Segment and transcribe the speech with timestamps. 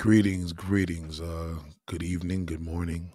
[0.00, 1.20] Greetings, greetings.
[1.20, 3.12] Uh, good evening, good morning.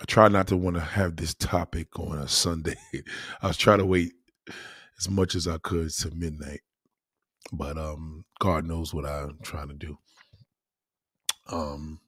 [0.00, 2.76] I try not to want to have this topic on a Sunday.
[3.42, 4.14] I was trying to wait
[4.98, 6.62] as much as I could to midnight,
[7.52, 9.98] but um, God knows what I'm trying to do.
[11.52, 12.00] Um,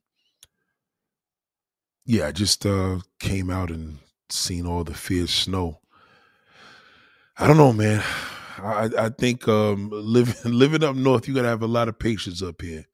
[2.05, 3.99] yeah, I just uh came out and
[4.29, 5.79] seen all the fierce snow.
[7.37, 8.03] I don't know, man.
[8.63, 12.41] I I think um living living up north, you gotta have a lot of patience
[12.41, 12.85] up here.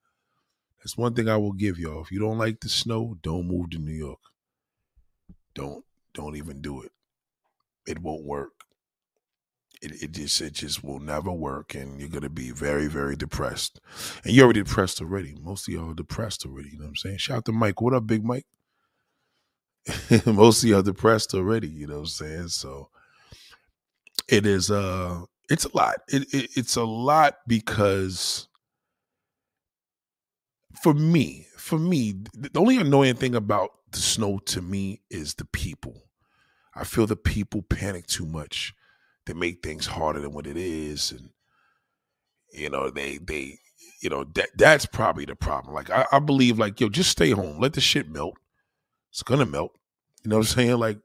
[0.79, 2.01] That's one thing I will give y'all.
[2.01, 4.19] If you don't like the snow, don't move to New York.
[5.55, 5.83] Don't
[6.13, 6.91] don't even do it.
[7.87, 8.51] It won't work.
[9.81, 13.79] It, it just it just will never work and you're gonna be very, very depressed.
[14.23, 15.35] And you're already depressed already.
[15.41, 17.17] Most of y'all are depressed already, you know what I'm saying?
[17.17, 17.81] Shout out to Mike.
[17.81, 18.45] What up, Big Mike?
[20.25, 22.47] Most of y'all depressed already, you know what I'm saying?
[22.49, 22.89] So
[24.27, 25.95] it is uh it's a lot.
[26.07, 28.47] It, it it's a lot because
[30.81, 35.45] for me, for me, the only annoying thing about the snow to me is the
[35.45, 36.03] people.
[36.75, 38.73] I feel the people panic too much.
[39.25, 41.29] They make things harder than what it is, and
[42.51, 43.59] you know they they
[44.01, 45.73] you know that that's probably the problem.
[45.73, 48.35] Like I, I believe, like yo, just stay home, let the shit melt.
[49.11, 49.71] It's gonna melt.
[50.23, 50.77] You know what I'm saying?
[50.77, 50.99] Like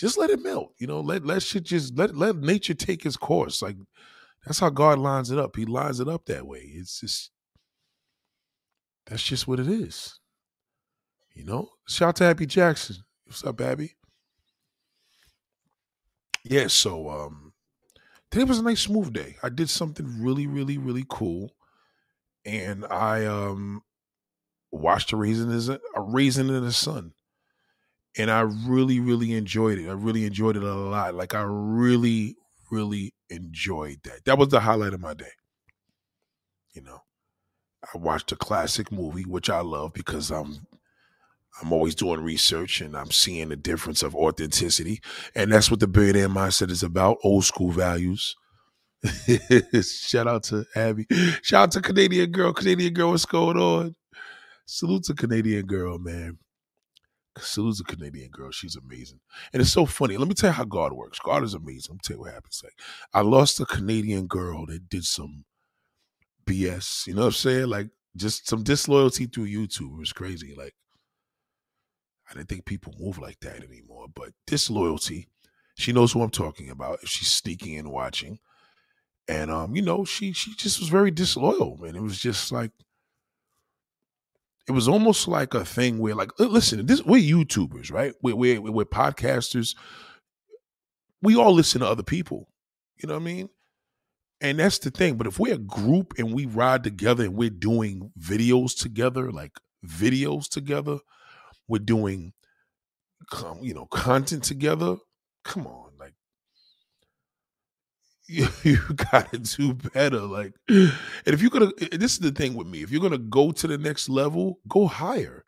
[0.00, 0.72] just let it melt.
[0.78, 3.60] You know, let let shit just let let nature take its course.
[3.60, 3.76] Like
[4.44, 5.56] that's how God lines it up.
[5.56, 6.60] He lines it up that way.
[6.74, 7.30] It's just
[9.06, 10.18] that's just what it is.
[11.34, 11.68] You know?
[11.86, 12.96] Shout out to Abby Jackson.
[13.24, 13.96] What's up, Abby?
[16.44, 17.52] Yeah, so um
[18.30, 19.36] today was a nice smooth day.
[19.42, 21.50] I did something really, really, really cool.
[22.46, 23.82] And I um
[24.70, 27.12] watched a raisin is a raisin in the sun.
[28.18, 29.88] And I really, really enjoyed it.
[29.88, 31.14] I really enjoyed it a lot.
[31.14, 32.36] Like I really,
[32.70, 34.24] really enjoyed that.
[34.24, 35.32] That was the highlight of my day.
[36.74, 37.02] You know.
[37.94, 40.66] I watched a classic movie, which I love because I'm
[41.60, 45.00] I'm always doing research and I'm seeing the difference of authenticity.
[45.34, 48.36] And that's what the billionaire mindset is about, old school values.
[49.82, 51.06] Shout out to Abby.
[51.42, 52.52] Shout out to Canadian girl.
[52.52, 53.96] Canadian girl, what's going on?
[54.66, 56.38] Salute to Canadian girl, man.
[57.40, 58.50] Salute a Canadian girl.
[58.50, 59.20] She's amazing.
[59.52, 60.16] And it's so funny.
[60.16, 61.18] Let me tell you how God works.
[61.18, 61.90] God is amazing.
[61.90, 62.60] Let me tell you what happens.
[62.62, 62.74] Like
[63.12, 65.44] I lost a Canadian girl that did some
[66.44, 67.06] BS.
[67.06, 67.66] You know what I'm saying?
[67.68, 69.94] Like just some disloyalty through YouTube.
[69.94, 70.54] It was crazy.
[70.56, 70.74] Like
[72.30, 74.06] I didn't think people move like that anymore.
[74.14, 75.28] But disloyalty,
[75.76, 77.00] she knows who I'm talking about.
[77.06, 78.38] She's sneaking and watching,
[79.26, 81.96] and um, you know, she she just was very disloyal, man.
[81.96, 82.70] It was just like
[84.70, 88.14] it was almost like a thing where, like, listen, this we're YouTubers, right?
[88.22, 89.74] We're we're, we're podcasters.
[91.20, 92.48] We all listen to other people.
[93.02, 93.48] You know what I mean?
[94.40, 95.16] And that's the thing.
[95.16, 99.58] But if we're a group and we ride together and we're doing videos together, like
[99.84, 100.98] videos together,
[101.66, 102.32] we're doing,
[103.60, 104.98] you know, content together.
[105.44, 105.89] Come on,
[108.30, 108.78] you, you
[109.12, 110.20] got to do better.
[110.20, 110.92] Like, and
[111.26, 112.82] if you're gonna, this is the thing with me.
[112.82, 115.44] If you're gonna go to the next level, go higher.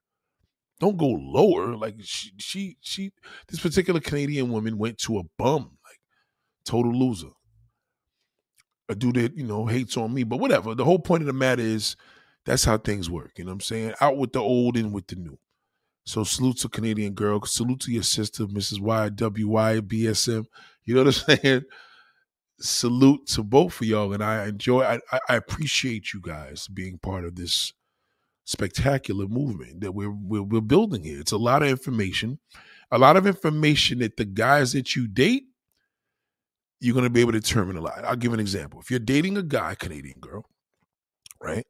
[0.80, 1.76] Don't go lower.
[1.76, 3.12] Like she, she, she.
[3.48, 6.00] This particular Canadian woman went to a bum, like
[6.64, 7.30] total loser
[8.92, 10.74] a dude that, you know, hates on me, but whatever.
[10.74, 11.96] The whole point of the matter is
[12.44, 13.32] that's how things work.
[13.36, 13.94] You know what I'm saying?
[14.00, 15.38] Out with the old and with the new.
[16.04, 17.42] So salute to Canadian girl.
[17.44, 18.80] Salute to your sister, Mrs.
[18.80, 20.44] YWYBSM.
[20.84, 21.62] You know what I'm saying?
[22.62, 24.12] Salute to both of y'all.
[24.12, 27.72] And I enjoy, I, I appreciate you guys being part of this
[28.44, 31.20] spectacular movement that we're, we're, we're building here.
[31.20, 32.38] It's a lot of information,
[32.90, 35.44] a lot of information that the guys that you date
[36.82, 38.04] you're going to be able to determine a lot.
[38.04, 38.80] I'll give an example.
[38.80, 40.44] If you're dating a guy, Canadian girl,
[41.40, 41.64] right,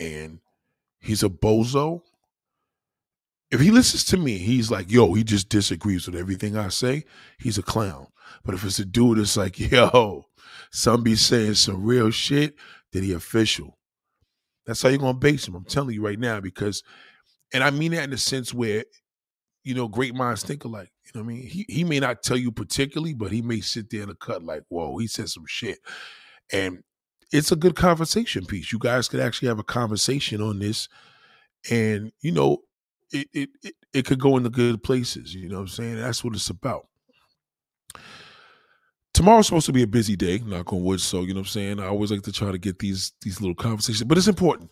[0.00, 0.40] and
[0.98, 2.02] he's a bozo,
[3.52, 7.04] if he listens to me, he's like, yo, he just disagrees with everything I say,
[7.38, 8.08] he's a clown.
[8.44, 10.26] But if it's a dude that's like, yo,
[10.70, 12.54] some be saying some real shit,
[12.92, 13.78] then he official.
[14.66, 15.54] That's how you're to base him.
[15.54, 16.82] I'm telling you right now because,
[17.52, 18.84] and I mean that in the sense where,
[19.62, 20.90] you know, great minds think alike.
[21.04, 21.46] You know what I mean?
[21.46, 24.42] He he may not tell you particularly, but he may sit there in a cut
[24.42, 25.78] like, whoa, he said some shit.
[26.52, 26.82] And
[27.32, 28.72] it's a good conversation piece.
[28.72, 30.88] You guys could actually have a conversation on this.
[31.70, 32.58] And, you know,
[33.12, 35.34] it it it, it could go into good places.
[35.34, 35.96] You know what I'm saying?
[35.96, 36.86] That's what it's about.
[39.12, 41.00] Tomorrow's supposed to be a busy day, knock on wood.
[41.00, 41.80] So, you know what I'm saying?
[41.80, 44.70] I always like to try to get these these little conversations, but it's important.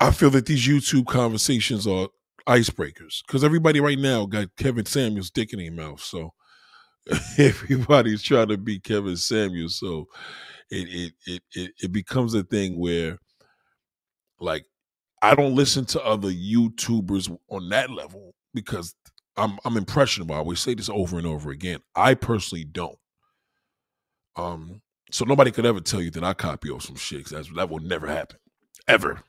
[0.00, 2.08] I feel that these YouTube conversations are
[2.46, 6.00] icebreakers because everybody right now got Kevin Samuels dick in their mouth.
[6.00, 6.34] So
[7.38, 9.78] everybody's trying to be Kevin Samuels.
[9.78, 10.06] So
[10.70, 13.18] it it it it, it becomes a thing where
[14.40, 14.64] Like
[15.22, 18.94] I don't listen to other YouTubers on that level because
[19.38, 20.34] I'm I'm impressionable.
[20.34, 21.80] I always say this over and over again.
[21.94, 22.98] I personally don't.
[24.36, 27.26] Um, so nobody could ever tell you that I copy off some shit.
[27.28, 28.38] That's that will never happen,
[28.86, 29.22] ever.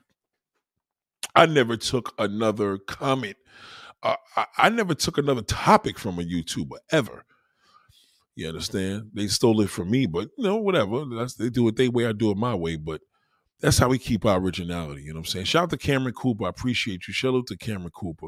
[1.36, 3.38] I never took another comment.
[4.02, 7.26] Uh, I, I never took another topic from a YouTuber ever.
[8.36, 9.12] You understand?
[9.14, 11.06] They stole it from me, but you know, whatever.
[11.06, 12.78] That's they do it their way, I do it my way.
[12.78, 13.02] But
[13.60, 15.04] that's how we keep our originality.
[15.04, 15.46] You know what I'm saying?
[15.46, 16.46] Shout out to Cameron Cooper.
[16.46, 17.14] I appreciate you.
[17.14, 18.28] Shout out to Cameron Cooper.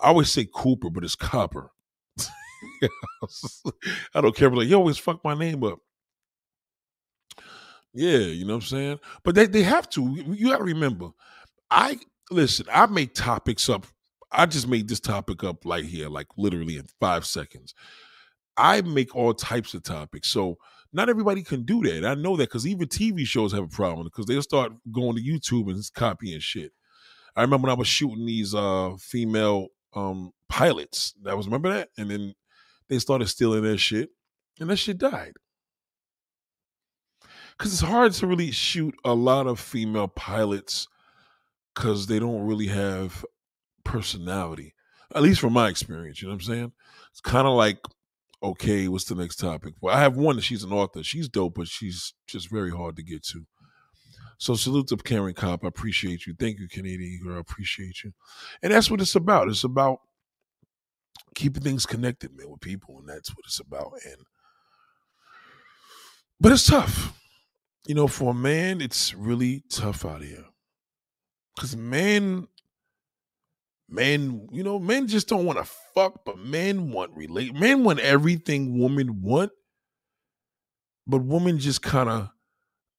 [0.00, 1.70] I always say Cooper, but it's Copper.
[4.14, 4.50] I don't care.
[4.50, 5.78] But like, you always fuck my name up.
[7.92, 9.00] Yeah, you know what I'm saying?
[9.22, 10.02] But they, they have to.
[10.02, 11.10] You got to remember,
[11.70, 11.98] I
[12.30, 13.86] listen, I make topics up.
[14.32, 17.74] I just made this topic up like here, like literally in five seconds.
[18.56, 20.28] I make all types of topics.
[20.28, 20.58] So
[20.92, 22.04] not everybody can do that.
[22.04, 25.22] I know that because even TV shows have a problem because they'll start going to
[25.22, 26.72] YouTube and copying shit.
[27.36, 31.14] I remember when I was shooting these uh female um pilots.
[31.22, 31.88] That was remember that?
[31.98, 32.34] And then
[32.88, 34.10] they started stealing their shit
[34.60, 35.32] and that shit died
[37.56, 40.88] because it's hard to really shoot a lot of female pilots
[41.74, 43.24] because they don't really have
[43.84, 44.74] personality.
[45.14, 46.72] At least from my experience, you know what I'm saying?
[47.10, 47.78] It's kind of like,
[48.42, 49.74] okay, what's the next topic?
[49.80, 51.02] Well, I have one that she's an author.
[51.02, 53.46] She's dope, but she's just very hard to get to.
[54.38, 55.64] So salute to Karen Cop.
[55.64, 56.34] I appreciate you.
[56.38, 57.36] Thank you, Canadian girl.
[57.36, 58.12] I appreciate you.
[58.62, 59.48] And that's what it's about.
[59.48, 59.98] It's about
[61.34, 63.92] keeping things connected, man, with people, and that's what it's about.
[64.04, 64.26] And
[66.40, 67.14] but it's tough
[67.86, 70.44] you know, for a man, it's really tough out here.
[71.58, 72.48] Cause men,
[73.88, 77.54] men, you know, men just don't want to fuck, but men want relate.
[77.54, 79.52] Men want everything women want,
[81.06, 82.30] but women just kind of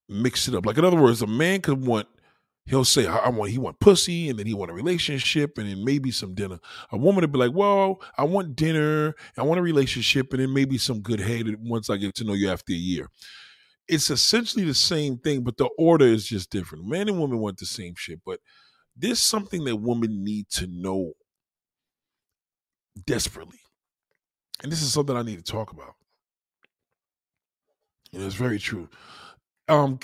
[0.10, 0.66] mix it up.
[0.66, 2.08] Like in other words, a man could want,
[2.66, 5.84] he'll say, I want, he want pussy, and then he want a relationship, and then
[5.84, 6.60] maybe some dinner.
[6.92, 10.54] A woman would be like, well, I want dinner, I want a relationship, and then
[10.54, 13.10] maybe some good head once I get to know you after a year
[13.88, 16.88] it's essentially the same thing, but the order is just different.
[16.88, 18.40] Man and woman want the same shit, but
[18.96, 21.14] there's something that women need to know
[23.06, 23.60] desperately.
[24.64, 25.96] And this is something I need to talk about.
[28.14, 28.90] And it's very true.
[29.68, 30.00] Um,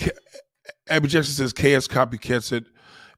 [0.90, 2.66] Abby Jackson says KS copycats it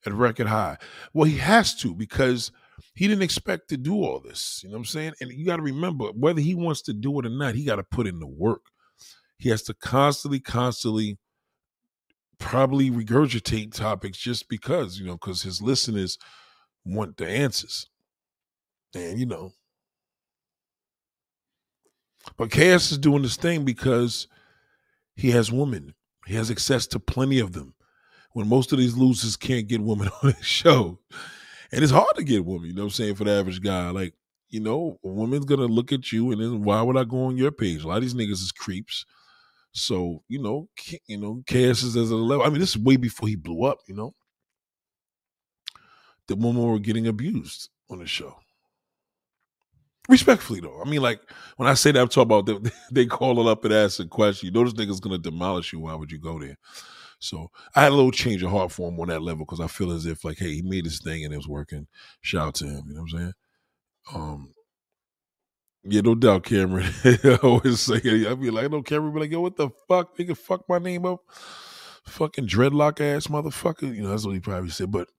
[0.05, 0.77] at record high.
[1.13, 2.51] Well, he has to because
[2.93, 4.61] he didn't expect to do all this.
[4.63, 5.13] You know what I'm saying?
[5.21, 7.77] And you got to remember, whether he wants to do it or not, he got
[7.77, 8.61] to put in the work
[9.43, 11.17] he has to constantly, constantly
[12.39, 16.17] probably regurgitate topics just because, you know, because his listeners
[16.85, 17.89] want the answers.
[18.95, 19.51] And, you know,
[22.37, 24.29] but KS is doing this thing because
[25.13, 25.93] he has women.
[26.25, 27.73] He has access to plenty of them.
[28.33, 30.99] When most of these losers can't get women on his show.
[31.71, 33.89] And it's hard to get women, you know what I'm saying, for the average guy.
[33.89, 34.13] Like,
[34.49, 37.37] you know, a woman's gonna look at you and then why would I go on
[37.37, 37.83] your page?
[37.83, 39.05] A lot of these niggas is creeps.
[39.71, 40.69] So you know,
[41.07, 42.45] you know, KS is at a level.
[42.45, 43.79] I mean, this is way before he blew up.
[43.87, 44.13] You know,
[46.27, 48.42] the women were getting abused on the show.
[50.09, 51.21] Respectfully, though, I mean, like
[51.57, 54.05] when I say that, I'm talking about they, they call it up and ask a
[54.05, 54.47] question.
[54.47, 55.79] You know, this nigga's gonna demolish you.
[55.79, 56.57] Why would you go there?
[57.19, 59.67] So I had a little change of heart for him on that level because I
[59.67, 61.87] feel as if like, hey, he made his thing and it was working.
[62.21, 62.83] Shout out to him.
[62.87, 63.33] You know what I'm saying?
[64.13, 64.53] Um,
[65.85, 66.89] yeah, no doubt, Cameron.
[67.03, 68.27] I always say it.
[68.27, 70.17] I be like, no, Cameron be like, yo, what the fuck?
[70.17, 71.19] Nigga, fuck my name up.
[72.07, 73.93] Fucking dreadlock ass motherfucker.
[73.95, 74.91] You know, that's what he probably said.
[74.91, 75.09] But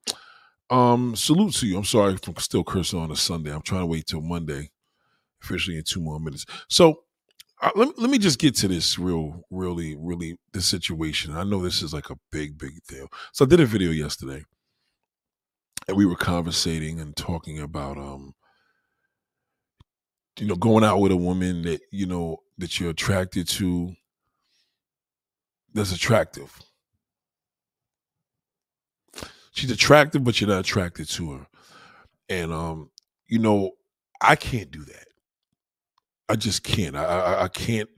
[0.71, 1.77] um, salute to you.
[1.77, 3.53] I'm sorry for still cursing on a Sunday.
[3.53, 4.71] I'm trying to wait till Monday,
[5.45, 6.47] officially in two more minutes.
[6.69, 7.05] So
[7.63, 11.37] uh, let, let me just get to this real, really, really, this situation.
[11.37, 13.09] I know this is like a big, big deal.
[13.33, 14.45] So I did a video yesterday
[15.89, 18.35] and we were conversating and talking about um
[20.41, 23.95] you know, going out with a woman that, you know, that you're attracted to
[25.75, 26.61] that's attractive.
[29.53, 31.47] She's attractive, but you're not attracted to her.
[32.29, 32.91] And um,
[33.29, 33.73] you know,
[34.21, 35.07] I can't do that.
[36.29, 36.97] I just can't.
[36.97, 37.89] I, I, I can't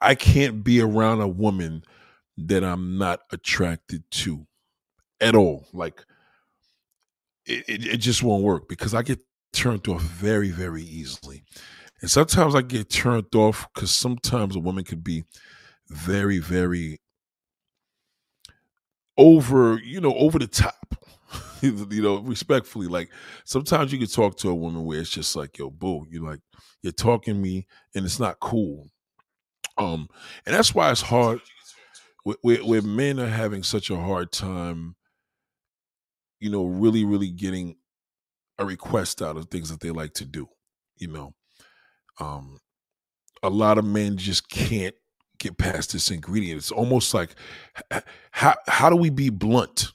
[0.00, 1.84] I can't be around a woman
[2.38, 4.46] that I'm not attracted to
[5.20, 5.66] at all.
[5.72, 6.04] Like
[7.46, 9.20] it, it, it just won't work because I get
[9.52, 11.44] turned off very, very easily.
[12.00, 15.24] And sometimes I get turned off because sometimes a woman could be
[15.88, 17.00] very, very
[19.16, 21.05] over, you know, over the top.
[21.90, 22.86] you know, respectfully.
[22.86, 23.10] Like
[23.44, 26.40] sometimes you can talk to a woman where it's just like, yo, boo, you're like,
[26.82, 28.88] you're talking me and it's not cool.
[29.78, 30.08] Um,
[30.46, 31.40] and that's why it's hard
[32.22, 34.96] where, where men are having such a hard time
[36.40, 37.76] you know, really, really getting
[38.58, 40.48] a request out of things that they like to do.
[40.96, 41.34] You know,
[42.20, 42.58] um,
[43.42, 44.94] a lot of men just can't
[45.38, 46.58] get past this ingredient.
[46.58, 47.34] It's almost like
[48.30, 49.92] how how do we be blunt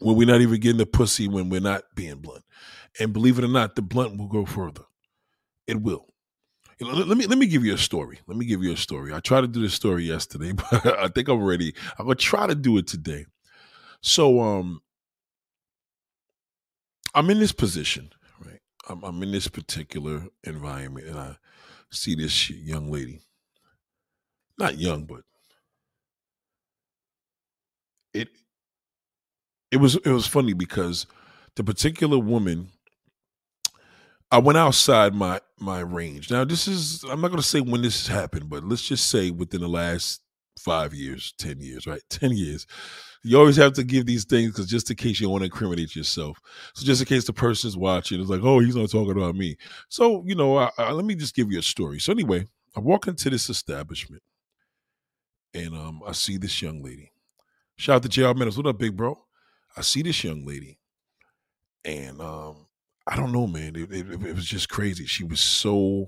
[0.00, 2.44] when we're not even getting the pussy when we're not being blunt?
[2.98, 4.82] And believe it or not, the blunt will go further.
[5.66, 6.06] It will.
[6.78, 8.20] You know, let me let me give you a story.
[8.26, 9.12] Let me give you a story.
[9.12, 11.74] I tried to do this story yesterday, but I think I'm ready.
[11.98, 13.26] I'm gonna try to do it today.
[14.00, 14.80] So um
[17.14, 18.10] I'm in this position,
[18.44, 18.60] right?
[18.88, 21.36] I'm, I'm in this particular environment and I
[21.90, 23.20] see this young lady
[24.60, 25.22] not young, but
[28.14, 28.28] it
[29.70, 31.06] it was it was funny because
[31.56, 32.68] the particular woman
[34.30, 36.30] I went outside my my range.
[36.30, 39.30] Now this is I'm not going to say when this happened, but let's just say
[39.30, 40.22] within the last
[40.58, 42.02] 5 years, 10 years, right?
[42.10, 42.66] 10 years.
[43.22, 45.94] You always have to give these things because just in case you want to incriminate
[45.94, 46.40] yourself.
[46.74, 49.56] So just in case the person's watching, it's like, oh, he's not talking about me.
[49.88, 51.98] So you know, I, I, let me just give you a story.
[51.98, 52.46] So anyway,
[52.76, 54.22] I walk into this establishment,
[55.52, 57.10] and um, I see this young lady.
[57.76, 58.56] Shout out to JR Meadows.
[58.56, 59.18] What up, big bro?
[59.76, 60.78] I see this young lady,
[61.84, 62.66] and um,
[63.06, 63.76] I don't know, man.
[63.76, 65.06] It, it, it, was just crazy.
[65.06, 66.06] She was so.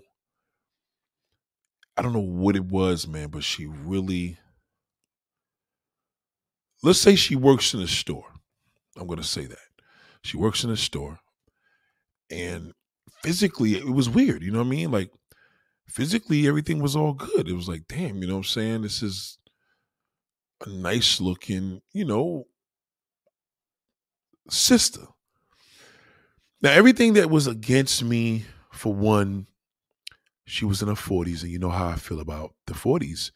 [1.96, 4.38] I don't know what it was, man, but she really.
[6.82, 8.32] Let's say she works in a store.
[8.96, 9.58] I'm going to say that.
[10.24, 11.20] She works in a store.
[12.30, 12.72] And
[13.22, 14.42] physically, it was weird.
[14.42, 14.90] You know what I mean?
[14.90, 15.10] Like,
[15.88, 17.48] physically everything was all good.
[17.48, 18.82] It was like, damn, you know what I'm saying?
[18.82, 19.38] This is
[20.64, 22.46] a nice looking, you know,
[24.48, 25.02] sister.
[26.60, 29.46] Now, everything that was against me, for one,
[30.44, 33.30] she was in her 40s, and you know how I feel about the 40s,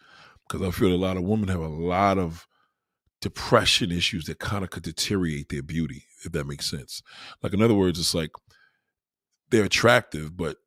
[0.46, 2.46] because I feel a lot of women have a lot of
[3.20, 7.02] depression issues that kind of could deteriorate their beauty, if that makes sense.
[7.42, 8.30] Like, in other words, it's like
[9.50, 10.58] they're attractive, but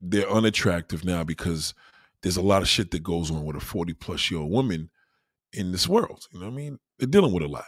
[0.00, 1.74] they're unattractive now because
[2.22, 4.90] there's a lot of shit that goes on with a 40 plus year old woman
[5.52, 6.26] in this world.
[6.32, 6.78] You know what I mean?
[6.98, 7.66] They're dealing with a lot.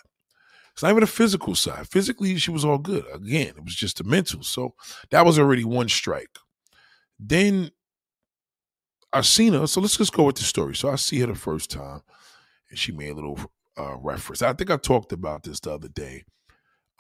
[0.76, 1.88] It's not even a physical side.
[1.88, 3.06] Physically, she was all good.
[3.11, 4.42] Again, it was just a mental.
[4.42, 4.75] So
[5.11, 6.38] that was already one strike.
[7.18, 7.71] Then
[9.11, 9.66] I seen her.
[9.66, 10.76] So let's just go with the story.
[10.76, 12.02] So I see her the first time,
[12.68, 13.40] and she made a little
[13.78, 14.42] uh, reference.
[14.42, 16.25] I think I talked about this the other day,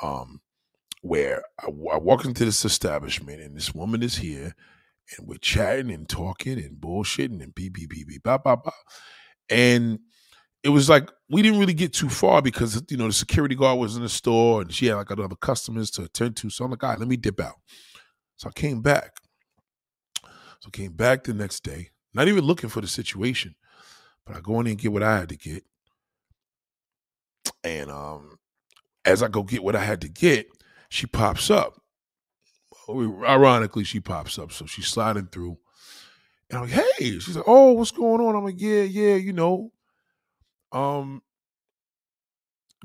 [0.02, 0.40] um,
[1.02, 4.54] where I, I walk into this establishment, and this woman is here,
[5.18, 8.72] and we're chatting and talking and bullshitting and beep beep beep beep blah blah blah,
[9.50, 9.98] and
[10.66, 13.78] it was like we didn't really get too far because you know the security guard
[13.78, 16.50] was in the store and she had like other customers to attend to.
[16.50, 17.56] So I'm like, all right, let me dip out.
[18.36, 19.12] So I came back.
[20.24, 23.54] So I came back the next day, not even looking for the situation,
[24.26, 25.64] but I go in and get what I had to get.
[27.62, 28.38] And um,
[29.04, 30.48] as I go get what I had to get,
[30.88, 31.80] she pops up
[32.88, 34.52] ironically, she pops up.
[34.52, 35.58] So she's sliding through.
[36.50, 38.36] And I'm like, hey, she's like, oh, what's going on?
[38.36, 39.72] I'm like, yeah, yeah, you know.
[40.72, 41.22] Um,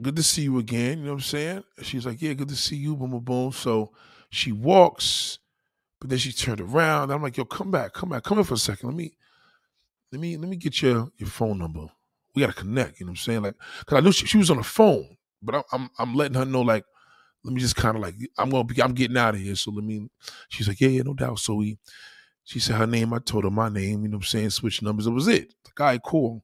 [0.02, 1.00] good to see you again.
[1.00, 1.64] You know what I'm saying?
[1.82, 3.52] She's like, yeah, good to see you, boom, boom, boom.
[3.52, 3.92] So
[4.30, 5.40] she walks,
[6.00, 7.12] but then she turned around.
[7.12, 8.90] I'm like, yo, come back, come back, come here for a second.
[8.90, 9.14] Let me,
[10.12, 11.88] let me, let me get your your phone number.
[12.36, 13.00] We gotta connect.
[13.00, 13.42] You know what I'm saying?
[13.44, 16.38] Like, cause I knew she, she was on the phone, but I'm, I'm I'm letting
[16.38, 16.86] her know like
[17.44, 19.56] let me just kind of like I'm gonna be I'm getting out of here.
[19.56, 20.08] So let me
[20.50, 21.40] she's like, Yeah, yeah, no doubt.
[21.40, 21.80] So we
[22.46, 24.82] she said her name, I told her my name, you know what I'm saying, switch
[24.82, 25.54] numbers, it was it.
[25.66, 26.44] The guy, cool.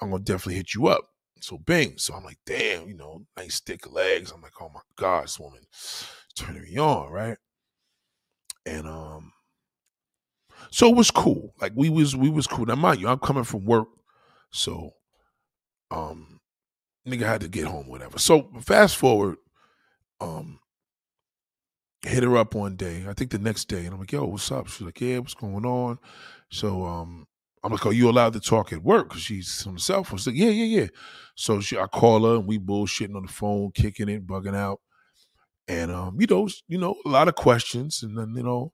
[0.00, 1.04] I'm gonna definitely hit you up.
[1.40, 1.94] So bang.
[1.96, 4.30] So I'm like, damn, you know, nice thick legs.
[4.30, 5.62] I'm like, oh my God, this woman
[6.36, 7.38] turning me on, right?
[8.66, 9.32] And um,
[10.70, 11.54] so it was cool.
[11.60, 12.66] Like we was we was cool.
[12.66, 13.88] Now mind you, I'm coming from work,
[14.50, 14.92] so
[15.90, 16.40] um
[17.06, 18.18] nigga had to get home, whatever.
[18.18, 19.36] So fast forward
[20.20, 20.60] um
[22.02, 23.04] hit her up one day.
[23.08, 25.34] I think the next day, and I'm like, "Yo, what's up?" She's like, "Yeah, what's
[25.34, 25.98] going on?"
[26.50, 27.26] So um,
[27.62, 30.18] I'm like, "Are you allowed to talk at work?" Because she's on the cell phone.
[30.18, 30.86] She's like, "Yeah, yeah, yeah."
[31.34, 34.80] So she, I call her, and we bullshitting on the phone, kicking it, bugging out,
[35.68, 38.72] and um, you know, you know, a lot of questions, and then you know,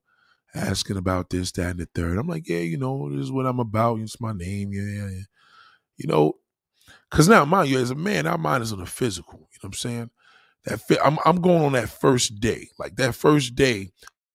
[0.55, 2.17] asking about this, that, and the third.
[2.17, 3.99] I'm like, "Yeah, you know, this is what I'm about.
[3.99, 5.23] It's my name, yeah, yeah, yeah."
[5.97, 6.33] You know,
[7.09, 9.39] because now, mind you, as a man, our mind is on the physical.
[9.39, 10.09] You know what I'm saying?
[10.65, 12.69] That I'm I'm going on that first day.
[12.79, 13.91] Like that first day.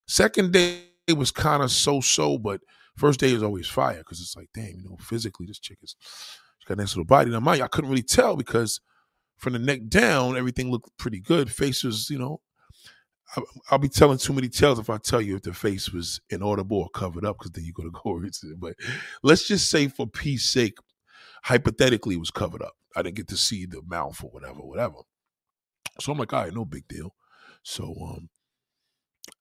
[0.09, 2.61] Second day it was kind of so so, but
[2.97, 5.97] first day is always fire because it's like, damn, you know, physically this chick is
[6.59, 7.31] she got a nice little body.
[7.31, 8.81] Now, mind I couldn't really tell because
[9.37, 11.51] from the neck down, everything looked pretty good.
[11.51, 12.41] Face was, you know,
[13.37, 16.21] I, will be telling too many tales if I tell you if the face was
[16.31, 18.57] inaudible or covered up because then you're gonna go into it.
[18.61, 18.75] But
[19.23, 20.79] let's just say for peace sake,
[21.45, 22.75] hypothetically, it was covered up.
[22.95, 24.97] I didn't get to see the mouth or whatever, whatever.
[25.99, 27.15] So I'm like, all right, no big deal.
[27.63, 28.29] So um,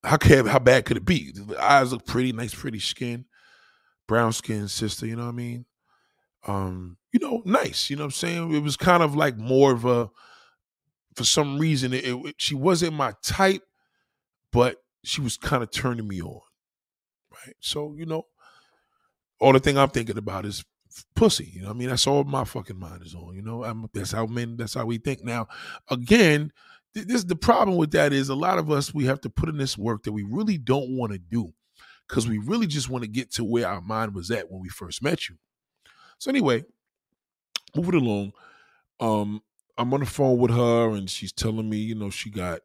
[0.03, 1.31] how can how bad could it be?
[1.31, 3.25] The eyes look pretty, nice, pretty skin,
[4.07, 5.05] brown skin sister.
[5.05, 5.65] You know what I mean?
[6.47, 7.89] Um, you know, nice.
[7.89, 8.55] You know what I'm saying?
[8.55, 10.09] It was kind of like more of a,
[11.15, 13.63] for some reason, it, it she wasn't my type,
[14.51, 16.39] but she was kind of turning me on.
[17.31, 17.55] Right.
[17.59, 18.23] So you know,
[19.39, 20.63] all the thing I'm thinking about is
[21.15, 21.51] pussy.
[21.53, 23.35] You know, I mean, that's all my fucking mind is on.
[23.35, 24.57] You know, I'm, that's how men.
[24.57, 25.23] That's how we think.
[25.23, 25.47] Now,
[25.89, 26.51] again,
[26.93, 29.57] this the problem with that is a lot of us we have to put in
[29.57, 31.53] this work that we really don't want to do
[32.07, 34.69] because we really just want to get to where our mind was at when we
[34.69, 35.35] first met you.
[36.19, 36.63] So anyway,
[37.75, 38.33] moving along,
[38.99, 39.41] um,
[39.77, 42.59] I'm on the phone with her and she's telling me, you know, she got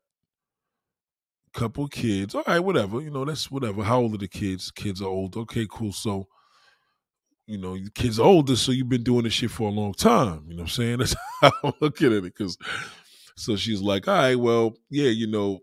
[1.54, 2.34] a couple kids.
[2.34, 3.00] All right, whatever.
[3.00, 3.82] You know, that's whatever.
[3.82, 4.70] How old are the kids?
[4.70, 5.36] Kids are old.
[5.36, 5.92] Okay, cool.
[5.92, 6.26] So,
[7.46, 10.44] you know, kids are older, so you've been doing this shit for a long time.
[10.48, 10.98] You know what I'm saying?
[10.98, 12.34] That's how I'm looking at it.
[12.34, 12.58] Cause
[13.36, 15.60] so she's like, all right, well, yeah, you know,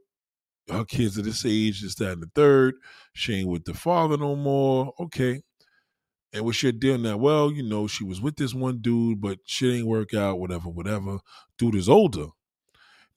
[0.69, 2.75] her kids are this age, this, that, and the third.
[3.13, 4.93] She ain't with the father no more.
[4.99, 5.41] Okay.
[6.31, 7.17] And what's your deal now?
[7.17, 10.69] Well, you know, she was with this one dude, but shit ain't work out, whatever,
[10.69, 11.19] whatever.
[11.57, 12.27] Dude is older.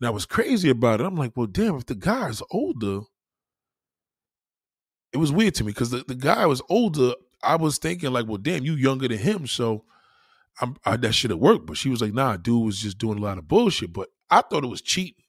[0.01, 3.01] Now, what's crazy about it, I'm like, well, damn, if the guy is older,
[5.13, 7.13] it was weird to me because the, the guy was older.
[7.43, 9.47] I was thinking, like, well, damn, you younger than him.
[9.47, 9.85] So
[10.61, 11.67] I'm, I, that should have worked.
[11.67, 13.95] But she was like, nah, dude was just doing a lot of bullshit.
[13.95, 15.25] But I thought it was cheating.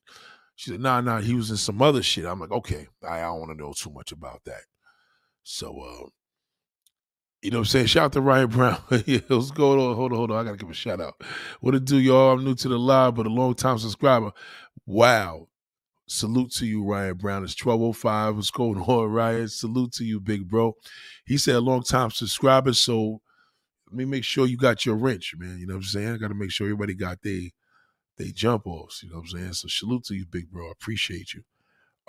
[0.58, 2.26] She said, nah, nah, he was in some other shit.
[2.26, 4.62] I'm like, okay, I, don't want to know too much about that.
[5.44, 6.10] So, uh,
[7.44, 7.86] you know what I'm saying?
[7.86, 8.82] Shout out to Ryan Brown.
[8.90, 9.96] What's going on?
[9.96, 10.40] Hold on, hold on.
[10.40, 11.22] I gotta give a shout out.
[11.62, 12.32] What it do, y'all?
[12.32, 14.32] I'm new to the live, but a long time subscriber.
[14.88, 15.48] Wow.
[16.08, 17.44] Salute to you, Ryan Brown.
[17.44, 18.36] It's 1205.
[18.36, 19.50] What's going on, Ryan?
[19.50, 20.76] Salute to you, big bro.
[21.24, 23.22] He said a long time subscriber, so
[23.92, 25.60] let me make sure you got your wrench, man.
[25.60, 26.14] You know what I'm saying?
[26.14, 27.52] I gotta make sure everybody got they
[28.18, 29.04] they jump offs.
[29.04, 29.54] You know what I'm saying?
[29.54, 30.68] So salute to you, big bro.
[30.68, 31.44] I appreciate you.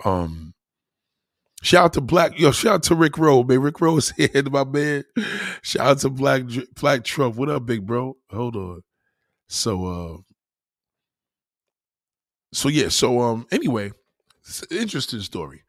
[0.03, 0.53] Um,
[1.61, 3.61] shout out to Black, yo, shout out to Rick Rowe, man.
[3.61, 5.03] Rick Rowe is here, my man.
[5.61, 6.43] Shout out to Black
[6.79, 7.35] Black Trump.
[7.35, 8.17] What up, big bro?
[8.31, 8.81] Hold on.
[9.47, 10.17] So uh
[12.51, 13.91] so yeah, so um anyway,
[14.41, 15.63] it's an interesting story.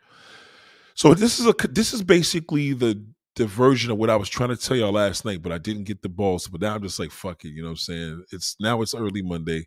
[0.95, 3.05] So this is a this is basically the
[3.37, 5.85] the version of what I was trying to tell y'all last night, but I didn't
[5.85, 6.49] get the balls.
[6.49, 8.25] But now I'm just like, fuck it, you know what I'm saying?
[8.33, 9.67] It's now it's early Monday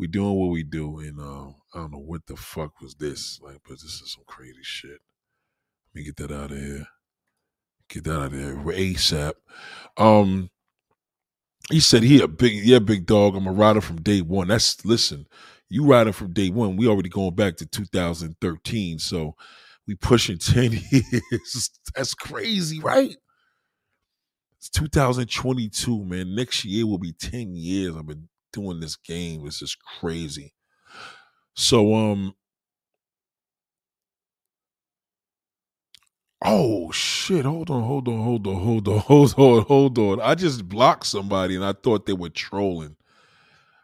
[0.00, 3.38] we doing what we do, and uh, I don't know what the fuck was this,
[3.42, 5.00] like, but this is some crazy shit.
[5.94, 6.86] Let me get that out of here.
[7.88, 9.34] Get that out of there ASAP.
[9.98, 10.50] Um,
[11.70, 13.36] he said he a big, yeah, big dog.
[13.36, 14.48] I'm a rider from day one.
[14.48, 15.26] That's listen,
[15.68, 16.76] you riding from day one.
[16.76, 19.36] We already going back to 2013, so
[19.86, 21.70] we pushing 10 years.
[21.94, 23.16] That's crazy, right?
[24.58, 26.34] It's 2022, man.
[26.34, 27.96] Next year will be 10 years.
[27.96, 29.46] I've been doing this game.
[29.46, 30.54] is just crazy.
[31.56, 32.34] So um
[36.44, 40.20] Oh shit, hold on, hold on, hold on, hold on, hold on, hold on.
[40.20, 42.96] I just blocked somebody and I thought they were trolling.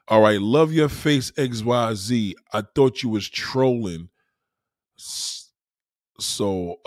[0.08, 2.34] All right, love your face XYZ.
[2.52, 4.10] I thought you was trolling.
[6.20, 6.80] So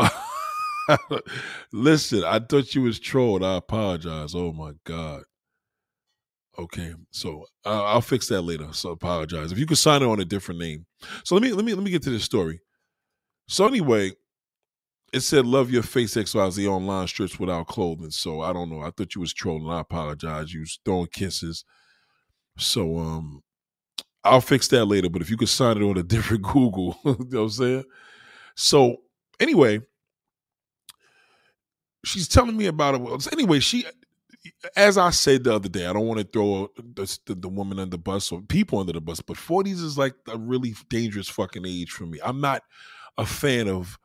[1.73, 3.43] listen, I thought you was trolled.
[3.43, 4.35] I apologize.
[4.35, 5.23] Oh my god.
[6.59, 8.67] Okay, so uh, I'll fix that later.
[8.73, 10.85] So apologize if you could sign it on a different name.
[11.23, 12.59] So let me let me let me get to this story.
[13.47, 14.11] So anyway,
[15.13, 18.81] it said "Love your face XYZ online strips without clothing." So I don't know.
[18.81, 19.71] I thought you was trolling.
[19.71, 20.53] I apologize.
[20.53, 21.63] You was throwing kisses.
[22.57, 23.41] So um,
[24.25, 25.09] I'll fix that later.
[25.09, 27.83] But if you could sign it on a different Google, you know what I'm saying.
[28.57, 28.97] So
[29.39, 29.79] anyway,
[32.03, 33.27] she's telling me about it.
[33.31, 33.85] Anyway, she
[34.75, 37.79] as I said the other day, I don't want to throw the, the, the, woman
[37.79, 41.27] under the bus or people under the bus, but 40s is like a really dangerous
[41.27, 42.19] fucking age for me.
[42.23, 42.63] I'm not
[43.17, 43.97] a fan of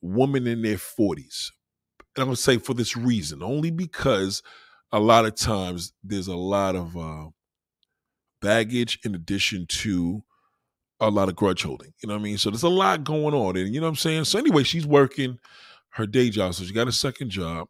[0.00, 1.50] women in their 40s.
[2.16, 4.42] And I'm going to say for this reason, only because
[4.92, 7.26] a lot of times there's a lot of uh,
[8.40, 10.22] baggage in addition to
[11.00, 11.92] a lot of grudge holding.
[12.02, 12.38] You know what I mean?
[12.38, 13.56] So there's a lot going on.
[13.56, 14.24] And you know what I'm saying?
[14.24, 15.38] So anyway, she's working
[15.90, 16.54] her day job.
[16.54, 17.68] So she got a second job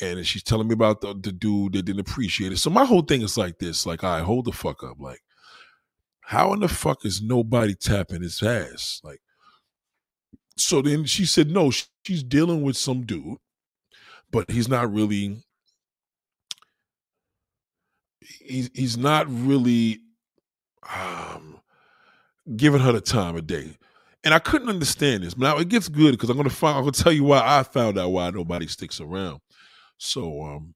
[0.00, 2.58] and she's telling me about the, the dude that didn't appreciate it.
[2.58, 4.96] So my whole thing is like this: like, I right, hold the fuck up.
[4.98, 5.20] Like,
[6.20, 9.00] how in the fuck is nobody tapping his ass?
[9.04, 9.20] Like,
[10.56, 13.38] so then she said, no, she's dealing with some dude,
[14.30, 15.42] but he's not really.
[18.40, 20.00] He's he's not really
[20.92, 21.60] um,
[22.56, 23.76] giving her the time of day.
[24.24, 25.36] And I couldn't understand this.
[25.36, 27.98] Now it gets good because I'm gonna find I'm gonna tell you why I found
[27.98, 29.40] out why nobody sticks around.
[29.98, 30.74] So um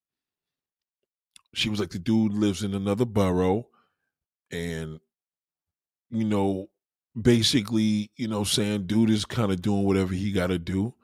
[1.54, 3.66] she was like, the dude lives in another borough
[4.50, 5.00] and
[6.10, 6.68] you know,
[7.20, 10.94] basically, you know, saying dude is kind of doing whatever he got to do.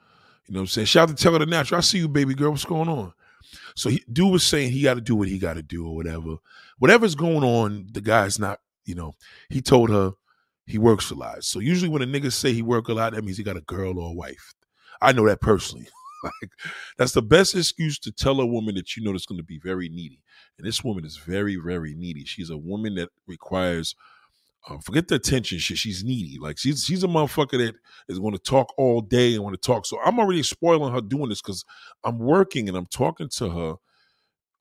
[0.47, 0.87] You know I'm saying?
[0.87, 1.79] Shout out to Taylor the Natural.
[1.79, 2.51] I see you, baby girl.
[2.53, 3.13] What's going on?
[3.77, 5.95] So he, dude was saying he got to do what he got to do or
[5.97, 6.37] whatever.
[6.79, 9.15] Whatever's going on, the guy's not, you know,
[9.51, 10.13] he told her
[10.67, 11.45] he works a lot.
[11.45, 13.63] So usually when a nigga say he work a lot, that means he got a
[13.63, 14.55] girl or a wife.
[15.01, 15.89] I know that personally.
[16.25, 16.51] like
[16.97, 19.59] that's the best excuse to tell a woman that you know that's going to be
[19.59, 20.21] very needy.
[20.59, 22.25] And this woman is very, very needy.
[22.25, 23.95] She's a woman that requires
[24.69, 25.79] um, forget the attention shit.
[25.79, 26.39] She's needy.
[26.41, 27.77] Like she's she's a motherfucker that
[28.09, 29.87] is going to talk all day and want to talk.
[29.87, 31.65] So I'm already spoiling her doing this because
[32.05, 33.75] I'm working and I'm talking to her.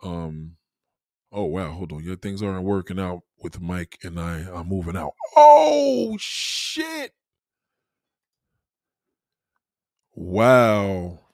[0.04, 0.58] Um,
[1.32, 4.48] oh wow, hold on, your things aren't working out with Mike and I.
[4.54, 5.14] I'm moving out.
[5.36, 7.12] Oh shit!
[10.14, 11.25] Wow.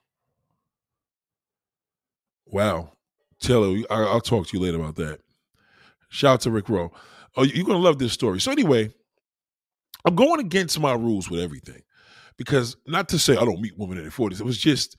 [2.51, 2.93] Wow.
[3.39, 5.19] Taylor, I, will talk to you later about that.
[6.09, 6.91] Shout out to Rick Rowe.
[7.35, 8.39] Oh, you're gonna love this story.
[8.41, 8.93] So anyway,
[10.05, 11.81] I'm going against my rules with everything
[12.37, 14.41] because not to say I don't meet women in their 40s.
[14.41, 14.97] It was just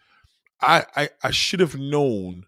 [0.61, 2.45] I I, I should have known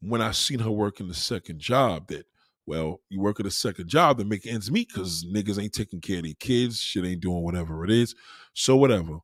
[0.00, 2.24] when I seen her work in the second job that
[2.66, 6.00] well, you work at a second job to make ends meet because niggas ain't taking
[6.00, 8.14] care of their kids, shit ain't doing whatever it is.
[8.54, 9.18] So whatever.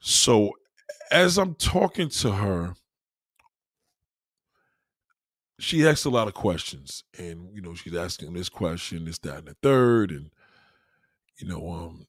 [0.00, 0.52] So
[1.10, 2.74] as I'm talking to her,
[5.58, 9.38] she asked a lot of questions and you know she's asking this question this that
[9.38, 10.30] and the third and
[11.38, 12.06] you know um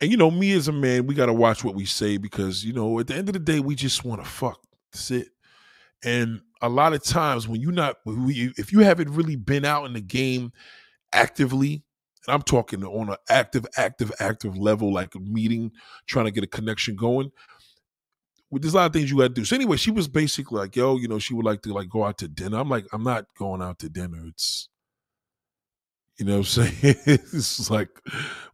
[0.00, 2.64] and you know me as a man we got to watch what we say because
[2.64, 4.60] you know at the end of the day we just want to fuck.
[4.92, 5.28] That's it.
[6.04, 9.92] And a lot of times when you're not if you haven't really been out in
[9.92, 10.52] the game
[11.12, 11.84] actively
[12.26, 15.70] and i'm talking on an active active active level like a meeting
[16.06, 17.30] trying to get a connection going
[18.60, 19.44] there's a lot of things you got to do.
[19.44, 22.04] So anyway, she was basically like, yo, you know, she would like to like go
[22.04, 22.58] out to dinner.
[22.58, 24.22] I'm like, I'm not going out to dinner.
[24.26, 24.68] It's,
[26.18, 26.74] you know what I'm saying?
[27.06, 27.88] it's like,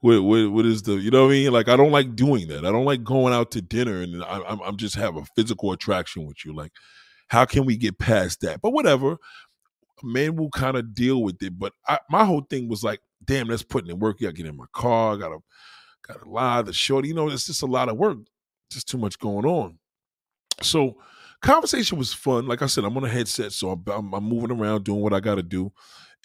[0.00, 1.52] what, what, what is the, you know what I mean?
[1.52, 2.64] Like, I don't like doing that.
[2.64, 5.72] I don't like going out to dinner and I, I'm, I'm just have a physical
[5.72, 6.54] attraction with you.
[6.54, 6.72] Like,
[7.28, 8.60] how can we get past that?
[8.62, 9.18] But whatever,
[10.02, 11.58] man will kind of deal with it.
[11.58, 14.20] But I, my whole thing was like, damn, that's putting in work.
[14.20, 15.16] You got to get in my car.
[15.16, 15.38] Got to,
[16.06, 17.08] got to lie, the shorty.
[17.08, 18.18] You know, it's just a lot of work.
[18.70, 19.79] Just too much going on.
[20.62, 20.96] So
[21.40, 22.46] conversation was fun.
[22.46, 25.20] Like I said, I'm on a headset, so I'm, I'm, moving around doing what I
[25.20, 25.72] got to do.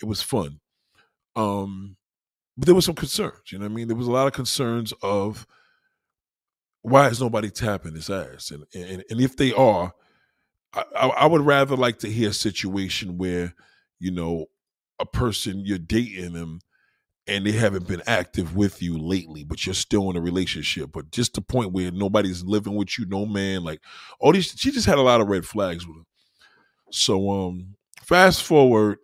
[0.01, 0.59] It was fun.
[1.35, 1.95] Um,
[2.57, 3.51] but there was some concerns.
[3.51, 3.87] You know what I mean?
[3.87, 5.45] There was a lot of concerns of
[6.81, 9.93] why is nobody tapping his ass, and and, and if they are,
[10.73, 13.55] I, I would rather like to hear a situation where
[13.99, 14.45] you know
[14.99, 16.59] a person you're dating them
[17.27, 20.91] and they haven't been active with you lately, but you're still in a relationship.
[20.91, 23.81] But just the point where nobody's living with you, no man, like
[24.19, 26.03] all these she just had a lot of red flags with her.
[26.91, 28.99] So um fast forward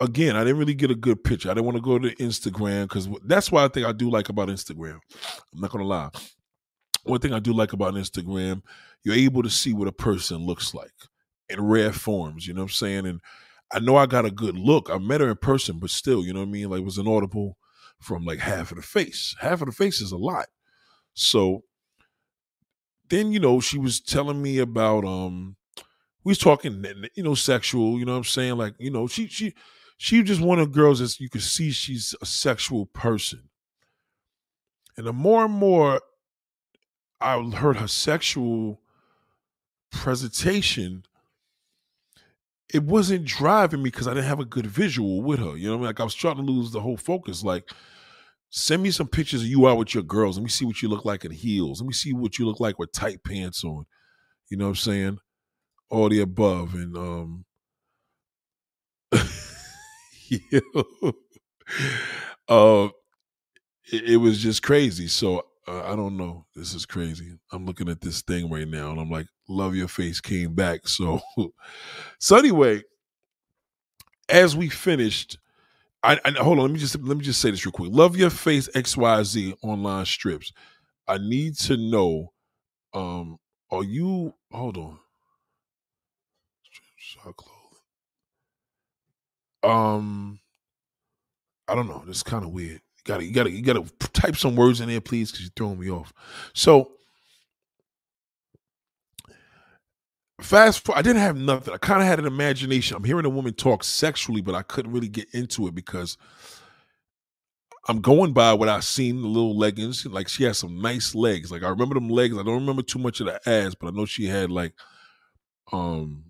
[0.00, 1.50] again, I didn't really get a good picture.
[1.50, 4.28] I didn't want to go to Instagram because that's why I think I do like
[4.28, 4.98] about Instagram.
[5.54, 6.10] I'm not gonna lie.
[7.04, 8.62] One thing I do like about Instagram,
[9.02, 10.92] you're able to see what a person looks like
[11.48, 13.06] in rare forms, you know what I'm saying?
[13.06, 13.20] And
[13.72, 14.88] I know I got a good look.
[14.90, 16.70] I met her in person, but still, you know what I mean?
[16.70, 17.56] Like it was an audible
[17.98, 19.34] from like half of the face.
[19.40, 20.46] Half of the face is a lot.
[21.14, 21.64] So
[23.08, 25.56] then, you know, she was telling me about um
[26.24, 28.56] we was talking, you know, sexual, you know what I'm saying?
[28.56, 29.54] Like, you know, she she
[29.96, 33.48] she just one of the girls that you could see she's a sexual person.
[34.96, 36.00] And the more and more
[37.20, 38.80] I heard her sexual
[39.90, 41.04] presentation,
[42.72, 45.56] it wasn't driving me because I didn't have a good visual with her.
[45.56, 45.86] You know, I mean?
[45.86, 47.44] like I was trying to lose the whole focus.
[47.44, 47.70] Like,
[48.50, 50.36] send me some pictures of you out with your girls.
[50.36, 51.80] Let me see what you look like in heels.
[51.80, 53.84] Let me see what you look like with tight pants on.
[54.48, 55.18] You know what I'm saying?
[55.90, 56.74] All the above.
[56.74, 57.44] And um
[60.28, 60.60] yeah.
[62.48, 62.88] uh,
[63.92, 65.08] it, it, was just crazy.
[65.08, 66.46] So uh, I don't know.
[66.54, 67.38] This is crazy.
[67.52, 70.82] I'm looking at this thing right now, and I'm like, "Love your face" came back.
[70.88, 71.20] So,
[72.18, 72.82] so anyway,
[74.28, 75.38] as we finished,
[76.02, 76.64] I, I, hold on.
[76.64, 77.90] Let me just let me just say this real quick.
[77.92, 80.52] Love your face X Y Z online strips.
[81.08, 82.32] I need to know.
[82.94, 83.38] Um,
[83.70, 84.34] are you?
[84.50, 84.98] Hold on.
[89.62, 90.40] Um,
[91.68, 92.02] I don't know.
[92.06, 92.80] This is kind of weird.
[93.06, 95.80] You gotta, you gotta, you gotta type some words in there, please, because you're throwing
[95.80, 96.12] me off.
[96.54, 96.92] So,
[100.40, 101.74] fast forward, I didn't have nothing.
[101.74, 102.96] I kind of had an imagination.
[102.96, 106.16] I'm hearing a woman talk sexually, but I couldn't really get into it because
[107.88, 110.06] I'm going by what I've seen the little leggings.
[110.06, 111.50] Like she has some nice legs.
[111.50, 112.34] Like I remember them legs.
[112.38, 114.74] I don't remember too much of the ass, but I know she had like,
[115.72, 116.26] um,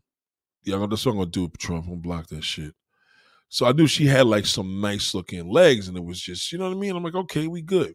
[0.65, 0.85] yeah.
[0.89, 1.85] That's what I'm gonna do, Trump.
[1.85, 2.75] I'm gonna block that shit.
[3.53, 6.57] So I knew she had like some nice looking legs, and it was just, you
[6.57, 6.97] know what I mean?
[6.97, 7.95] I'm like, okay, we good.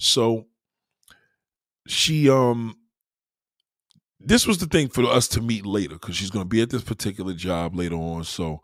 [0.00, 0.48] So
[1.86, 2.74] she um
[4.18, 6.70] this was the thing for us to meet later because she's going to be at
[6.70, 8.24] this particular job later on.
[8.24, 8.60] So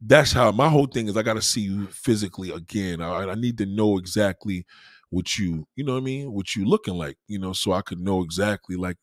[0.00, 1.16] that's how my whole thing is.
[1.16, 3.00] I got to see you physically again.
[3.00, 4.66] I, I, need to know exactly
[5.10, 7.82] what you, you know what I mean, what you looking like, you know, so I
[7.82, 8.98] could know exactly like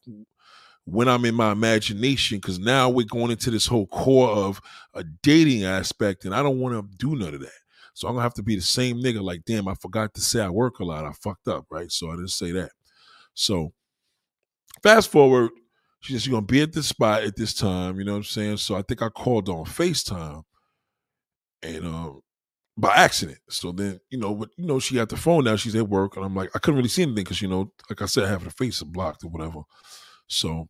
[0.87, 2.37] when I'm in my imagination.
[2.37, 4.61] Because now we're going into this whole core of
[4.93, 7.51] a dating aspect, and I don't want to do none of that.
[7.93, 9.21] So I'm gonna have to be the same nigga.
[9.21, 11.05] Like, damn, I forgot to say I work a lot.
[11.05, 11.91] I fucked up, right?
[11.91, 12.71] So I didn't say that.
[13.33, 13.73] So
[14.83, 15.51] fast forward
[15.99, 18.23] she said she's gonna be at this spot at this time, you know what I'm
[18.23, 18.57] saying?
[18.57, 20.43] So I think I called on FaceTime
[21.63, 22.21] and um
[22.77, 23.39] by accident.
[23.49, 26.15] So then, you know, but you know, she got the phone now, she's at work,
[26.15, 28.45] and I'm like, I couldn't really see anything because you know, like I said, having
[28.45, 29.61] the face blocked or whatever.
[30.27, 30.69] So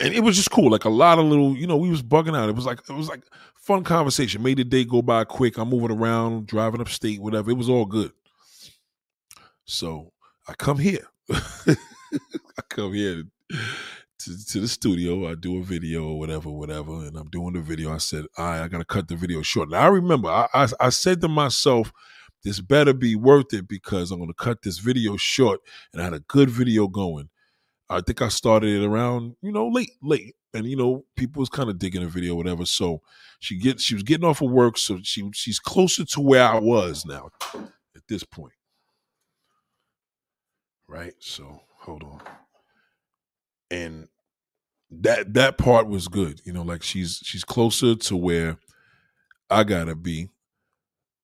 [0.00, 0.70] and it was just cool.
[0.70, 2.48] Like a lot of little, you know, we was bugging out.
[2.48, 3.22] It was like it was like
[3.54, 4.42] fun conversation.
[4.42, 5.56] Made the day go by quick.
[5.56, 7.50] I'm moving around, driving upstate, whatever.
[7.50, 8.12] It was all good.
[9.64, 10.12] So
[10.48, 11.06] I come here.
[11.30, 15.30] I come here to, to the studio.
[15.30, 17.92] I do a video or whatever, whatever, and I'm doing the video.
[17.92, 20.68] I said, "All right, I gotta cut the video short." Now I remember I, I,
[20.78, 21.92] I said to myself,
[22.44, 25.60] "This better be worth it because I'm gonna cut this video short."
[25.92, 27.30] And I had a good video going.
[27.88, 31.48] I think I started it around you know late, late, and you know people was
[31.48, 32.64] kind of digging the video, whatever.
[32.66, 33.02] So
[33.40, 36.58] she get she was getting off of work, so she she's closer to where I
[36.58, 37.30] was now
[37.96, 38.54] at this point,
[40.88, 41.14] right?
[41.20, 42.20] So hold on
[43.70, 44.08] and
[44.90, 46.40] that that part was good.
[46.44, 48.58] You know, like she's she's closer to where
[49.50, 50.30] I gotta be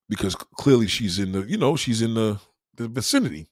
[0.08, 2.40] because clearly she's in the you know she's in the
[2.76, 3.48] the vicinity.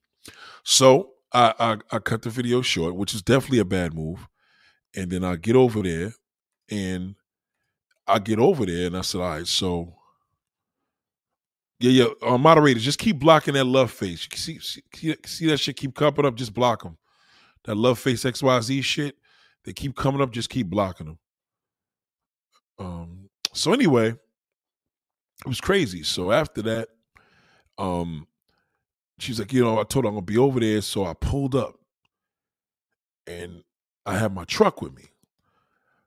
[0.64, 4.26] So I, I I cut the video short, which is definitely a bad move,
[4.94, 6.12] and then I get over there,
[6.70, 7.14] and
[8.06, 9.94] I get over there, and I said, all right, so.
[11.82, 12.28] Yeah, yeah.
[12.28, 14.28] Uh, moderators, just keep blocking that love face.
[14.30, 16.34] You see, see, see that shit keep coming up.
[16.34, 16.98] Just block them
[17.64, 19.16] that love face XYZ shit,
[19.64, 21.18] they keep coming up, just keep blocking them.
[22.78, 26.02] Um, so anyway, it was crazy.
[26.02, 26.88] So after that,
[27.78, 28.26] um,
[29.20, 30.80] she's like, you know, I told her I'm gonna be over there.
[30.82, 31.76] So I pulled up
[33.26, 33.62] and
[34.06, 35.04] I had my truck with me.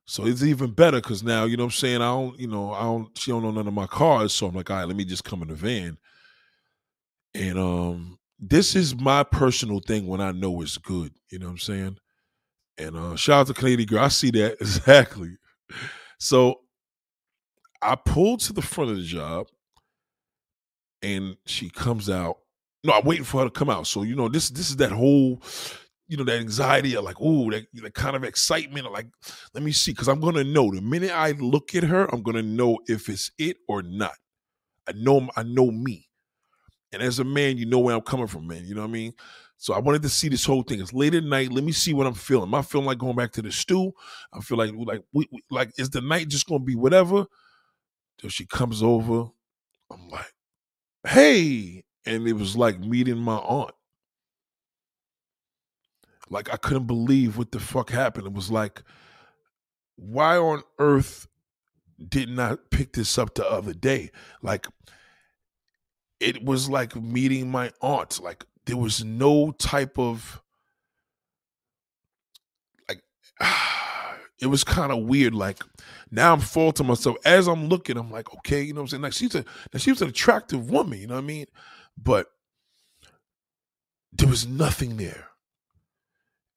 [0.05, 2.01] So it's even better because now, you know I'm saying?
[2.01, 4.33] I don't, you know, I don't she don't know none of my cars.
[4.33, 5.97] So I'm like, all right, let me just come in the van.
[7.33, 11.13] And um this is my personal thing when I know it's good.
[11.31, 11.97] You know what I'm saying?
[12.77, 14.03] And uh shout out to Canadian girl.
[14.03, 15.37] I see that exactly.
[16.19, 16.61] So
[17.81, 19.47] I pulled to the front of the job
[21.01, 22.37] and she comes out.
[22.83, 23.87] No, I'm waiting for her to come out.
[23.87, 25.41] So, you know, this this is that whole,
[26.07, 29.07] you know, that anxiety of like, oh, that, that kind of excitement of like,
[29.53, 29.93] let me see.
[29.93, 33.31] Cause I'm gonna know the minute I look at her, I'm gonna know if it's
[33.37, 34.15] it or not.
[34.87, 36.07] I know I know me.
[36.93, 38.65] And as a man, you know where I'm coming from, man.
[38.65, 39.13] You know what I mean?
[39.57, 40.81] So I wanted to see this whole thing.
[40.81, 41.51] It's late at night.
[41.51, 42.49] Let me see what I'm feeling.
[42.49, 43.93] Am I feeling like going back to the stew?
[44.33, 47.25] I feel like like we, we, like is the night just gonna be whatever?
[48.19, 49.27] Till she comes over,
[49.91, 50.33] I'm like,
[51.07, 53.71] hey, and it was like meeting my aunt.
[56.29, 58.27] Like I couldn't believe what the fuck happened.
[58.27, 58.81] It was like,
[59.95, 61.27] why on earth
[62.09, 64.11] didn't I pick this up the other day?
[64.41, 64.67] Like
[66.19, 68.21] it was like meeting my aunt.
[68.21, 70.41] Like there was no type of
[72.87, 73.01] like
[74.41, 75.35] it was kind of weird.
[75.35, 75.61] Like
[76.09, 77.97] now I'm faulting myself as I'm looking.
[77.97, 79.03] I'm like, okay, you know what I'm saying?
[79.03, 79.45] Like she's a
[79.77, 81.45] she was an attractive woman, you know what I mean?
[81.97, 82.27] But
[84.11, 85.27] there was nothing there.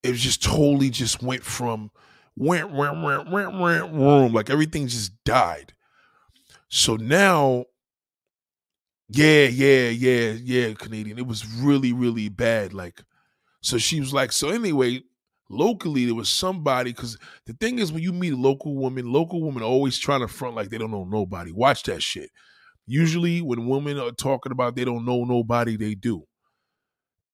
[0.03, 1.91] It just totally just went from
[2.37, 5.73] went went went went went room like everything just died.
[6.69, 7.65] So now
[9.09, 11.19] yeah, yeah, yeah, yeah, Canadian.
[11.19, 12.73] It was really, really bad.
[12.73, 13.05] Like,
[13.61, 15.03] so she was like, so anyway,
[15.49, 19.43] locally there was somebody because the thing is when you meet a local woman, local
[19.43, 21.53] women always trying to front like they don't know nobody.
[21.53, 22.31] Watch that shit.
[22.87, 26.25] Usually when women are talking about they don't know nobody, they do.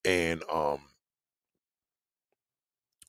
[0.05, 0.81] And um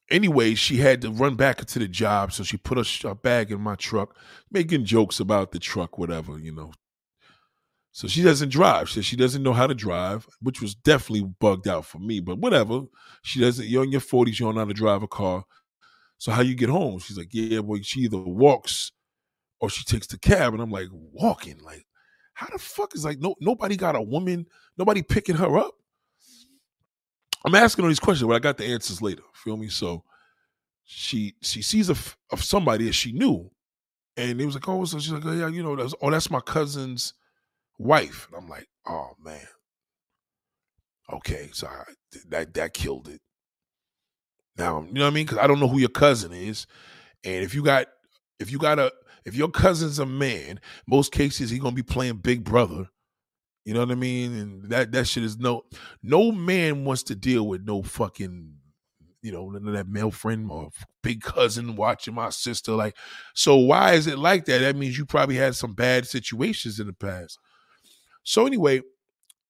[0.09, 3.51] anyway, she had to run back into the job, so she put a, a bag
[3.51, 4.15] in my truck,
[4.51, 6.71] making jokes about the truck, whatever, you know,
[7.91, 8.89] so she doesn't drive.
[8.89, 12.19] She she doesn't know how to drive, which was definitely bugged out for me.
[12.19, 12.81] But whatever.
[13.21, 13.67] She doesn't.
[13.67, 14.39] You're in your forties.
[14.39, 15.43] You don't know how to drive a car.
[16.17, 16.99] So how you get home?
[16.99, 17.81] She's like, yeah, boy.
[17.83, 18.91] She either walks
[19.61, 20.53] or she takes the cab.
[20.53, 21.59] And I'm like, walking.
[21.59, 21.85] Like,
[22.33, 24.47] how the fuck is like no nobody got a woman?
[24.77, 25.75] Nobody picking her up.
[27.45, 29.23] I'm asking all these questions, but I got the answers later.
[29.33, 29.69] Feel me?
[29.69, 30.03] So
[30.83, 31.95] she she sees a,
[32.31, 33.51] of somebody that she knew,
[34.17, 36.29] And it was like, oh, so she's like, oh, yeah, you know, that's, oh, that's
[36.31, 37.13] my cousin's
[37.77, 38.27] wife.
[38.31, 39.47] And I'm like, oh man.
[41.11, 41.83] Okay, so I,
[42.29, 43.21] that that killed it.
[44.57, 45.25] Now, you know what I mean?
[45.25, 46.67] Because I don't know who your cousin is,
[47.23, 47.87] and if you got
[48.39, 48.91] if you got a
[49.25, 52.89] if your cousin's a man, most cases he gonna be playing Big Brother.
[53.65, 54.33] You know what I mean?
[54.33, 55.63] And that that shit is no
[56.01, 58.55] no man wants to deal with no fucking
[59.21, 60.69] you know that male friend or
[61.01, 62.73] big cousin watching my sister.
[62.73, 62.97] Like,
[63.33, 64.59] so why is it like that?
[64.59, 67.39] That means you probably had some bad situations in the past.
[68.23, 68.81] So anyway,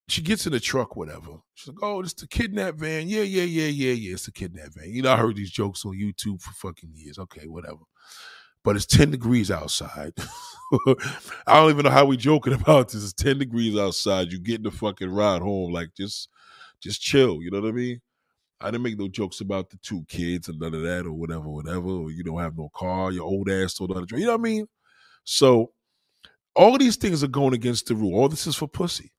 [0.08, 1.40] she gets in the truck, whatever.
[1.56, 4.14] She's like, "Oh, it's the kidnap van." Yeah, yeah, yeah, yeah, yeah.
[4.14, 4.92] It's the kidnap van.
[4.92, 7.18] You know, I heard these jokes on YouTube for fucking years.
[7.18, 7.80] Okay, whatever.
[8.64, 10.14] But it's ten degrees outside.
[10.88, 13.04] I don't even know how we joking about this.
[13.04, 14.32] It's ten degrees outside.
[14.32, 16.30] You getting the fucking ride home, like just,
[16.82, 17.42] just chill.
[17.42, 18.02] You know what I mean?
[18.62, 21.50] I didn't make no jokes about the two kids and none of that or whatever,
[21.50, 21.90] whatever.
[21.90, 23.12] Or you don't have no car.
[23.12, 24.06] Your old ass told other.
[24.12, 24.68] You know what I mean?
[25.26, 25.72] So
[26.56, 28.16] all these things are going against the rule.
[28.16, 29.12] All this is for pussy.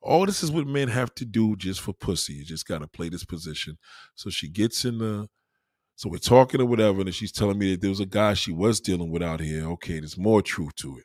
[0.00, 2.34] All this is what men have to do just for pussy.
[2.34, 3.78] You just got to play this position.
[4.14, 5.28] So she gets in the,
[5.98, 8.52] so we're talking or whatever, and she's telling me that there was a guy she
[8.52, 9.64] was dealing with out here.
[9.70, 11.04] Okay, there's more truth to it.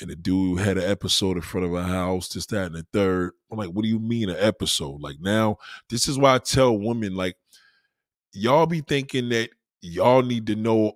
[0.00, 2.86] And the dude had an episode in front of her house, this, that, and the
[2.94, 3.32] third.
[3.52, 5.02] I'm like, what do you mean an episode?
[5.02, 5.58] Like now,
[5.90, 7.36] this is why I tell women, like,
[8.32, 9.50] y'all be thinking that
[9.82, 10.92] y'all need to know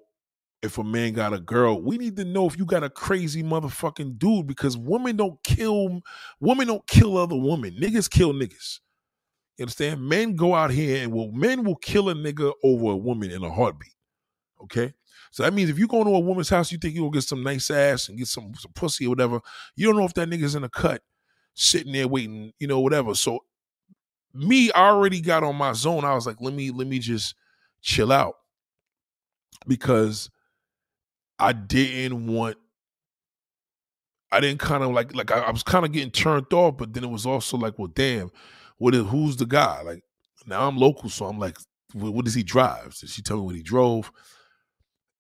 [0.63, 3.43] if a man got a girl, we need to know if you got a crazy
[3.43, 6.01] motherfucking dude because women don't kill
[6.41, 7.77] women don't kill other women.
[7.79, 8.79] Niggas kill niggas.
[9.61, 10.01] You understand?
[10.01, 13.45] Men go out here and will men will kill a nigga over a woman in
[13.45, 13.93] a heartbeat.
[14.63, 14.95] Okay?
[15.33, 17.43] So that means if you go to a woman's house, you think you'll get some
[17.43, 19.39] nice ass and get some, some pussy or whatever.
[19.77, 21.03] You don't know if that nigga's in a cut,
[21.53, 23.15] sitting there waiting, you know, whatever.
[23.15, 23.41] So
[24.33, 26.07] me, I already got on my zone.
[26.07, 27.35] I was like, let me, let me just
[27.83, 28.37] chill out.
[29.67, 30.31] Because
[31.39, 32.57] I didn't want
[34.33, 36.95] I didn't kind of like like I, I was kind of getting turned off, but
[36.95, 38.31] then it was also like, well, damn,
[38.81, 39.83] what is who's the guy?
[39.83, 40.03] Like
[40.47, 41.59] now I'm local, so I'm like,
[41.93, 42.97] what, does he drive?
[42.99, 44.11] Did she tell me what he drove?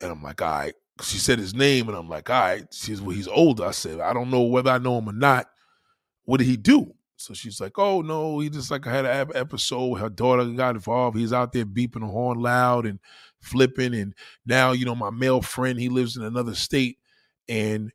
[0.00, 0.74] And I'm like, all right.
[1.02, 2.64] She said his name, and I'm like, all right.
[2.72, 3.66] She's well, he's older.
[3.66, 5.46] I said, I don't know whether I know him or not.
[6.24, 6.94] What did he do?
[7.16, 9.96] So she's like, oh no, he just like had an episode.
[9.96, 11.18] Her daughter got involved.
[11.18, 12.98] He's out there beeping the horn loud and
[13.40, 13.94] flipping.
[13.94, 14.14] And
[14.46, 16.96] now, you know, my male friend, he lives in another state
[17.46, 17.92] and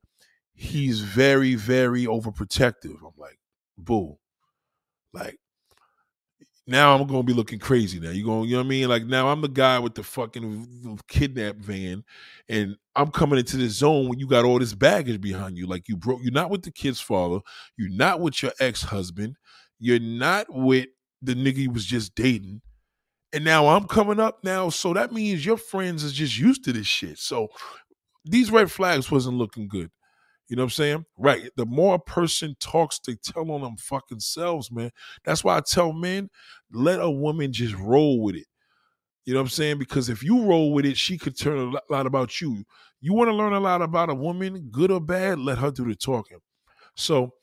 [0.54, 2.97] he's very, very overprotective.
[3.04, 3.39] I'm like,
[3.80, 4.19] boo.
[5.12, 5.39] Like,
[6.67, 8.10] now I'm gonna be looking crazy now.
[8.10, 8.89] You going, you know what I mean?
[8.89, 12.04] Like now I'm the guy with the fucking kidnap van,
[12.49, 15.67] and I'm coming into this zone when you got all this baggage behind you.
[15.67, 17.39] Like you broke, you're not with the kid's father,
[17.78, 19.36] you're not with your ex-husband,
[19.80, 20.88] you're not with
[21.21, 22.62] the nigga you was just dating.
[23.34, 26.73] And now I'm coming up now, so that means your friends is just used to
[26.73, 27.19] this shit.
[27.19, 27.49] So
[28.23, 29.91] these red flags wasn't looking good.
[30.47, 31.05] You know what I'm saying?
[31.17, 31.49] Right.
[31.55, 34.91] The more a person talks, they tell on them fucking selves, man.
[35.23, 36.29] That's why I tell men,
[36.71, 38.45] let a woman just roll with it.
[39.25, 39.79] You know what I'm saying?
[39.79, 42.63] Because if you roll with it, she could turn a lot about you.
[43.01, 45.86] You want to learn a lot about a woman, good or bad, let her do
[45.86, 46.38] the talking.
[46.95, 47.34] So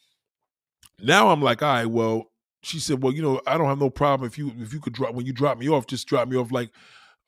[1.01, 2.27] now I'm like, all right, well,
[2.63, 4.93] she said, well, you know, I don't have no problem if you if you could
[4.93, 6.71] drop when you drop me off, just drop me off like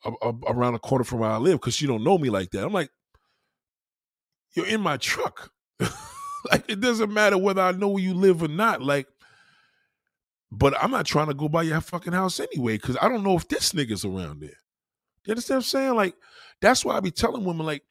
[0.05, 2.51] a, a, around a corner from where I live because you don't know me like
[2.51, 2.63] that.
[2.63, 2.89] I'm like,
[4.55, 5.51] you're in my truck.
[6.51, 8.81] like it doesn't matter whether I know where you live or not.
[8.81, 9.07] Like,
[10.51, 13.35] but I'm not trying to go by your fucking house anyway because I don't know
[13.35, 14.57] if this nigga's around there.
[15.25, 15.95] You understand what I'm saying?
[15.95, 16.15] Like,
[16.61, 17.83] that's why I be telling women like,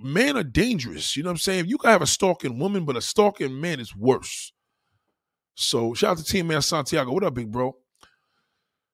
[0.00, 1.16] men are dangerous.
[1.16, 1.66] You know what I'm saying?
[1.66, 4.52] You can have a stalking woman, but a stalking man is worse.
[5.54, 7.12] So shout out to Team Man Santiago.
[7.12, 7.76] What up, big bro?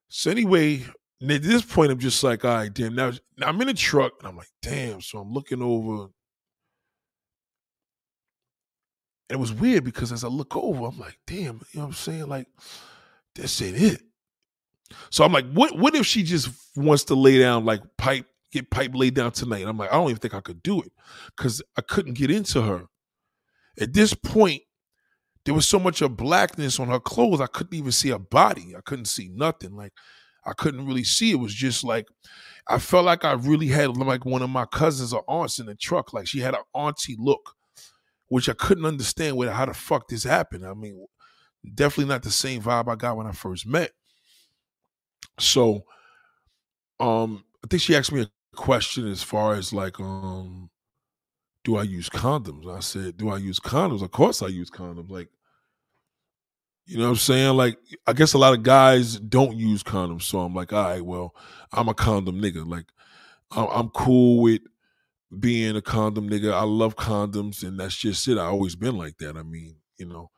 [0.09, 0.83] So anyway,
[1.29, 2.95] at this point, I'm just like, all right, damn.
[2.95, 5.01] Now, now I'm in a truck, and I'm like, damn.
[5.01, 6.13] So I'm looking over and
[9.29, 11.93] it was weird because as I look over, I'm like, damn, you know what I'm
[11.93, 12.29] saying?
[12.29, 12.47] Like,
[13.35, 14.03] this ain't it.
[15.11, 18.71] So I'm like, what what if she just wants to lay down like pipe, get
[18.71, 19.67] pipe laid down tonight?
[19.67, 20.93] I'm like, I don't even think I could do it.
[21.37, 22.85] Cause I couldn't get into her.
[23.81, 24.63] At this point,
[25.45, 28.75] there was so much of blackness on her clothes, I couldn't even see her body.
[28.77, 29.75] I couldn't see nothing.
[29.75, 29.93] Like
[30.45, 31.33] I couldn't really see.
[31.33, 32.07] It was just like
[32.69, 35.75] I felt like I really had like one of my cousins or aunts in the
[35.75, 36.13] truck.
[36.13, 37.56] Like she had an auntie look
[38.29, 40.67] which I couldn't understand with how the fuck this happened.
[40.67, 41.07] I mean,
[41.75, 43.93] definitely not the same vibe I got when I first met.
[45.39, 45.85] So,
[46.99, 50.71] um, I think she asked me a question as far as like, um,
[51.65, 52.73] do I use condoms?
[52.73, 54.03] I said, do I use condoms?
[54.03, 55.11] Of course I use condoms.
[55.11, 55.29] Like,
[56.87, 57.57] you know what I'm saying?
[57.57, 60.23] Like, I guess a lot of guys don't use condoms.
[60.23, 61.35] So I'm like, all right, well,
[61.73, 62.67] I'm a condom nigga.
[62.67, 62.87] Like,
[63.51, 64.63] I'm cool with
[65.39, 66.53] being a condom nigga.
[66.53, 68.39] I love condoms, and that's just it.
[68.39, 69.37] I always been like that.
[69.37, 70.31] I mean, you know,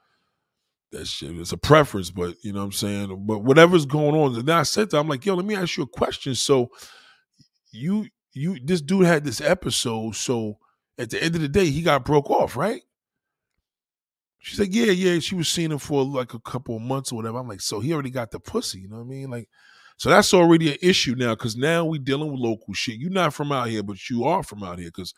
[0.92, 1.36] that shit.
[1.36, 3.26] It's a preference, but you know what I'm saying.
[3.26, 5.76] But whatever's going on, and then I said to, I'm like, yo, let me ask
[5.76, 6.34] you a question.
[6.34, 6.70] So,
[7.70, 10.14] you you this dude had this episode.
[10.16, 10.58] So
[10.96, 12.82] at the end of the day, he got broke off, right?
[14.40, 15.18] She said, yeah, yeah.
[15.18, 17.38] She was seeing him for like a couple of months or whatever.
[17.38, 18.80] I'm like, so he already got the pussy.
[18.80, 19.30] You know what I mean?
[19.30, 19.48] Like,
[19.98, 22.98] so that's already an issue now because now we dealing with local shit.
[23.00, 25.14] You're not from out here, but you are from out here because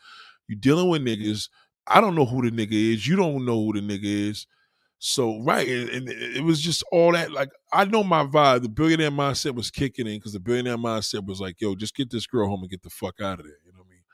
[0.48, 1.48] you're dealing with niggas.
[1.86, 3.06] I don't know who the nigga is.
[3.06, 4.46] You don't know who the nigga is.
[5.00, 7.32] So right, and, and it was just all that.
[7.32, 8.62] Like I know my vibe.
[8.62, 12.10] The billionaire mindset was kicking in because the billionaire mindset was like, "Yo, just get
[12.10, 14.00] this girl home and get the fuck out of there." You know what I mean?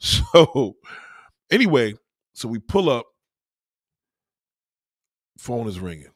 [0.00, 0.76] So
[1.50, 1.94] anyway,
[2.34, 3.06] so we pull up.
[5.38, 6.12] Phone is ringing.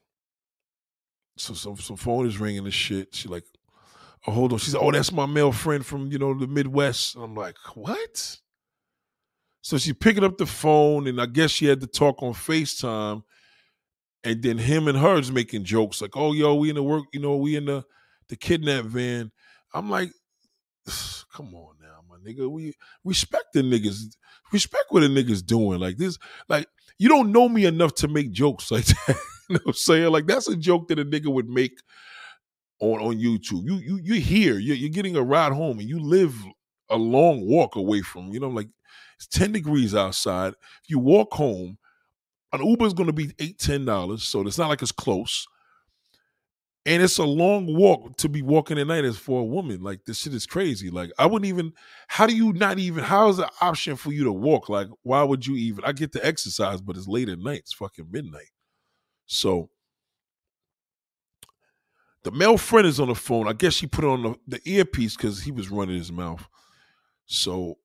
[1.36, 3.14] So so so phone is ringing and shit.
[3.14, 3.44] She like,
[4.24, 4.58] hold on.
[4.58, 8.38] She said, "Oh, that's my male friend from you know the Midwest." I'm like, what?
[9.62, 13.22] So she's picking up the phone, and I guess she had to talk on Facetime
[14.24, 17.20] and then him and her's making jokes like, "Oh, yo, we in the work, you
[17.20, 17.84] know, we in the
[18.28, 19.30] the kidnap van."
[19.72, 20.10] I'm like,
[21.32, 22.50] "Come on now, my nigga.
[22.50, 22.72] We
[23.04, 24.16] respect the niggas.
[24.52, 25.78] Respect what the niggas doing.
[25.78, 26.18] Like this,
[26.48, 26.66] like
[26.98, 29.16] you don't know me enough to make jokes like that.
[29.48, 30.10] you know what I'm saying?
[30.10, 31.78] Like that's a joke that a nigga would make
[32.84, 33.64] on on YouTube.
[33.64, 34.58] You you you're here.
[34.58, 36.34] You're, you're getting a ride home, and you live
[36.90, 38.32] a long walk away from.
[38.32, 38.68] You know, like
[39.16, 40.54] it's ten degrees outside.
[40.82, 41.78] If you walk home
[42.54, 45.46] an Uber is going to be eight, ten dollars, so it's not like it's close.
[46.86, 49.82] And it's a long walk to be walking at night as for a woman.
[49.82, 50.90] Like this shit is crazy.
[50.90, 51.72] Like I wouldn't even.
[52.08, 53.02] How do you not even?
[53.02, 54.68] How is the option for you to walk?
[54.68, 55.82] Like why would you even?
[55.84, 57.60] I get to exercise, but it's late at night.
[57.60, 58.50] It's fucking midnight.
[59.26, 59.70] So
[62.24, 63.46] the male friend is on the phone.
[63.46, 66.46] I guess she put on the, the earpiece because he was running his mouth.
[67.26, 67.78] So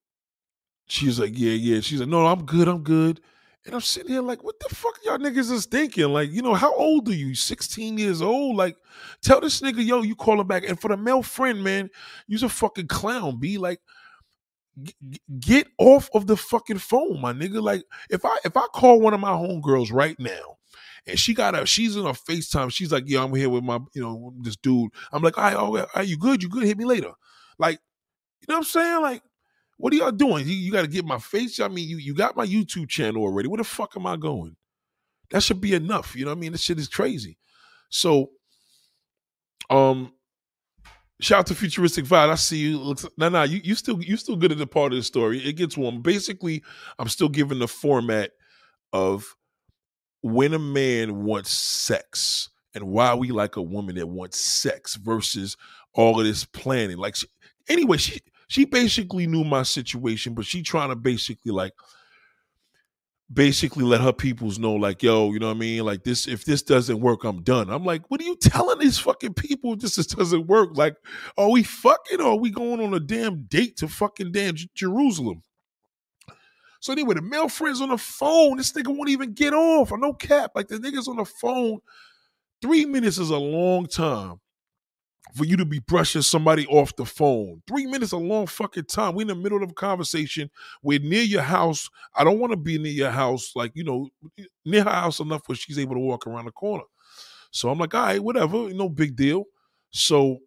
[0.88, 1.82] she's like, yeah, yeah.
[1.82, 2.68] She's like, no, I'm good.
[2.68, 3.22] I'm good.
[3.66, 6.06] And I'm sitting here like, what the fuck y'all niggas is thinking?
[6.06, 7.36] Like, you know, how old are you?
[7.36, 8.56] 16 years old?
[8.56, 8.78] Like,
[9.22, 10.68] tell this nigga, yo, you call him back.
[10.68, 11.90] And for the male friend, man,
[12.26, 13.82] you's a fucking clown, be like,
[15.42, 17.62] get off of the fucking phone, my nigga.
[17.62, 20.58] Like, if I if I call one of my homegirls right now,
[21.06, 23.80] and she got a she's in a FaceTime, she's like, yeah, I'm here with my,
[23.94, 24.92] you know, this dude.
[25.12, 26.44] I'm like, all right, all right, are you good?
[26.44, 26.64] You good?
[26.64, 27.12] Hit me later.
[27.58, 27.80] Like,
[28.42, 29.02] you know what I'm saying?
[29.02, 29.22] Like,
[29.78, 30.46] what are y'all doing?
[30.46, 31.60] You, you got to get my face.
[31.60, 33.48] I mean, you you got my YouTube channel already.
[33.48, 34.56] Where the fuck am I going?
[35.32, 36.16] That should be enough.
[36.16, 36.52] You know what I mean?
[36.52, 37.38] This shit is crazy.
[37.90, 38.32] So,
[39.70, 40.14] um,
[41.22, 42.30] shout out to Futuristic Vibe.
[42.30, 42.96] I see you.
[43.18, 45.40] No, no, you you still you still good at the part of the story.
[45.40, 46.02] It gets warm.
[46.02, 46.64] Basically,
[46.98, 48.32] I'm still giving the format
[48.92, 49.36] of
[50.22, 55.58] when a man wants sex and why we like a woman that wants sex versus
[55.94, 56.98] all of this planning.
[56.98, 57.16] Like,
[57.68, 61.74] anyway, she she basically knew my situation, but she trying to basically like
[63.32, 65.86] basically let her peoples know, like, yo, you know what I mean?
[65.86, 67.70] Like this, if this doesn't work, I'm done.
[67.70, 70.72] I'm like, what are you telling these fucking people this doesn't work?
[70.74, 70.96] Like,
[71.38, 74.70] are we fucking or are we going on a damn date to fucking damn J-
[74.74, 75.44] Jerusalem?
[76.80, 78.58] So anyway, the male friend's on the phone.
[78.58, 79.92] This nigga won't even get off.
[79.92, 80.52] I no cap.
[80.56, 81.80] Like the nigga's on the phone.
[82.62, 84.40] Three minutes is a long time
[85.36, 87.62] for you to be brushing somebody off the phone.
[87.68, 89.16] Three minutes a long fucking time.
[89.16, 90.50] We in the middle of a conversation.
[90.82, 91.90] We're near your house.
[92.16, 94.10] I don't want to be near your house, like, you know,
[94.66, 96.84] near her house enough where she's able to walk around the corner.
[97.52, 99.46] So I'm like, all right, whatever, no big deal.
[99.92, 100.40] So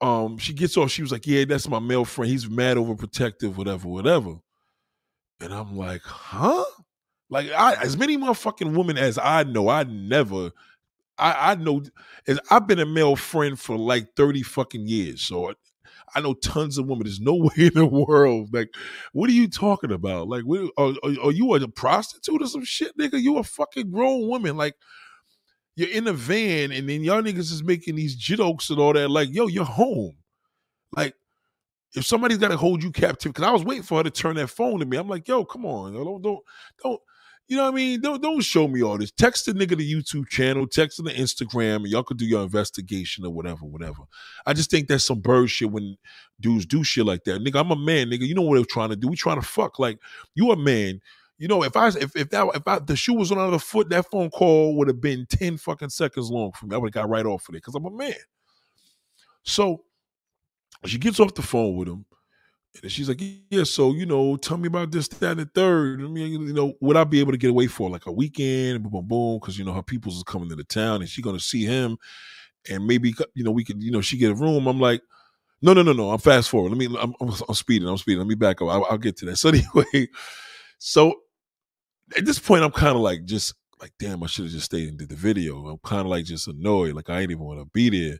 [0.00, 2.30] um she gets off, she was like, Yeah, that's my male friend.
[2.30, 4.36] He's mad overprotective, whatever, whatever.
[5.40, 6.64] And I'm like, huh?
[7.30, 10.52] Like I, as many motherfucking women as I know, I never
[11.18, 11.82] I, I know
[12.26, 15.22] as I've been a male friend for like 30 fucking years.
[15.22, 15.54] So I,
[16.14, 17.04] I know tons of women.
[17.04, 18.52] There's no way in the world.
[18.52, 18.74] Like,
[19.12, 20.28] what are you talking about?
[20.28, 23.20] Like, what, are, are, are you a prostitute or some shit, nigga?
[23.20, 24.56] You a fucking grown woman.
[24.56, 24.74] Like,
[25.76, 29.10] you're in a van and then y'all niggas is making these jokes and all that.
[29.10, 30.16] Like, yo, you're home.
[30.96, 31.14] Like,
[31.94, 34.36] if somebody's got to hold you captive, because I was waiting for her to turn
[34.36, 34.96] that phone to me.
[34.96, 36.44] I'm like, yo, come on, don't don't
[36.82, 37.00] don't
[37.46, 38.00] you know what I mean?
[38.00, 39.10] Don't don't show me all this.
[39.10, 43.24] Text the nigga the YouTube channel, text the Instagram, and y'all could do your investigation
[43.26, 44.02] or whatever, whatever.
[44.46, 45.98] I just think that's some bird shit when
[46.40, 47.42] dudes do shit like that.
[47.42, 48.26] Nigga, I'm a man, nigga.
[48.26, 49.08] You know what they're trying to do.
[49.08, 49.78] We trying to fuck.
[49.78, 49.98] Like,
[50.34, 51.00] you a man.
[51.36, 53.90] You know, if I if if that if I, the shoe was on another foot,
[53.90, 56.74] that phone call would have been 10 fucking seconds long for me.
[56.74, 58.14] I would have got right off of it because I'm a man.
[59.42, 59.82] So
[60.86, 62.04] she gets off the phone with him.
[62.82, 63.20] And she's like,
[63.50, 66.00] yeah, so, you know, tell me about this, that, and the third.
[66.00, 68.82] I mean, you know, would I be able to get away for like a weekend?
[68.82, 69.40] Boom, boom, boom.
[69.40, 71.96] Cause, you know, her people's is coming to the town and she's to see him.
[72.68, 74.66] And maybe, you know, we could, you know, she get a room.
[74.66, 75.02] I'm like,
[75.62, 76.10] No, no, no, no.
[76.10, 76.70] I'm fast forward.
[76.70, 76.86] Let me.
[77.00, 77.88] I'm, I'm, I'm speeding.
[77.88, 78.18] I'm speeding.
[78.18, 78.68] Let me back up.
[78.68, 79.36] I'll, I'll, get to that.
[79.38, 80.08] So anyway,
[80.78, 81.14] so
[82.16, 84.88] at this point, I'm kind of like just like, damn, I should have just stayed
[84.88, 85.66] and did the video.
[85.68, 86.94] I'm kind of like just annoyed.
[86.94, 88.18] Like I ain't even want to be there.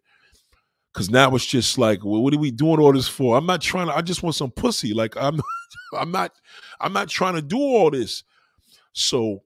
[0.94, 3.36] Cause now it's just like, well, what are we doing all this for?
[3.36, 3.96] I'm not trying to.
[3.96, 4.94] I just want some pussy.
[4.94, 5.40] Like I'm,
[5.92, 6.32] I'm not,
[6.80, 8.22] I'm not trying to do all this.
[8.92, 9.42] So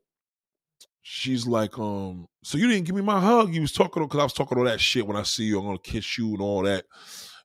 [1.00, 3.54] she's like, um, so you didn't give me my hug.
[3.54, 5.06] You was talking because I was talking all that shit.
[5.06, 6.84] When I see you, I'm gonna kiss you and all that.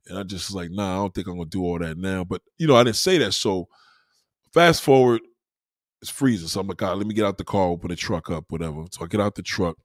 [0.07, 2.25] And I just was like, nah, I don't think I'm gonna do all that now.
[2.25, 3.31] But you know, I didn't say that.
[3.31, 3.69] So
[4.53, 5.21] fast forward,
[6.01, 6.49] it's freezing.
[6.49, 8.83] So I'm like, God, let me get out the car, open the truck up, whatever.
[8.91, 9.77] So I get out the truck.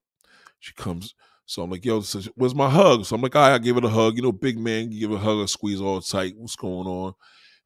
[0.58, 1.14] She comes.
[1.48, 2.02] So I'm like, yo,
[2.34, 3.06] where's my hug?
[3.06, 4.16] So I'm like, right, I give it a hug.
[4.16, 6.34] You know, big man, you give a hug, a squeeze all tight.
[6.36, 7.14] What's going on?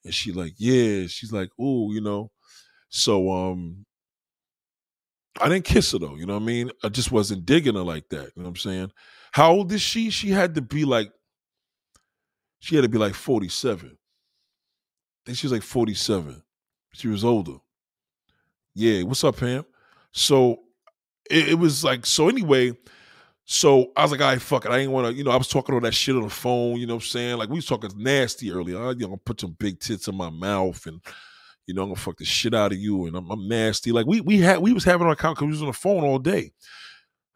[0.04, 1.08] And she like, yeah.
[1.08, 2.30] She's like, ooh, you know.
[2.90, 3.84] So um,
[5.40, 6.14] I didn't kiss her though.
[6.14, 6.70] You know what I mean?
[6.84, 8.30] I just wasn't digging her like that.
[8.36, 8.92] You know what I'm saying?
[9.32, 10.10] How old is she?
[10.10, 11.10] She had to be like,
[12.60, 13.88] she had to be like 47.
[13.88, 13.96] I
[15.26, 16.40] think she was like 47.
[16.94, 17.56] She was older.
[18.76, 19.64] Yeah, what's up, Pam?
[20.12, 20.60] So
[21.28, 22.74] it, it was like, so anyway,
[23.52, 24.70] so I was like, right, fuck it.
[24.70, 26.76] I ain't want to, you know, I was talking all that shit on the phone,
[26.78, 27.36] you know what I'm saying?
[27.36, 28.82] Like, we was talking nasty earlier.
[28.82, 31.02] I, you know, put some big tits in my mouth and,
[31.66, 33.92] you know, I'm gonna fuck the shit out of you and I'm, I'm nasty.
[33.92, 36.02] Like, we we had, we was having our account because we was on the phone
[36.02, 36.50] all day.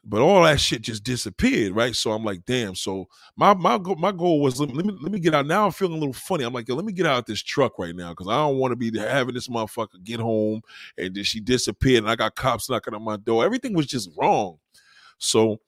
[0.09, 1.95] But all that shit just disappeared, right?
[1.95, 2.75] So I'm like, damn.
[2.77, 5.47] So my my my goal was let me let me get out.
[5.47, 6.45] Now I'm feeling a little funny.
[6.45, 8.57] I'm like, yo, let me get out of this truck right now because I don't
[8.57, 10.63] want to be having this motherfucker get home
[10.97, 13.45] and then she disappeared and I got cops knocking on my door.
[13.45, 14.59] Everything was just wrong.
[15.19, 15.61] So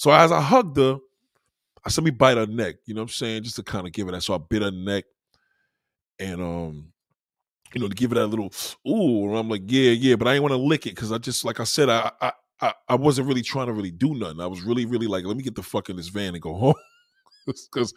[0.00, 0.96] so as I hugged her,
[1.84, 3.42] I said, me bite her neck, you know what I'm saying?
[3.42, 4.22] Just to kind of give it that.
[4.22, 5.04] So I bit her neck
[6.18, 6.92] and um,
[7.74, 8.50] you know, to give it that little
[8.88, 11.18] ooh, and I'm like, yeah, yeah, but I ain't want to lick it because I
[11.18, 12.32] just like I said, I, I
[12.62, 14.40] I I wasn't really trying to really do nothing.
[14.40, 16.54] I was really, really like, let me get the fuck in this van and go
[16.54, 16.74] home.
[17.70, 17.92] Cause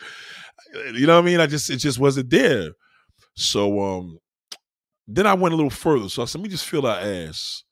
[0.93, 1.39] you know what I mean?
[1.39, 2.71] I just it just wasn't there.
[3.35, 4.19] So um
[5.07, 6.09] then I went a little further.
[6.09, 7.63] So I said, let me just feel her ass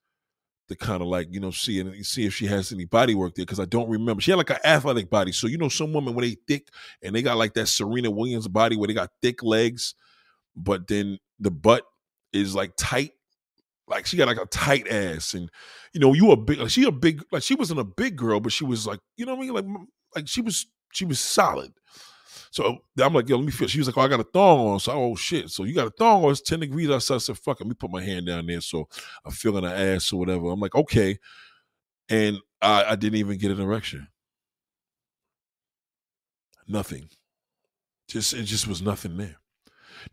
[0.72, 3.36] to kind of like you know see and see if she has any body work
[3.36, 4.22] there because I don't remember.
[4.22, 6.69] She had like an athletic body, so you know some women when they thick
[7.01, 9.95] and they got like that Serena Williams body where they got thick legs,
[10.55, 11.84] but then the butt
[12.34, 13.11] is like tight.
[13.88, 15.49] Like she got like a tight ass, and
[15.93, 16.59] you know you a big.
[16.59, 17.24] Like she a big.
[17.32, 19.53] Like she wasn't a big girl, but she was like you know what I mean.
[19.53, 21.74] Like like she was she was solid.
[22.52, 23.70] So I'm like, yo, let me feel.
[23.70, 24.80] She was like, oh, I got a thong on.
[24.82, 25.49] So, oh shit.
[25.49, 26.32] So you got a thong on?
[26.32, 27.16] It's 10 degrees outside.
[27.16, 27.64] I said, fuck it.
[27.64, 28.60] Let me put my hand down there.
[28.60, 28.89] So
[29.26, 30.49] I'm feeling her ass or whatever.
[30.49, 31.18] I'm like, okay.
[32.10, 34.06] And I, I didn't even get an erection.
[36.68, 37.08] Nothing.
[38.10, 39.38] Just it just was nothing there.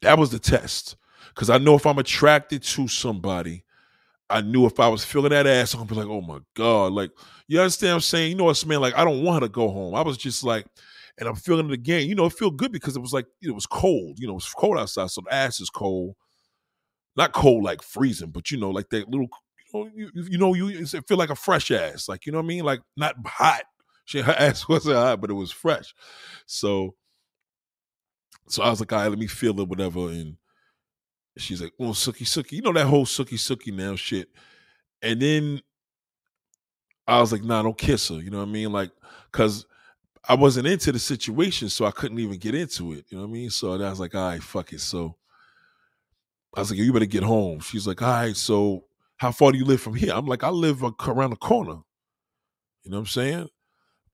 [0.03, 0.97] That was the test.
[1.35, 3.65] Cause I know if I'm attracted to somebody,
[4.31, 6.93] I knew if I was feeling that ass, I'm be like, oh my God.
[6.93, 7.11] Like,
[7.49, 8.31] you understand what I'm saying?
[8.31, 8.81] You know what, man?
[8.81, 9.95] Like, I don't want her to go home.
[9.95, 10.67] I was just like,
[11.19, 12.09] and I'm feeling it again.
[12.09, 14.19] You know, it feel good because it was like it was cold.
[14.19, 16.15] You know, it was cold outside, so the ass is cold.
[17.17, 19.29] Not cold like freezing, but you know, like that little.
[19.75, 22.45] You know, you, you know, you feel like a fresh ass, like you know what
[22.45, 23.63] I mean, like not hot.
[24.07, 25.95] She her ass wasn't hot, but it was fresh.
[26.47, 26.95] So,
[28.49, 30.09] so I was like, all right, let me feel it, whatever.
[30.09, 30.39] And
[31.37, 32.53] she's like, oh, sookie, sookie.
[32.53, 34.31] You know that whole sookie, sookie now shit.
[35.03, 35.61] And then
[37.07, 38.15] I was like, nah, don't kiss her.
[38.15, 38.73] You know what I mean?
[38.73, 38.93] Like,
[39.31, 39.67] cause
[40.27, 43.07] I wasn't into the situation, so I couldn't even get into it.
[43.09, 43.51] You know what I mean?
[43.51, 44.81] So I was like, all right, fuck it.
[44.81, 45.17] So
[46.55, 47.61] I was like, you better get home.
[47.61, 48.85] She's like, all right, so
[49.17, 50.13] how far do you live from here?
[50.15, 51.81] I'm like, I live around the corner.
[52.85, 53.49] You know what I'm saying?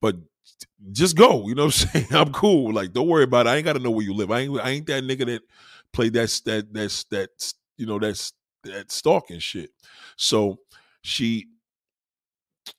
[0.01, 0.17] But
[0.93, 1.47] just go.
[1.49, 2.07] You know what I'm saying?
[2.15, 2.73] I'm cool.
[2.73, 3.51] Like, don't worry about it.
[3.51, 4.31] I ain't got to know where you live.
[4.31, 4.61] I ain't.
[4.61, 5.43] I ain't that nigga that
[5.93, 7.31] played that that that's that
[7.77, 8.33] you know that's
[8.65, 9.71] that stalking shit.
[10.17, 10.59] So
[11.03, 11.47] she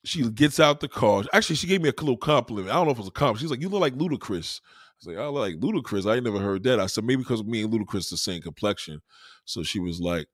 [0.03, 1.23] she gets out the car.
[1.33, 2.69] Actually, she gave me a little compliment.
[2.69, 3.41] I don't know if it was a compliment.
[3.41, 6.23] She's like, "You look like Ludacris." I was like, "I look like Ludacris." I ain't
[6.23, 6.79] never heard that.
[6.79, 9.01] I said, "Maybe because me and Ludacris the same complexion."
[9.45, 10.27] So she was like,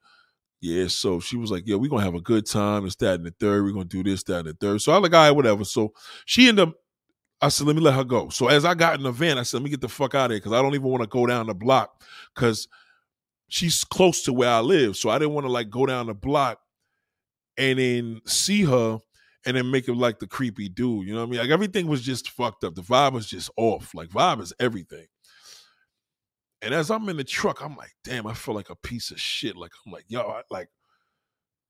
[0.61, 2.85] "Yeah." So she was like, "Yeah, we're gonna have a good time.
[2.85, 3.63] It's that and the third.
[3.63, 4.81] We're gonna do this, that, and the third.
[4.81, 5.93] So I like, "All right, whatever." So
[6.25, 6.75] she ended up.
[7.41, 9.43] I said, "Let me let her go." So as I got in the van, I
[9.43, 11.07] said, "Let me get the fuck out of here because I don't even want to
[11.07, 12.03] go down the block
[12.35, 12.67] because
[13.49, 14.97] she's close to where I live.
[14.97, 16.59] So I didn't want to like go down the block
[17.57, 18.99] and then see her."
[19.45, 21.07] And then make him like the creepy dude.
[21.07, 21.39] You know what I mean?
[21.39, 22.75] Like everything was just fucked up.
[22.75, 23.93] The vibe was just off.
[23.93, 25.07] Like vibe is everything.
[26.61, 29.19] And as I'm in the truck, I'm like, damn, I feel like a piece of
[29.19, 29.57] shit.
[29.57, 30.69] Like I'm like, yo, I, like,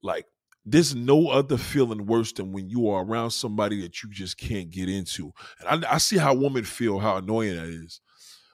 [0.03, 0.25] like
[0.65, 4.69] there's no other feeling worse than when you are around somebody that you just can't
[4.69, 5.31] get into.
[5.59, 8.01] And I, I see how women feel, how annoying that is.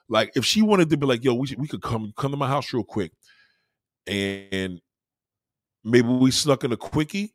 [0.08, 2.48] Like if she wanted to be like, yo, we we could come come to my
[2.48, 3.12] house real quick,
[4.06, 4.80] and
[5.84, 7.34] maybe we snuck in a quickie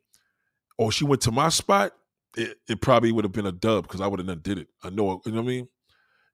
[0.78, 1.92] or she went to my spot,
[2.36, 4.68] it, it probably would have been a dub because I would have done did it.
[4.82, 5.68] I know, you know what I mean?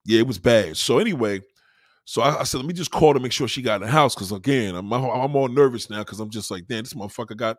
[0.05, 0.76] Yeah, it was bad.
[0.76, 1.43] So anyway,
[2.07, 3.93] So I, I, said, let me just call to make sure she got in the
[3.93, 4.14] house.
[4.14, 7.59] Cause again, I'm, I'm all nervous now because I'm just like, damn, this motherfucker got,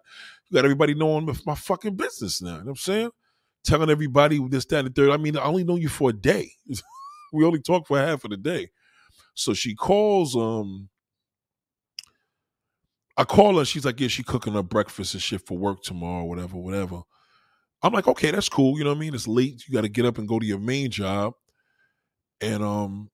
[0.52, 2.50] got everybody knowing my fucking business now.
[2.50, 3.12] You know what I'm saying?
[3.64, 5.12] Telling everybody this, that, and the third.
[5.12, 6.52] I mean, I only know you for a day.
[7.34, 8.70] we only talk for half of the day.
[9.36, 10.90] So she calls, um,
[13.22, 16.24] I call her, she's like, yeah, she cooking up breakfast and shit for work tomorrow,
[16.24, 17.04] whatever, whatever.
[17.84, 18.80] I'm like, okay, that's cool.
[18.80, 19.14] You know what I mean?
[19.14, 19.64] It's late.
[19.68, 21.34] You got to get up and go to your main job.
[22.42, 23.12] And um,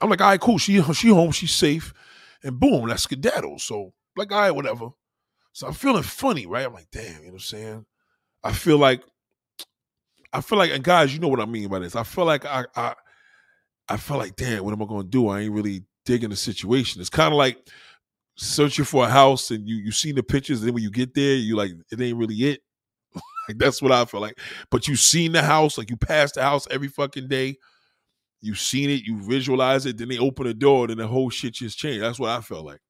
[0.00, 0.56] I'm like, all right, cool.
[0.56, 1.92] She she home, she's safe,
[2.42, 3.58] and boom, that's skedaddle.
[3.58, 4.88] So like, all right, whatever.
[5.52, 6.64] So I'm feeling funny, right?
[6.64, 7.86] I'm like, damn, you know what I'm saying?
[8.42, 9.02] I feel like,
[10.32, 11.96] I feel like, and guys, you know what I mean by this.
[11.96, 12.94] I feel like I I
[13.90, 15.28] I feel like, damn, what am I gonna do?
[15.28, 17.02] I ain't really digging the situation.
[17.02, 17.58] It's kind of like
[18.40, 21.14] searching for a house and you you seen the pictures, and then when you get
[21.14, 22.60] there, you like it ain't really it.
[23.48, 24.38] like that's what I feel like.
[24.70, 27.56] But you seen the house, like you pass the house every fucking day
[28.40, 31.54] you seen it, you visualize it, then they open the door, then the whole shit
[31.54, 32.02] just changed.
[32.02, 32.80] That's what I felt like.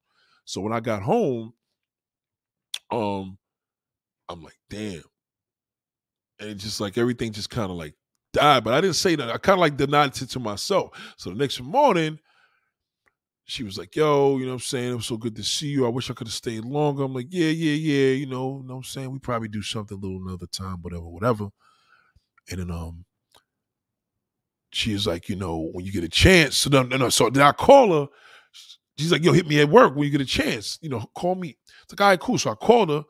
[0.44, 1.53] So when I got home,
[2.90, 3.38] um,
[4.28, 5.03] I'm like, damn.
[6.38, 7.94] And it's just like everything just kind of like
[8.32, 8.64] died.
[8.64, 9.28] But I didn't say that.
[9.30, 10.90] I kind of like denied it to myself.
[11.16, 12.18] So the next morning,
[13.51, 14.92] she was like, yo, you know what I'm saying?
[14.92, 15.86] It was so good to see you.
[15.86, 17.03] I wish I could have stayed longer.
[17.03, 19.11] I'm like, yeah, yeah, yeah, you know, you know what I'm saying?
[19.11, 21.48] We probably do something a little another time, whatever, whatever.
[22.51, 23.05] And then um
[24.72, 26.57] she's like, you know, when you get a chance.
[26.57, 27.09] So no, no, no.
[27.09, 28.09] So then I call her.
[28.98, 30.78] She's like, yo, hit me at work when you get a chance.
[30.82, 31.57] You know, call me.
[31.82, 32.38] It's like, all right, cool.
[32.38, 33.05] So I called her.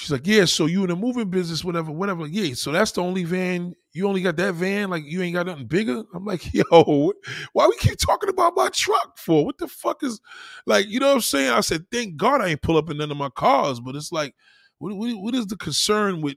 [0.00, 2.26] She's like, yeah, so you in the moving business, whatever, whatever.
[2.26, 3.74] Yeah, so that's the only van.
[3.92, 4.88] You only got that van?
[4.88, 6.04] Like you ain't got nothing bigger?
[6.14, 7.12] I'm like, yo,
[7.52, 9.44] why we keep talking about my truck for?
[9.44, 10.18] What the fuck is
[10.64, 11.50] like, you know what I'm saying?
[11.50, 14.10] I said, thank God I ain't pull up in none of my cars, but it's
[14.10, 14.34] like,
[14.78, 16.36] what, what, what is the concern with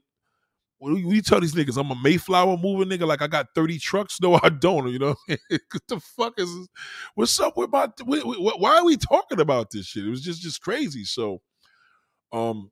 [0.76, 4.18] when you tell these niggas I'm a Mayflower moving nigga, like I got 30 trucks.
[4.22, 4.90] No, I don't.
[4.90, 5.40] You know, what
[5.88, 6.50] the fuck is
[7.14, 7.88] what's up with my?
[8.04, 10.04] Why are we talking about this shit?
[10.04, 11.04] It was just just crazy.
[11.04, 11.40] So,
[12.30, 12.70] um,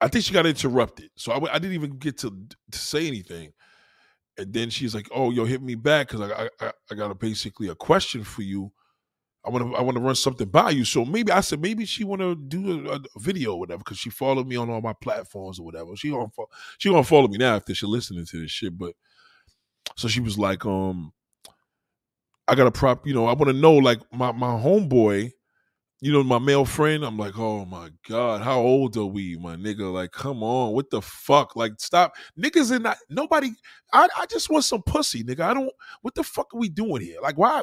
[0.00, 2.30] I think she got interrupted, so I, I didn't even get to
[2.70, 3.52] to say anything.
[4.38, 7.14] And then she's like, "Oh, yo, hit me back because I, I I got a
[7.14, 8.72] basically a question for you."
[9.46, 10.84] I want to I want to run something by you.
[10.84, 13.98] So maybe I said maybe she want to do a, a, video or whatever because
[13.98, 15.94] she followed me on all my platforms or whatever.
[15.94, 16.26] She gonna
[16.78, 18.76] she gonna follow me now after she listening to this shit.
[18.76, 18.94] But
[19.96, 21.12] so she was like, um,
[22.48, 23.06] I got a prop.
[23.06, 25.30] You know, I want to know like my my homeboy.
[26.00, 27.04] You know, my male friend.
[27.04, 29.90] I'm like, oh my god, how old are we, my nigga?
[29.92, 31.56] Like, come on, what the fuck?
[31.56, 32.98] Like, stop, niggas in that.
[33.08, 33.52] Nobody.
[33.92, 35.40] I I just want some pussy, nigga.
[35.40, 35.72] I don't.
[36.02, 37.18] What the fuck are we doing here?
[37.22, 37.62] Like, why?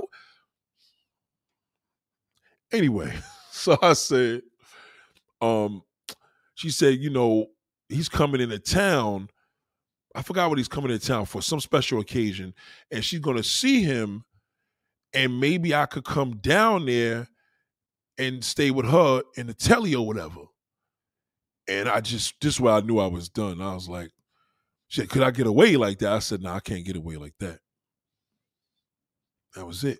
[2.72, 3.14] Anyway,
[3.52, 4.42] so I said,
[5.42, 5.84] um,
[6.56, 7.48] she said, you know,
[7.90, 9.30] he's coming into town.
[10.16, 12.54] I forgot what he's coming into town for, some special occasion,
[12.92, 14.26] and she's gonna see him,
[15.14, 17.28] and maybe I could come down there
[18.18, 20.41] and stay with her in the telly or whatever.
[21.68, 23.61] And I just this is where I knew I was done.
[23.61, 24.11] I was like,
[24.88, 26.11] shit, could I get away like that?
[26.11, 27.59] I said, no, nah, I can't get away like that.
[29.55, 29.99] That was it.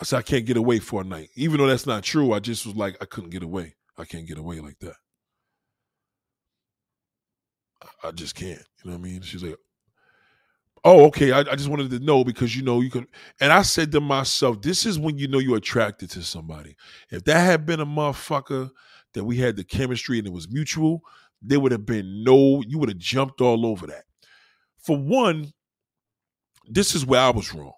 [0.00, 1.28] I said I can't get away for a night.
[1.36, 3.74] Even though that's not true, I just was like, I couldn't get away.
[3.98, 4.96] I can't get away like that.
[8.02, 8.62] I just can't.
[8.82, 9.20] You know what I mean?
[9.22, 9.56] She's like,
[10.82, 11.32] Oh, okay.
[11.32, 13.06] I, I just wanted to know because you know you can
[13.40, 16.76] and I said to myself, this is when you know you're attracted to somebody.
[17.10, 18.70] If that had been a motherfucker
[19.12, 21.02] that we had the chemistry and it was mutual,
[21.42, 24.04] there would have been no, you would have jumped all over that.
[24.78, 25.52] For one,
[26.68, 27.72] this is where I was wrong.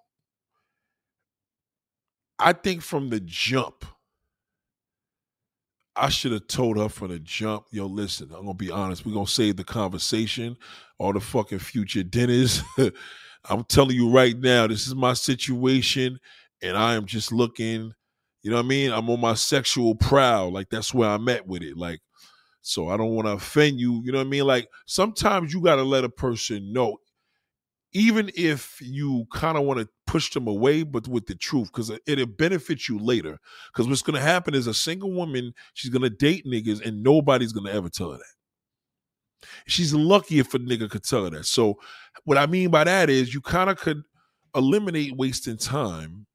[2.39, 3.85] I think from the jump,
[5.95, 9.13] I should have told her from the jump, yo, listen, I'm gonna be honest, we're
[9.13, 10.57] gonna save the conversation,
[10.97, 12.61] all the fucking future dinners.
[13.49, 16.19] I'm telling you right now, this is my situation,
[16.61, 17.93] and I am just looking,
[18.41, 18.91] you know what I mean?
[18.91, 20.51] I'm on my sexual prowl.
[20.51, 21.77] Like that's where I'm at with it.
[21.77, 21.99] Like,
[22.61, 24.45] so I don't want to offend you, you know what I mean?
[24.45, 26.97] Like sometimes you gotta let a person know
[27.93, 31.91] even if you kind of want to push them away, but with the truth, because
[32.05, 33.39] it'll benefit you later.
[33.71, 37.01] Because what's going to happen is a single woman, she's going to date niggas, and
[37.01, 39.47] nobody's going to ever tell her that.
[39.65, 41.47] She's lucky if a nigga could tell her that.
[41.47, 41.79] So,
[42.25, 44.03] what I mean by that is you kind of could
[44.53, 46.27] eliminate wasting time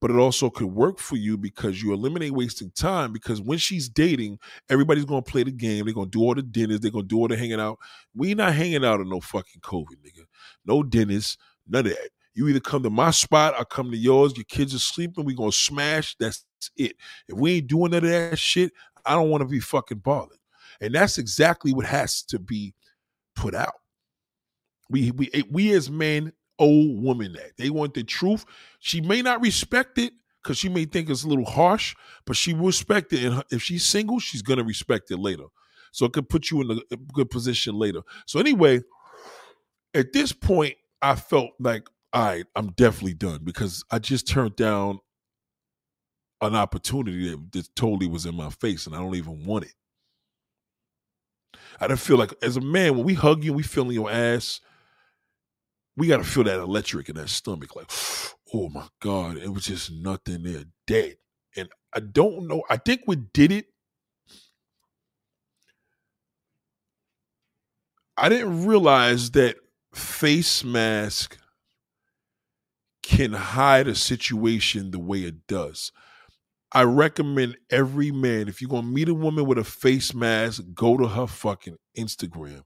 [0.00, 3.88] but it also could work for you because you eliminate wasting time because when she's
[3.88, 4.38] dating,
[4.68, 5.86] everybody's gonna play the game.
[5.86, 7.78] They're gonna do all the dinners, they're gonna do all the hanging out.
[8.14, 10.26] We not hanging out in no fucking COVID, nigga.
[10.66, 12.10] No dinners, none of that.
[12.34, 15.34] You either come to my spot, I come to yours, your kids are sleeping, we
[15.34, 16.16] gonna smash.
[16.18, 16.44] That's
[16.76, 16.96] it.
[17.28, 18.72] If we ain't doing none of that shit,
[19.04, 20.38] I don't wanna be fucking bothered.
[20.80, 22.74] And that's exactly what has to be
[23.36, 23.74] put out.
[24.90, 27.56] We we eh, we as men old woman that.
[27.56, 28.44] They want the truth.
[28.78, 30.12] She may not respect it
[30.42, 31.94] because she may think it's a little harsh,
[32.26, 33.24] but she will respect it.
[33.24, 35.44] And if she's single, she's gonna respect it later.
[35.92, 38.02] So it could put you in a good position later.
[38.26, 38.80] So anyway,
[39.94, 44.54] at this point, I felt like, all right, I'm definitely done because I just turned
[44.54, 45.00] down
[46.40, 49.74] an opportunity that, that totally was in my face, and I don't even want it.
[51.80, 54.12] I don't feel like as a man, when we hug you, we feel in your
[54.12, 54.60] ass,
[55.96, 57.90] we gotta feel that electric in that stomach, like,
[58.54, 61.16] oh my God, it was just nothing there, dead.
[61.56, 62.62] And I don't know.
[62.70, 63.66] I think we did it.
[68.16, 69.56] I didn't realize that
[69.92, 71.38] face mask
[73.04, 75.92] can hide a situation the way it does.
[76.72, 80.96] I recommend every man, if you're gonna meet a woman with a face mask, go
[80.96, 82.62] to her fucking Instagram.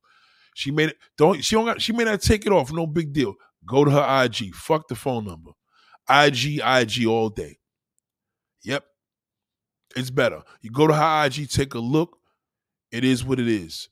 [0.55, 0.97] She made it.
[1.19, 3.35] Don't she don't got, she may not take it off, no big deal.
[3.67, 4.55] Go to her IG.
[4.55, 5.51] Fuck the phone number.
[6.09, 7.59] IG, IG all day.
[8.65, 8.85] Yep.
[9.97, 10.43] It's better.
[10.63, 12.17] You go to her IG, take a look.
[12.91, 13.89] It is what it is.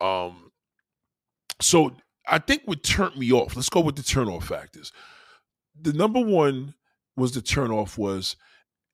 [0.00, 0.50] Um,
[1.60, 1.96] so
[2.28, 4.92] I think what turned me off, let's go with the turn off factors.
[5.80, 6.74] The number one
[7.16, 8.36] was the turn off was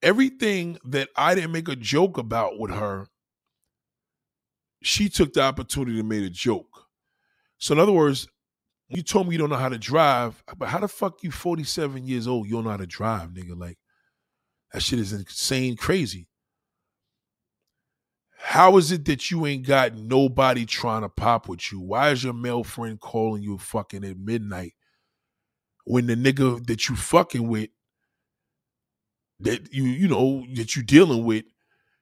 [0.02, 3.08] everything that I didn't make a joke about with her,
[4.82, 6.86] she took the opportunity to make a joke.
[7.58, 8.26] So in other words,
[8.88, 12.06] you told me you don't know how to drive, but how the fuck you 47
[12.06, 13.58] years old, you don't know how to drive, nigga?
[13.58, 13.78] Like
[14.72, 16.28] that shit is insane crazy.
[18.42, 21.78] How is it that you ain't got nobody trying to pop with you?
[21.78, 24.72] Why is your male friend calling you fucking at midnight
[25.84, 27.70] when the nigga that you fucking with
[29.40, 31.44] that you you know that you dealing with,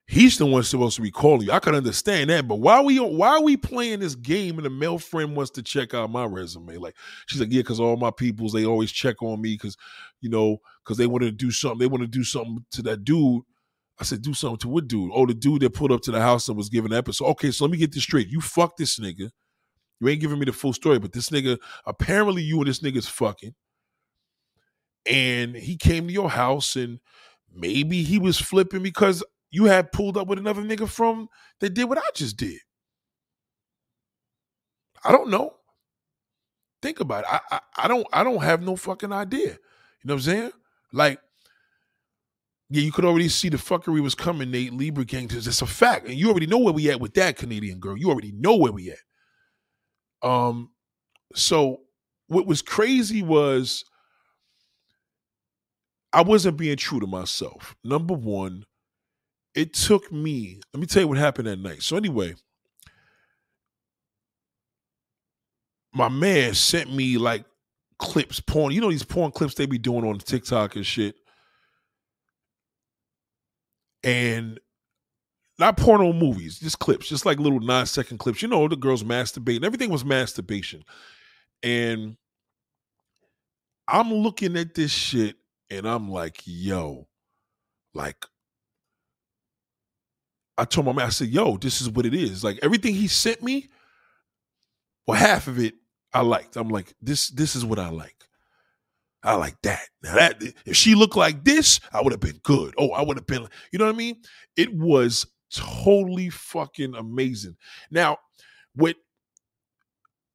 [0.07, 1.51] he's the one supposed to be calling you.
[1.51, 4.69] I can understand that, but why we why are we playing this game and the
[4.69, 6.77] male friend wants to check out my resume?
[6.77, 6.95] Like
[7.27, 9.77] she's like, yeah, because all my peoples they always check on me because
[10.21, 11.79] you know because they want to do something.
[11.79, 13.43] They want to do something to that dude.
[14.01, 15.11] I said, do something to what dude?
[15.13, 17.25] Oh, the dude that pulled up to the house and was giving episode.
[17.31, 18.29] Okay, so let me get this straight.
[18.29, 19.29] You fuck this nigga.
[19.99, 23.09] You ain't giving me the full story, but this nigga apparently you and this nigga's
[23.09, 23.53] fucking.
[25.05, 26.99] And he came to your house and
[27.53, 31.29] Maybe he was flipping because you had pulled up with another nigga from
[31.59, 32.59] that did what I just did.
[35.03, 35.53] I don't know.
[36.81, 37.29] Think about it.
[37.31, 39.49] I, I, I don't I don't have no fucking idea.
[39.51, 40.51] You know what I'm saying?
[40.93, 41.19] Like,
[42.69, 44.73] yeah, you could already see the fuckery was coming, Nate.
[44.73, 46.05] Libra gang, it's a fact.
[46.07, 47.97] And you already know where we at with that Canadian girl.
[47.97, 50.29] You already know where we at.
[50.29, 50.71] Um,
[51.35, 51.81] so
[52.27, 53.83] what was crazy was
[56.11, 57.75] I wasn't being true to myself.
[57.83, 58.65] Number one,
[59.55, 61.83] it took me, let me tell you what happened that night.
[61.83, 62.35] So, anyway,
[65.93, 67.45] my man sent me like
[67.97, 68.73] clips, porn.
[68.73, 71.15] You know, these porn clips they be doing on TikTok and shit.
[74.03, 74.59] And
[75.59, 78.41] not porno movies, just clips, just like little nine second clips.
[78.41, 79.65] You know, the girls masturbating.
[79.65, 80.83] Everything was masturbation.
[81.61, 82.15] And
[83.87, 85.35] I'm looking at this shit
[85.69, 87.07] and I'm like, yo,
[87.93, 88.25] like,
[90.57, 92.43] I told my man, I said, yo, this is what it is.
[92.43, 93.69] Like everything he sent me,
[95.07, 95.75] well, half of it
[96.13, 96.57] I liked.
[96.57, 98.15] I'm like, this, this is what I like.
[99.23, 99.87] I like that.
[100.03, 102.73] Now that if she looked like this, I would have been good.
[102.77, 104.21] Oh, I would have been, you know what I mean?
[104.55, 107.55] It was totally fucking amazing.
[107.91, 108.17] Now,
[108.75, 108.95] what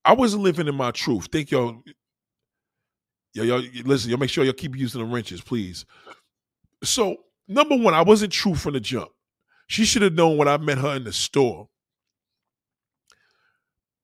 [0.05, 1.29] I wasn't living in my truth.
[1.33, 1.83] Think y'all
[3.35, 5.85] Yo, yo, listen, y'all make sure y'all keep using the wrenches, please.
[6.85, 7.17] So,
[7.49, 9.11] number one, I wasn't true from the jump.
[9.67, 11.69] She should have known when I met her in the store.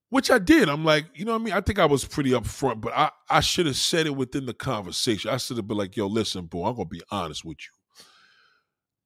[0.09, 0.69] Which I did.
[0.69, 1.55] I'm like, you know what I mean?
[1.55, 4.55] I think I was pretty upfront, but I, I should have said it within the
[4.55, 5.31] conversation.
[5.31, 8.05] I should have been like, yo, listen, boy, I'm gonna be honest with you.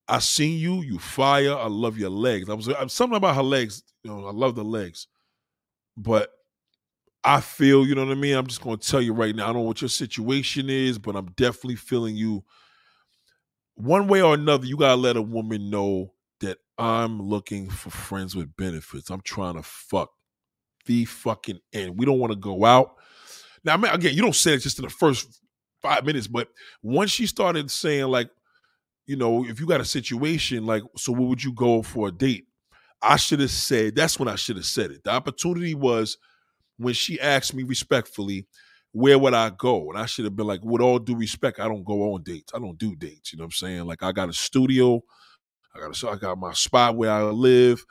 [0.09, 1.55] I seen you, you fire.
[1.55, 2.49] I love your legs.
[2.49, 5.07] I was I'm, something about her legs, you know, I love the legs.
[5.95, 6.31] But
[7.25, 8.37] I feel, you know what I mean?
[8.37, 9.45] I'm just going to tell you right now.
[9.45, 12.45] I don't know what your situation is, but I'm definitely feeling you.
[13.77, 17.91] One way or another, you got to let a woman know that I'm looking for
[17.91, 19.11] friends with benefits.
[19.11, 20.11] I'm trying to fuck
[20.87, 21.99] the fucking end.
[21.99, 22.97] We don't want to go out.
[23.65, 25.41] Now, again, you don't say it just in the first
[25.81, 26.49] five minutes, but
[26.83, 28.29] once she started saying, like,
[29.07, 32.13] you know, if you got a situation, like, so what would you go for a
[32.13, 32.47] date?
[33.03, 35.05] I should have said, that's when I should have said it.
[35.05, 36.19] The opportunity was,
[36.79, 38.47] when she asked me respectfully,
[38.93, 39.91] where would I go?
[39.91, 42.53] And I should have been like, with all due respect, I don't go on dates.
[42.55, 43.33] I don't do dates.
[43.33, 43.85] You know what I'm saying?
[43.87, 45.03] Like I got a studio,
[45.75, 47.85] I got a, I got my spot where I live.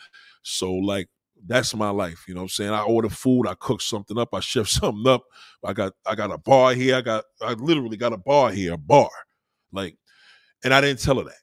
[0.43, 1.09] So like
[1.45, 2.23] that's my life.
[2.27, 2.71] You know what I'm saying?
[2.71, 5.23] I order food, I cook something up, I chef something up.
[5.63, 6.95] I got I got a bar here.
[6.95, 9.09] I got I literally got a bar here, a bar.
[9.71, 9.97] Like,
[10.63, 11.34] and I didn't tell her that.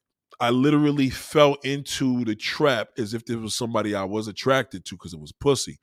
[0.41, 4.95] I literally fell into the trap as if there was somebody I was attracted to
[4.95, 5.79] because it was pussy.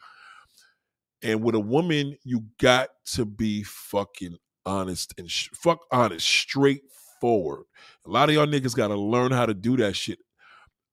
[1.23, 7.65] And with a woman, you got to be fucking honest and sh- fuck honest, straightforward.
[8.05, 10.19] A lot of y'all niggas got to learn how to do that shit.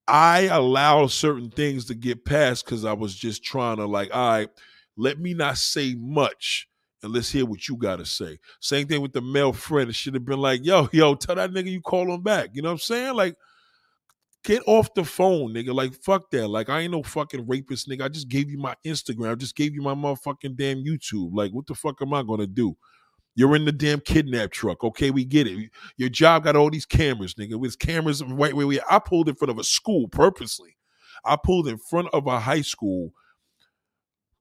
[0.06, 4.30] I allow certain things to get past because I was just trying to like, all
[4.30, 4.48] right,
[4.96, 6.68] let me not say much
[7.02, 8.38] and let's hear what you got to say.
[8.60, 9.90] Same thing with the male friend.
[9.90, 12.50] It should have been like, yo, yo, tell that nigga you call him back.
[12.52, 13.14] You know what I'm saying?
[13.14, 13.36] Like,
[14.44, 15.74] get off the phone, nigga.
[15.74, 16.48] Like, fuck that.
[16.48, 18.02] Like, I ain't no fucking rapist, nigga.
[18.02, 19.32] I just gave you my Instagram.
[19.32, 21.30] I just gave you my motherfucking damn YouTube.
[21.32, 22.76] Like, what the fuck am I gonna do?
[23.34, 24.84] You're in the damn kidnap truck.
[24.84, 25.70] Okay, we get it.
[25.96, 27.58] Your job got all these cameras, nigga.
[27.58, 30.76] With cameras right where we I pulled in front of a school purposely.
[31.24, 33.12] I pulled in front of a high school.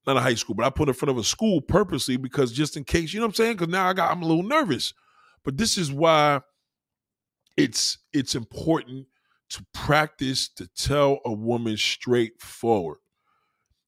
[0.05, 2.75] Not a high school, but I put in front of a school purposely because just
[2.75, 3.53] in case, you know what I'm saying?
[3.53, 4.93] Because now I got I'm a little nervous.
[5.43, 6.41] But this is why
[7.57, 9.07] it's it's important
[9.53, 12.97] to practice to tell a woman straightforward.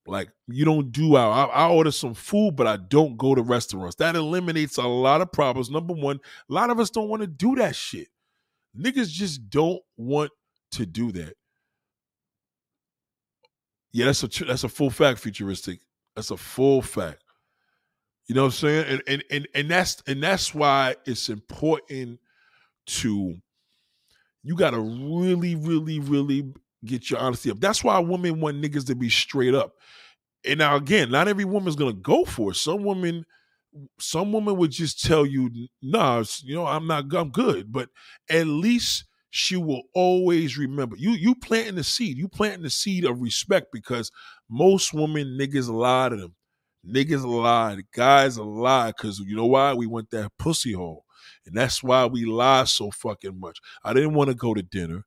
[0.05, 1.15] Like you don't do.
[1.15, 3.95] I, I, order some food, but I don't go to restaurants.
[3.95, 5.71] That eliminates a lot of problems.
[5.71, 8.09] Number one, a lot of us don't want to do that shit.
[8.77, 10.31] Niggas just don't want
[10.73, 11.33] to do that.
[13.91, 15.79] Yeah, that's a that's a full fact, futuristic.
[16.15, 17.23] That's a full fact.
[18.27, 18.85] You know what I'm saying?
[18.87, 22.19] And and and, and that's and that's why it's important
[22.87, 23.35] to
[24.45, 26.53] you gotta really, really, really
[26.85, 27.59] get your honesty up.
[27.61, 29.73] That's why women want niggas to be straight up.
[30.45, 32.55] And now again, not every woman's gonna go for it.
[32.55, 33.25] Some women,
[33.99, 35.49] some women would just tell you,
[35.81, 37.71] nah, you know, I'm not I'm good.
[37.71, 37.89] But
[38.29, 40.95] at least she will always remember.
[40.97, 42.17] You you planting the seed.
[42.17, 44.11] You planting the seed of respect because
[44.49, 46.35] most women niggas lie to them.
[46.87, 47.79] Niggas lie.
[47.93, 49.73] Guys lie because you know why?
[49.73, 51.04] We want that pussy hole.
[51.45, 53.59] And that's why we lie so fucking much.
[53.83, 55.05] I didn't want to go to dinner.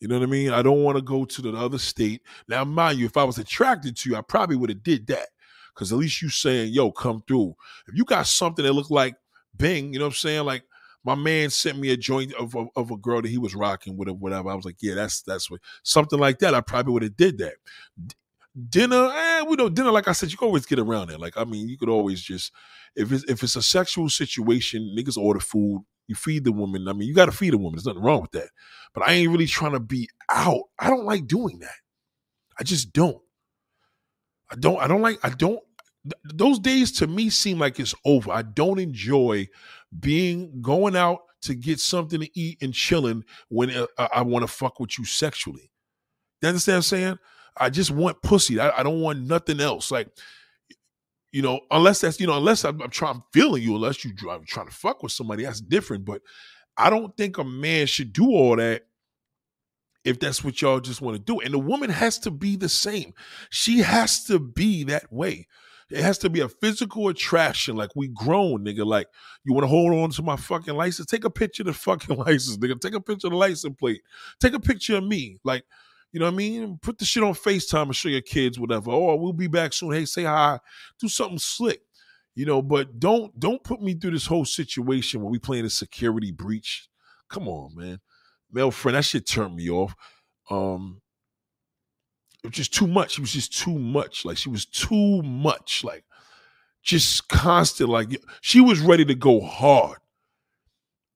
[0.00, 0.50] You know what I mean?
[0.50, 2.22] I don't want to go to the other state.
[2.48, 5.28] Now, mind you, if I was attracted to you, I probably would have did that.
[5.74, 7.54] Cause at least you saying, yo, come through.
[7.86, 9.14] If you got something that looked like
[9.56, 10.44] Bing, you know what I'm saying?
[10.44, 10.64] Like
[11.04, 13.96] my man sent me a joint of, of, of a girl that he was rocking
[13.96, 14.50] with or whatever.
[14.50, 16.54] I was like, yeah, that's that's what something like that.
[16.54, 17.54] I probably would have did that.
[18.68, 19.92] Dinner, eh, we know dinner.
[19.92, 21.20] Like I said, you can always get around it.
[21.20, 22.52] Like I mean, you could always just
[22.96, 26.88] if it's if it's a sexual situation, niggas order food, you feed the woman.
[26.88, 27.76] I mean, you got to feed a woman.
[27.76, 28.48] There's nothing wrong with that.
[28.92, 30.64] But I ain't really trying to be out.
[30.78, 31.76] I don't like doing that.
[32.58, 33.22] I just don't.
[34.50, 34.80] I don't.
[34.80, 35.18] I don't like.
[35.22, 35.60] I don't.
[36.02, 38.32] Th- those days to me seem like it's over.
[38.32, 39.48] I don't enjoy
[40.00, 44.48] being going out to get something to eat and chilling when uh, I want to
[44.48, 45.70] fuck with you sexually.
[46.42, 47.18] You understand what I'm saying?
[47.56, 48.58] I just want pussy.
[48.60, 49.90] I, I don't want nothing else.
[49.90, 50.08] Like
[51.32, 54.44] you know, unless that's you know, unless I'm, I'm trying feeling you, unless you I'm
[54.44, 56.04] trying to fuck with somebody, that's different.
[56.04, 56.22] But
[56.76, 58.82] I don't think a man should do all that
[60.04, 61.40] if that's what y'all just want to do.
[61.40, 63.12] And the woman has to be the same.
[63.50, 65.46] She has to be that way.
[65.90, 67.76] It has to be a physical attraction.
[67.76, 68.86] Like we grown, nigga.
[68.86, 69.08] Like
[69.44, 71.06] you want to hold on to my fucking license?
[71.06, 72.80] Take a picture of the fucking license, nigga.
[72.80, 74.02] Take a picture of the license plate.
[74.40, 75.38] Take a picture of me.
[75.44, 75.64] Like
[76.12, 76.78] you know what I mean?
[76.82, 78.90] Put the shit on FaceTime and show your kids whatever.
[78.90, 79.92] Oh, we'll be back soon.
[79.92, 80.58] Hey, say hi.
[80.98, 81.82] Do something slick.
[82.34, 85.70] You know, but don't don't put me through this whole situation where we playing a
[85.70, 86.88] security breach.
[87.28, 88.00] Come on, man.
[88.50, 89.94] Male friend, that shit turned me off.
[90.48, 91.00] Um
[92.42, 93.18] it was just too much.
[93.18, 94.24] It was just too much.
[94.24, 95.84] Like she was too much.
[95.84, 96.04] Like
[96.82, 97.90] just constant.
[97.90, 99.98] Like she was ready to go hard.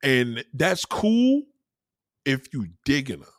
[0.03, 1.43] And that's cool
[2.25, 3.34] if you digging her.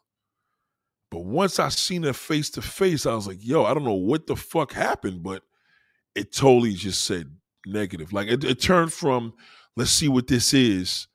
[1.12, 3.94] But once I seen her face to face, I was like, yo, I don't know
[3.94, 5.44] what the fuck happened, but
[6.16, 7.32] it totally just said
[7.66, 8.12] negative.
[8.12, 9.34] Like it, it turned from
[9.76, 11.08] let's see what this is,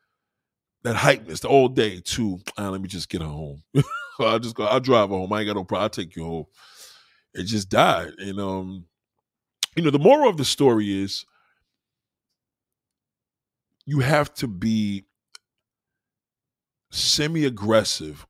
[0.83, 3.63] that hypeness the all day to ah, let me just get her home.
[4.21, 5.33] I'll just go, I'll drive home.
[5.33, 5.85] I ain't got no problem.
[5.85, 6.45] I'll take you home.
[7.35, 8.13] It just died.
[8.19, 8.87] And um,
[9.77, 11.25] you know, the moral of the story is
[13.87, 15.05] you have to be
[16.91, 18.27] semi-aggressive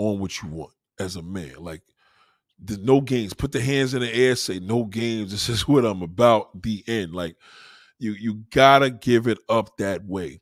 [0.00, 1.54] on what you want as a man.
[1.58, 1.82] Like
[2.68, 3.34] no games.
[3.34, 5.30] Put the hands in the air, say no games.
[5.30, 6.62] This is what I'm about.
[6.62, 7.14] The end.
[7.14, 7.36] Like
[7.98, 10.40] you you gotta give it up that way.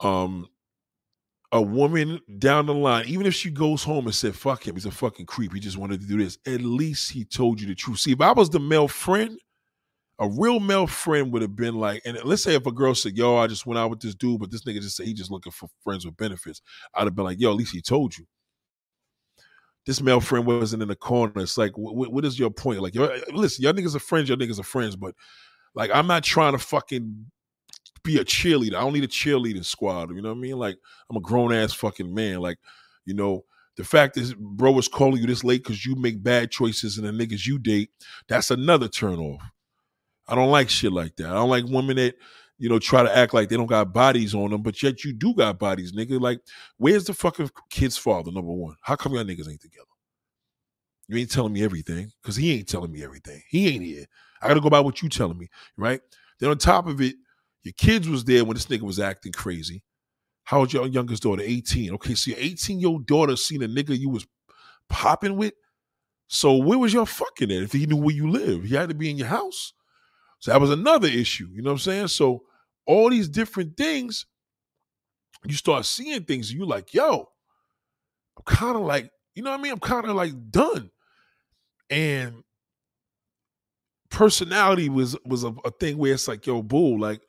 [0.00, 0.46] Um
[1.52, 4.84] a woman down the line, even if she goes home and said, fuck him, he's
[4.84, 5.54] a fucking creep.
[5.54, 6.38] He just wanted to do this.
[6.44, 8.00] At least he told you the truth.
[8.00, 9.38] See, if I was the male friend,
[10.18, 13.16] a real male friend would have been like, and let's say if a girl said,
[13.16, 15.30] "Yo, I just went out with this dude, but this nigga just said he just
[15.30, 16.62] looking for friends with benefits,"
[16.94, 18.26] I'd have been like, "Yo, at least he told you."
[19.86, 21.32] this male friend wasn't in the corner.
[21.36, 22.82] It's like, what, is your point?
[22.82, 25.14] Like, eh, listen, y'all niggas are friends, y'all niggas are friends, but
[25.74, 27.26] like, I'm not trying to fucking
[28.02, 28.74] be a cheerleader.
[28.74, 30.10] I don't need a cheerleading squad.
[30.10, 30.58] You know what I mean?
[30.58, 30.76] Like,
[31.08, 32.40] I'm a grown ass fucking man.
[32.40, 32.58] Like,
[33.04, 33.44] you know,
[33.76, 37.06] the fact is, bro was calling you this late because you make bad choices and
[37.06, 37.90] the niggas you date,
[38.26, 39.42] that's another turn off.
[40.28, 41.26] I don't like shit like that.
[41.26, 42.16] I don't like women that,
[42.58, 45.12] you know, try to act like they don't got bodies on them, but yet you
[45.12, 46.20] do got bodies, nigga.
[46.20, 46.40] Like,
[46.78, 48.76] where's the fucking kid's father, number one?
[48.82, 49.84] How come y'all niggas ain't together?
[51.08, 53.40] You ain't telling me everything, because he ain't telling me everything.
[53.48, 54.06] He ain't here.
[54.42, 56.00] I gotta go by what you telling me, right?
[56.40, 57.14] Then on top of it,
[57.62, 59.82] your kids was there when this nigga was acting crazy.
[60.44, 61.42] How old your youngest daughter?
[61.44, 61.92] 18.
[61.94, 64.26] Okay, so your 18 year old daughter seen a nigga you was
[64.88, 65.54] popping with.
[66.28, 68.64] So where was your fucking at if he knew where you live?
[68.64, 69.72] He had to be in your house.
[70.46, 71.48] So that was another issue.
[71.52, 72.06] You know what I'm saying?
[72.06, 72.44] So
[72.86, 74.26] all these different things,
[75.44, 77.28] you start seeing things, and you're like, yo,
[78.36, 79.72] I'm kind of like, you know what I mean?
[79.72, 80.92] I'm kind of like done.
[81.90, 82.44] And
[84.08, 87.22] personality was was a, a, thing where it's like, yo, bull, like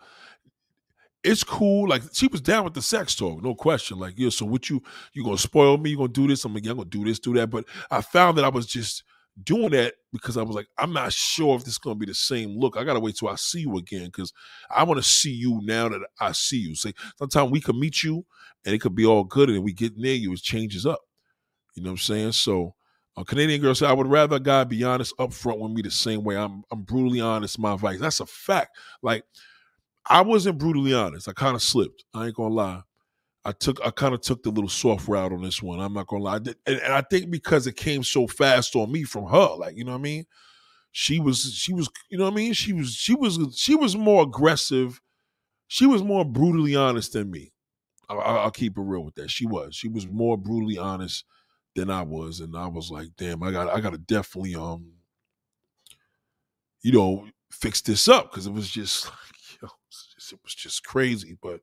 [1.24, 1.90] it's cool.
[1.90, 3.98] Like she was down with the sex talk, no question.
[3.98, 5.90] Like, yo, so what you you gonna spoil me?
[5.90, 6.46] You gonna do this?
[6.46, 7.50] I'm like, yeah, I'm gonna do this, do that.
[7.50, 9.04] But I found that I was just
[9.44, 12.14] doing that because I was like, I'm not sure if this is gonna be the
[12.14, 12.78] same look.
[12.78, 14.34] I gotta wait till I see you again because
[14.70, 16.76] I want to see you now that I see you.
[16.76, 18.26] Say, sometimes we can meet you
[18.66, 21.00] and it could be all good, and we get near you, it changes up.
[21.76, 22.32] You know what I'm saying?
[22.34, 22.76] So.
[23.20, 25.82] A Canadian girl said, "I would rather a guy be honest up front with me
[25.82, 26.62] the same way I'm.
[26.72, 27.58] I'm brutally honest.
[27.58, 28.00] My advice.
[28.00, 28.78] That's a fact.
[29.02, 29.24] Like
[30.06, 31.28] I wasn't brutally honest.
[31.28, 32.04] I kind of slipped.
[32.14, 32.82] I ain't gonna lie.
[33.48, 35.80] I took I kind of took the little soft route on this one.
[35.80, 36.36] I'm not gonna lie.
[36.36, 39.56] I did, and, and, I think because it came so fast on me from her,
[39.58, 40.26] like you know what I mean.
[40.92, 42.52] She was she was you know what I mean.
[42.52, 45.00] She was she was she was more aggressive.
[45.70, 47.54] She was more brutally honest than me.
[48.10, 49.32] I, will keep it real with that.
[49.32, 51.24] She was she was more brutally honest
[51.74, 54.92] than I was, and I was like, damn, I got I got to definitely um,
[56.82, 59.10] you know, fix this up because it was just
[59.62, 61.38] it was just crazy.
[61.42, 61.62] But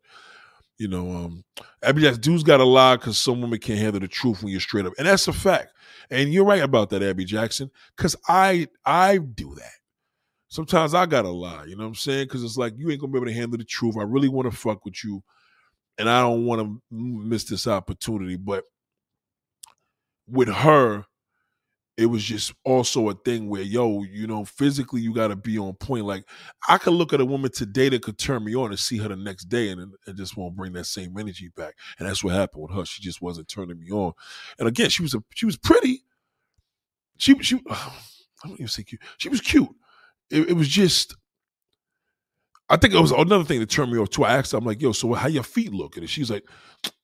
[0.78, 1.44] you know, um,
[1.82, 4.60] Abby Jackson, dudes got to lie because some women can't handle the truth when you're
[4.60, 5.72] straight up, and that's a fact.
[6.10, 9.72] And you're right about that, Abby Jackson, because I I do that.
[10.48, 12.26] Sometimes I gotta lie, you know what I'm saying?
[12.26, 13.96] Because it's like you ain't gonna be able to handle the truth.
[13.98, 15.22] I really want to fuck with you,
[15.98, 18.36] and I don't want to miss this opportunity.
[18.36, 18.64] But
[20.28, 21.04] with her,
[21.96, 25.58] it was just also a thing where yo you know physically you got to be
[25.58, 26.24] on point like
[26.68, 29.08] i could look at a woman today that could turn me on and see her
[29.08, 32.34] the next day and it just won't bring that same energy back and that's what
[32.34, 34.12] happened with her she just wasn't turning me on
[34.58, 36.02] and again she was a she was pretty
[37.18, 37.90] she she i
[38.44, 39.68] don't even say cute she was cute
[40.30, 41.14] it, it was just
[42.70, 44.24] I think it was another thing that turned me off too.
[44.24, 45.96] I asked her, I'm like, yo, so how your feet look?
[45.96, 46.44] And she's like,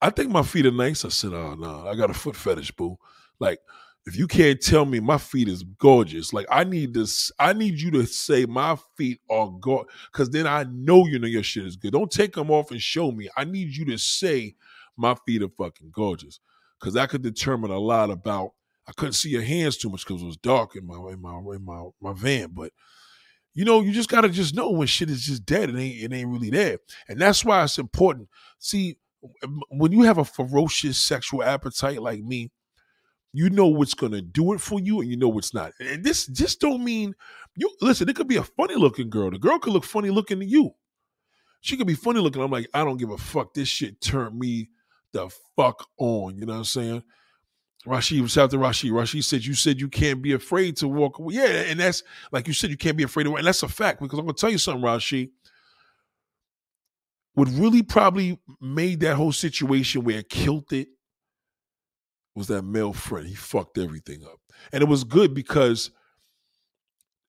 [0.00, 1.04] I think my feet are nice.
[1.04, 2.96] I said, oh, no, I got a foot fetish, boo.
[3.38, 3.58] Like,
[4.06, 7.80] if you can't tell me my feet is gorgeous, like I need this, I need
[7.80, 11.66] you to say my feet are gorgeous, because then I know you know your shit
[11.66, 11.92] is good.
[11.92, 13.28] Don't take them off and show me.
[13.36, 14.54] I need you to say
[14.96, 16.40] my feet are fucking gorgeous,
[16.78, 18.52] because that could determine a lot about.
[18.88, 21.38] I couldn't see your hands too much because it was dark in my in my
[21.54, 22.72] in my my van, but
[23.52, 25.70] you know, you just gotta just know when shit is just dead.
[25.70, 26.78] It ain't it ain't really there,
[27.08, 28.28] and that's why it's important.
[28.58, 28.96] See,
[29.68, 32.50] when you have a ferocious sexual appetite like me,
[33.32, 35.72] you know what's gonna do it for you, and you know what's not.
[35.78, 37.14] And this just don't mean
[37.56, 38.08] you listen.
[38.08, 39.30] It could be a funny looking girl.
[39.30, 40.70] The girl could look funny looking to you.
[41.60, 42.42] She could be funny looking.
[42.42, 43.54] I'm like, I don't give a fuck.
[43.54, 44.70] This shit turned me
[45.12, 46.38] the fuck on.
[46.38, 47.02] You know what I'm saying?
[47.86, 48.92] Rashid, shout out to Rashid.
[48.92, 51.34] Rashid said, You said you can't be afraid to walk away.
[51.34, 52.02] Yeah, and that's
[52.32, 54.34] like you said, you can't be afraid of And that's a fact because I'm gonna
[54.34, 55.30] tell you something, Rashid.
[57.34, 60.88] What really probably made that whole situation where it killed it
[62.34, 63.26] was that male friend.
[63.26, 64.40] He fucked everything up.
[64.72, 65.90] And it was good because,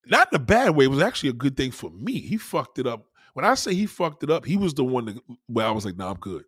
[0.05, 2.19] not in a bad way, it was actually a good thing for me.
[2.19, 3.05] He fucked it up.
[3.33, 5.85] When I say he fucked it up, he was the one that, where I was
[5.85, 6.43] like, nah, I'm good.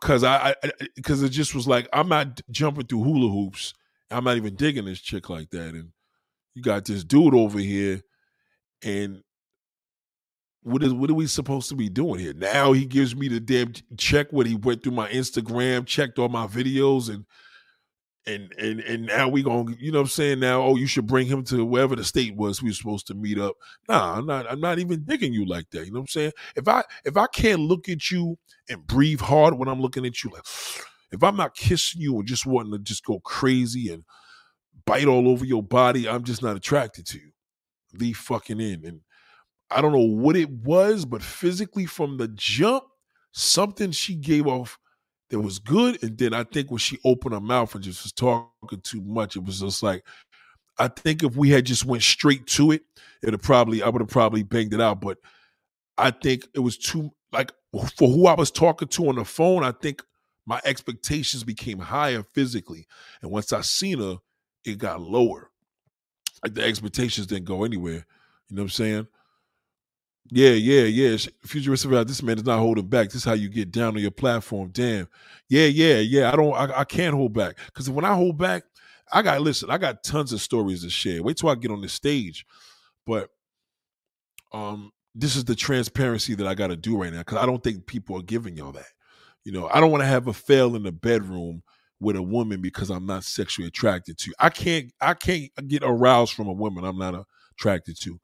[0.00, 0.54] Cause I,
[0.96, 3.74] because it just was like, I'm not jumping through hula hoops.
[4.10, 5.74] I'm not even digging this chick like that.
[5.74, 5.92] And
[6.54, 8.02] you got this dude over here,
[8.82, 9.22] and
[10.62, 12.34] what is what are we supposed to be doing here?
[12.34, 16.28] Now he gives me the damn check what he went through my Instagram, checked all
[16.28, 17.24] my videos, and
[18.26, 21.06] and and and now we gonna you know what I'm saying now oh you should
[21.06, 23.54] bring him to wherever the state was we were supposed to meet up.
[23.88, 25.86] Nah, I'm not I'm not even digging you like that.
[25.86, 26.32] You know what I'm saying?
[26.56, 28.38] If I if I can't look at you
[28.68, 30.44] and breathe hard when I'm looking at you, like
[31.12, 34.04] if I'm not kissing you and just wanting to just go crazy and
[34.84, 37.32] bite all over your body, I'm just not attracted to you.
[37.94, 39.00] Leave fucking in and
[39.70, 42.84] I don't know what it was, but physically from the jump,
[43.32, 44.78] something she gave off
[45.30, 46.02] that was good.
[46.02, 49.36] And then I think when she opened her mouth and just was talking too much,
[49.36, 50.04] it was just like,
[50.78, 52.82] I think if we had just went straight to it,
[53.22, 55.00] it'd have probably I would have probably banged it out.
[55.00, 55.18] But
[55.98, 57.52] I think it was too like
[57.96, 60.02] for who I was talking to on the phone, I think
[60.46, 62.86] my expectations became higher physically.
[63.22, 64.16] And once I seen her,
[64.64, 65.50] it got lower.
[66.42, 68.06] Like the expectations didn't go anywhere.
[68.48, 69.06] You know what I'm saying?
[70.30, 71.16] Yeah, yeah, yeah.
[71.44, 73.08] Futurist about this man is not holding back.
[73.08, 74.70] This is how you get down on your platform.
[74.72, 75.08] Damn.
[75.48, 76.32] Yeah, yeah, yeah.
[76.32, 77.58] I don't I, I can't hold back.
[77.66, 78.64] Because when I hold back,
[79.12, 81.22] I got listen, I got tons of stories to share.
[81.24, 82.46] Wait till I get on the stage.
[83.06, 83.30] But
[84.52, 87.86] um this is the transparency that I gotta do right now because I don't think
[87.86, 88.86] people are giving y'all that.
[89.44, 91.62] You know, I don't want to have a fail in the bedroom
[92.00, 94.32] with a woman because I'm not sexually attracted to.
[94.38, 97.26] I can't I can't get aroused from a woman I'm not
[97.58, 98.20] attracted to.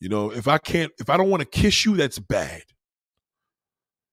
[0.00, 2.62] You know, if I can't if I don't want to kiss you, that's bad.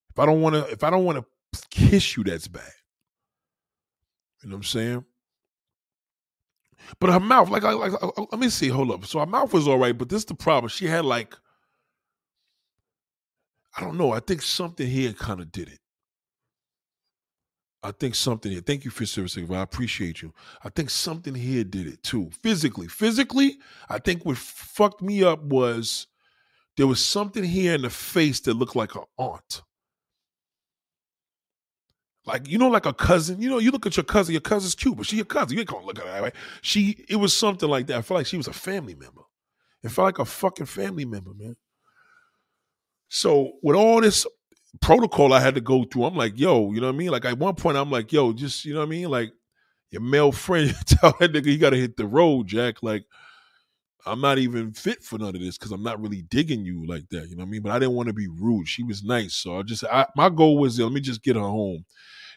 [0.10, 2.72] If I don't want to if I don't want to kiss you, that's bad.
[4.42, 5.06] You know what I'm saying?
[7.00, 9.06] But her mouth, like, like, like, let me see, hold up.
[9.06, 10.70] So her mouth was all right, but this is the problem.
[10.70, 11.36] She had like,
[13.76, 14.12] I don't know.
[14.12, 15.80] I think something here kind of did it.
[17.86, 18.62] I think something here.
[18.62, 19.38] Thank you for service.
[19.38, 20.34] I appreciate you.
[20.64, 22.32] I think something here did it too.
[22.42, 26.08] Physically, physically, I think what fucked me up was
[26.78, 29.62] there was something here in the face that looked like an aunt.
[32.26, 33.40] Like you know, like a cousin.
[33.40, 34.34] You know, you look at your cousin.
[34.34, 35.54] Your cousin's cute, but she your cousin.
[35.54, 36.32] You ain't gonna look at her that way.
[36.64, 37.06] She.
[37.08, 38.00] It was something like that.
[38.00, 39.22] I felt like she was a family member.
[39.84, 41.56] It felt like a fucking family member, man.
[43.10, 44.26] So with all this
[44.82, 46.06] protocol I had to go through.
[46.06, 47.10] I'm like, yo, you know what I mean?
[47.12, 49.10] Like at one point, I'm like, yo, just you know what I mean?
[49.10, 49.32] Like
[49.92, 52.84] your male friend, tell that nigga you gotta hit the road, Jack.
[52.84, 53.06] Like
[54.06, 57.10] I'm not even fit for none of this because I'm not really digging you like
[57.10, 57.28] that.
[57.30, 57.62] You know what I mean?
[57.62, 58.68] But I didn't want to be rude.
[58.68, 61.42] She was nice, so I just I, my goal was let me just get her
[61.42, 61.86] home.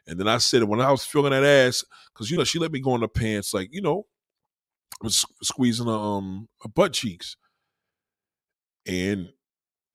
[0.06, 1.84] And then I said when I was feeling that ass,
[2.14, 4.06] because you know she let me go in the pants, like you know,
[5.02, 7.36] I was squeezing her um her butt cheeks,
[8.86, 9.28] and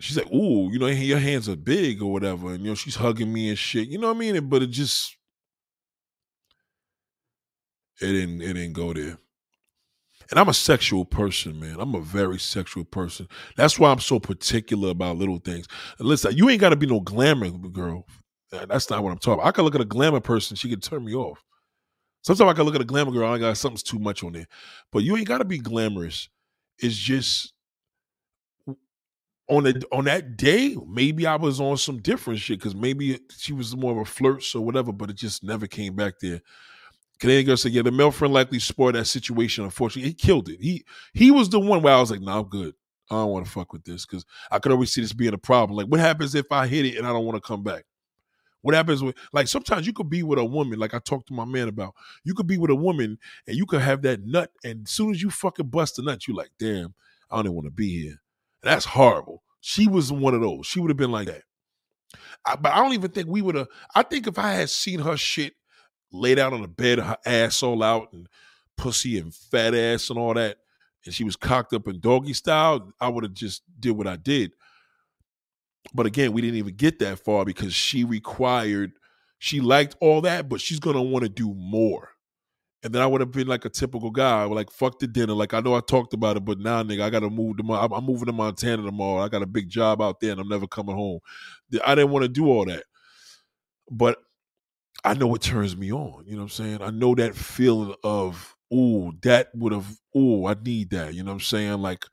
[0.04, 2.96] she's like, "Ooh, you know, your hands are big or whatever," and you know, she's
[2.96, 3.88] hugging me and shit.
[3.88, 4.50] You know what I mean?
[4.50, 5.16] But it just
[8.02, 9.18] it didn't it didn't go there.
[10.32, 11.80] And I'm a sexual person, man.
[11.80, 13.28] I'm a very sexual person.
[13.56, 15.68] That's why I'm so particular about little things.
[16.00, 18.06] And listen, you ain't got to be no glamour girl.
[18.52, 19.48] That's not what I'm talking about.
[19.48, 21.44] I can look at a glamour person, she could turn me off.
[22.22, 24.48] Sometimes I can look at a glamour girl, I got something's too much on there.
[24.92, 26.30] But you ain't got to be glamorous.
[26.80, 27.53] It's just
[29.50, 33.54] on a, on that day, maybe I was on some different shit because maybe she
[33.54, 36.42] was more of a flirt or whatever, but it just never came back there.
[37.20, 39.64] Canadian girl said, "Yeah, the male friend likely spoiled that situation.
[39.64, 40.62] Unfortunately, he killed it.
[40.62, 40.84] He
[41.14, 42.74] he was the one where I was like, "No, nah, I'm good.
[43.12, 45.38] I don't want to fuck with this because I could always see this being a
[45.38, 45.78] problem.
[45.78, 47.86] Like, what happens if I hit it and I don't want to come back?
[48.62, 51.34] What happens with like sometimes you could be with a woman, like I talked to
[51.34, 51.94] my man about.
[52.24, 55.12] You could be with a woman and you could have that nut, and as soon
[55.12, 56.94] as you fucking bust a nut, you're like, damn,
[57.30, 58.23] I don't even want to be here.
[58.64, 59.44] That's horrible.
[59.62, 60.66] She was one of those.
[60.66, 61.44] She would have been like that.
[62.46, 63.68] I, but I don't even think we would have.
[63.96, 65.54] I think if I had seen her shit
[66.12, 68.28] laid out on the bed, her ass all out and
[68.78, 70.58] pussy and fat ass and all that,
[71.06, 74.16] and she was cocked up in doggy style, I would have just did what I
[74.16, 74.52] did.
[75.94, 78.94] But again, we didn't even get that far because she required,
[79.40, 82.10] she liked all that, but she's gonna want to do more.
[82.84, 85.34] And then I would have been like a typical guy, like fuck the dinner.
[85.34, 87.74] Like I know I talked about it, but now, nigga, I gotta move to.
[87.74, 89.24] I'm, I'm moving to Montana tomorrow.
[89.24, 91.20] I got a big job out there, and I'm never coming home.
[91.86, 92.84] I didn't want to do all that,
[93.90, 94.18] but
[95.04, 96.26] I know it turns me on.
[96.26, 96.82] You know what I'm saying?
[96.82, 101.14] I know that feeling of, oh, that would have, oh, I need that.
[101.14, 101.80] You know what I'm saying?
[101.80, 102.06] Like,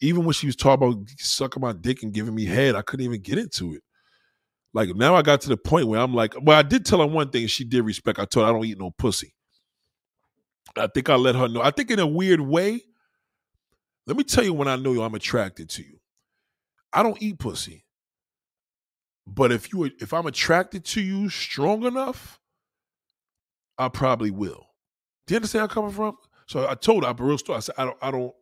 [0.00, 3.04] even when she was talking about sucking my dick and giving me head, I couldn't
[3.04, 3.82] even get into it.
[4.72, 7.06] Like now, I got to the point where I'm like, well, I did tell her
[7.06, 7.48] one thing.
[7.48, 8.20] She did respect.
[8.20, 9.34] I told her I don't eat no pussy.
[10.76, 11.62] I think I let her know.
[11.62, 12.80] I think in a weird way,
[14.06, 15.98] let me tell you when I know you, I'm attracted to you.
[16.92, 17.84] I don't eat pussy.
[19.26, 22.40] But if you if I'm attracted to you strong enough,
[23.78, 24.66] I probably will.
[25.26, 26.16] Do you understand where I'm coming from?
[26.46, 27.58] So I told her, I'm a real story.
[27.58, 28.32] I said, I don't I don't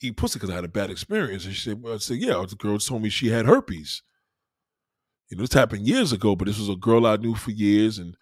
[0.00, 1.44] eat pussy because I had a bad experience.
[1.44, 4.02] And she said, well, I said, yeah, the girl told me she had herpes.
[5.28, 7.98] You know, this happened years ago, but this was a girl I knew for years,
[7.98, 8.16] and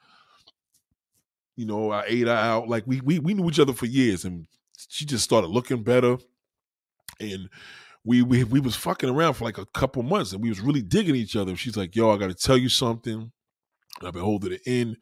[1.61, 2.69] you know, I ate her out.
[2.69, 4.47] Like we we we knew each other for years, and
[4.89, 6.17] she just started looking better.
[7.21, 7.51] And
[8.03, 10.81] we we we was fucking around for like a couple months, and we was really
[10.81, 11.55] digging each other.
[11.57, 13.31] She's like, "Yo, I got to tell you something.
[14.03, 14.97] I've been holding it in,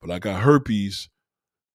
[0.00, 1.08] but I got herpes."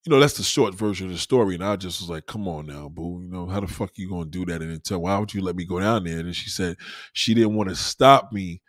[0.06, 1.56] You know, that's the short version of the story.
[1.56, 3.20] And I just was like, "Come on now, boo.
[3.22, 5.42] You know, how the fuck you gonna do that?" And then tell, "Why would you
[5.42, 6.78] let me go down there?" And she said
[7.12, 8.62] she didn't want to stop me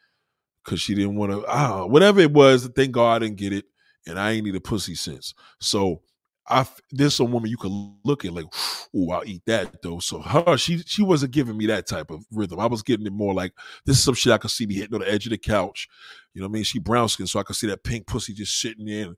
[0.65, 1.45] because she didn't want to.
[1.47, 2.69] Ah, whatever it was.
[2.75, 3.67] Thank God I didn't get it
[4.07, 5.35] and I ain't need a pussy since.
[5.61, 6.03] So
[6.49, 7.73] I there's some woman you could
[8.05, 8.47] look at like,
[8.95, 10.01] oh, I'll eat that though.
[10.01, 12.59] So her, she she wasn't giving me that type of rhythm.
[12.59, 13.53] I was getting it more like
[13.87, 15.89] this is some shit I could see me hitting on the edge of the couch.
[16.35, 16.65] You know what I mean?
[16.65, 19.17] She brown skin, so I could see that pink pussy just sitting there and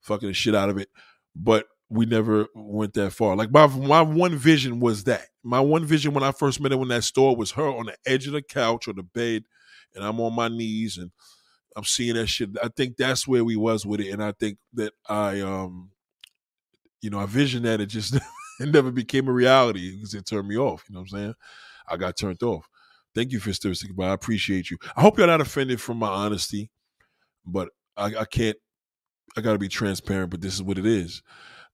[0.00, 0.88] fucking the shit out of it.
[1.36, 3.36] But we never went that far.
[3.36, 5.26] Like my my one vision was that.
[5.42, 7.96] My one vision when I first met her in that store was her on the
[8.06, 9.44] edge of the couch or the bed,
[9.94, 11.10] and I'm on my knees and
[11.76, 12.50] I'm seeing that shit.
[12.62, 15.90] I think that's where we was with it, and I think that I um
[17.02, 18.14] you know, I visioned that it just
[18.60, 20.84] it never became a reality because it turned me off.
[20.88, 21.34] You know what I'm saying?
[21.88, 22.68] I got turned off.
[23.14, 24.78] Thank you for Thursday, but I appreciate you.
[24.96, 26.70] I hope you're not offended from my honesty,
[27.44, 28.56] but I, I can't.
[29.36, 31.22] I got to be transparent, but this is what it is.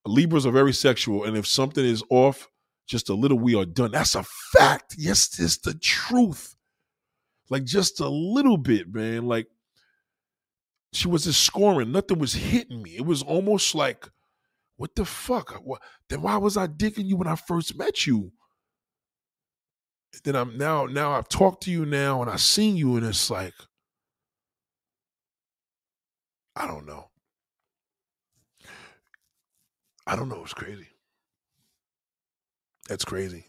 [0.07, 2.49] Libras are very sexual, and if something is off
[2.87, 3.91] just a little, we are done.
[3.91, 4.95] That's a fact.
[4.97, 6.55] Yes, it's the truth.
[7.51, 9.27] Like just a little bit, man.
[9.27, 9.49] Like
[10.97, 11.93] she was just scoring.
[11.93, 12.97] Nothing was hitting me.
[12.97, 14.09] It was almost like
[14.77, 15.53] what the fuck?
[15.65, 18.33] What, then why was I digging you when I first met you?
[20.25, 23.31] Then I'm now now I've talked to you now and I've seen you and it's
[23.31, 23.55] like
[26.55, 27.11] I don't know.
[30.07, 30.43] I don't know.
[30.43, 30.89] It's crazy.
[32.89, 33.47] That's crazy.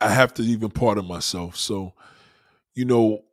[0.00, 1.56] I have to even pardon myself.
[1.56, 1.94] So,
[2.74, 3.24] you know,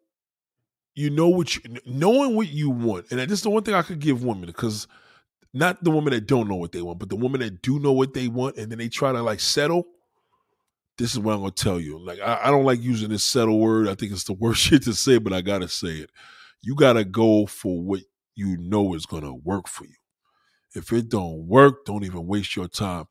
[0.95, 3.81] you know what you knowing what you want, and this is the one thing I
[3.81, 4.88] could give women because
[5.53, 7.93] not the women that don't know what they want, but the women that do know
[7.93, 9.85] what they want and then they try to like settle.
[10.97, 11.99] This is what I'm gonna tell you.
[11.99, 13.88] Like I, I don't like using this settle word.
[13.88, 16.09] I think it's the worst shit to say, but I gotta say it.
[16.61, 18.01] You gotta go for what
[18.35, 19.95] you know is gonna work for you.
[20.76, 23.05] If it don't work, don't even waste your time.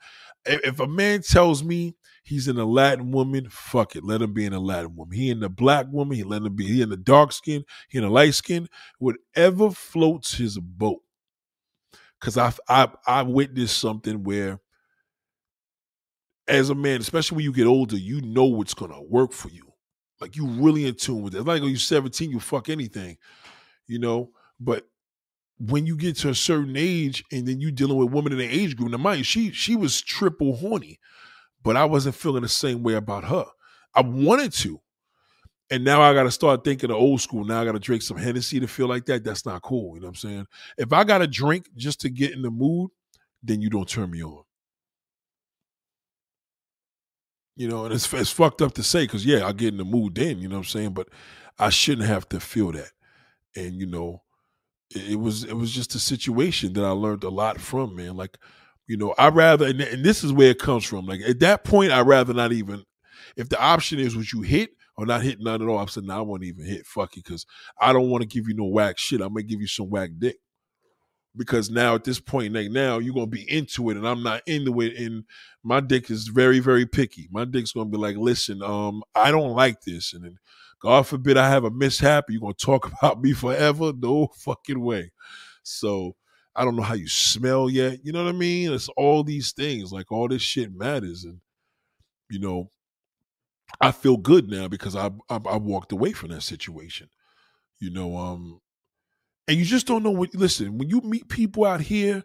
[0.47, 4.05] If a man tells me he's in a Latin woman, fuck it.
[4.05, 5.17] Let him be in a Latin woman.
[5.17, 6.67] He in the black woman, he let him be.
[6.67, 8.69] He in the dark skin, he in the light skin.
[8.99, 11.01] Whatever floats his boat
[12.21, 14.61] because I I I witnessed something where,
[16.47, 19.65] as a man, especially when you get older, you know what's gonna work for you.
[20.21, 21.43] Like you really in tune with it.
[21.43, 23.17] Like when you're 17, you fuck anything,
[23.87, 24.31] you know.
[24.61, 24.87] But
[25.59, 28.45] when you get to a certain age and then you dealing with women in the
[28.45, 30.99] age group, now mind she she was triple horny,
[31.63, 33.47] but I wasn't feeling the same way about her.
[33.95, 34.81] I wanted to,
[35.71, 37.45] and now I got to start thinking of old school.
[37.45, 39.25] Now I got to drink some Hennessy to feel like that.
[39.25, 39.95] That's not cool.
[39.95, 40.47] You know what I'm saying?
[40.77, 42.91] If I got to drink just to get in the mood,
[43.43, 44.43] then you don't turn me on.
[47.57, 49.85] You know, and it's, it's fucked up to say because, yeah, I get in the
[49.85, 50.93] mood then, you know what I'm saying?
[50.93, 51.09] But
[51.57, 52.91] I shouldn't have to feel that.
[53.55, 54.24] And, you know,
[54.91, 58.17] it, was it was just a situation that I learned a lot from, man.
[58.17, 58.39] Like,
[58.87, 61.07] you know, I rather, and, and this is where it comes from.
[61.07, 62.85] Like, at that point, I rather not even,
[63.37, 65.79] if the option is what you hit, or not hit none at all.
[65.79, 66.87] I said, no, I won't even hit.
[66.87, 67.47] Fuck it, because
[67.81, 69.21] I don't want to give you no whack shit.
[69.21, 70.37] I'm gonna give you some whack dick.
[71.37, 74.43] Because now at this point, like now you're gonna be into it, and I'm not
[74.47, 74.97] into it.
[74.97, 75.25] And
[75.65, 77.29] my dick is very, very picky.
[77.33, 80.37] My dick's gonna be like, listen, um, I don't like this, and then
[80.85, 82.27] God forbid I have a mishap.
[82.29, 83.95] You're gonna talk about me forever?
[83.97, 85.11] No fucking way.
[85.63, 86.15] So
[86.55, 88.01] I don't know how you smell yet.
[88.05, 88.71] You know what I mean?
[88.71, 89.93] It's all these things.
[89.93, 91.41] Like all this shit matters, and
[92.29, 92.71] you know,
[93.81, 97.09] I feel good now because I, I, I walked away from that situation.
[97.81, 98.61] You know, um,
[99.49, 100.35] and you just don't know what.
[100.35, 102.25] Listen, when you meet people out here,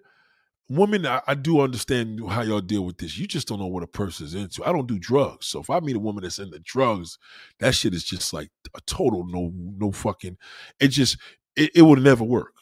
[0.69, 3.17] women, I, I, do understand how y'all deal with this.
[3.17, 4.63] You just don't know what a person's into.
[4.63, 7.17] I don't do drugs, so if I meet a woman that's into drugs,
[7.59, 10.37] that shit is just like a total no, no fucking.
[10.79, 11.17] It just
[11.55, 12.53] it, it would never work,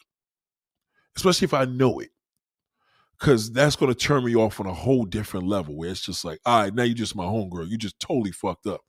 [1.16, 2.10] especially if I know it
[3.18, 6.40] because that's to turn me off on a whole different level where it's just like,
[6.46, 7.68] all right, now you're just my homegirl.
[7.68, 8.80] You just totally fucked up.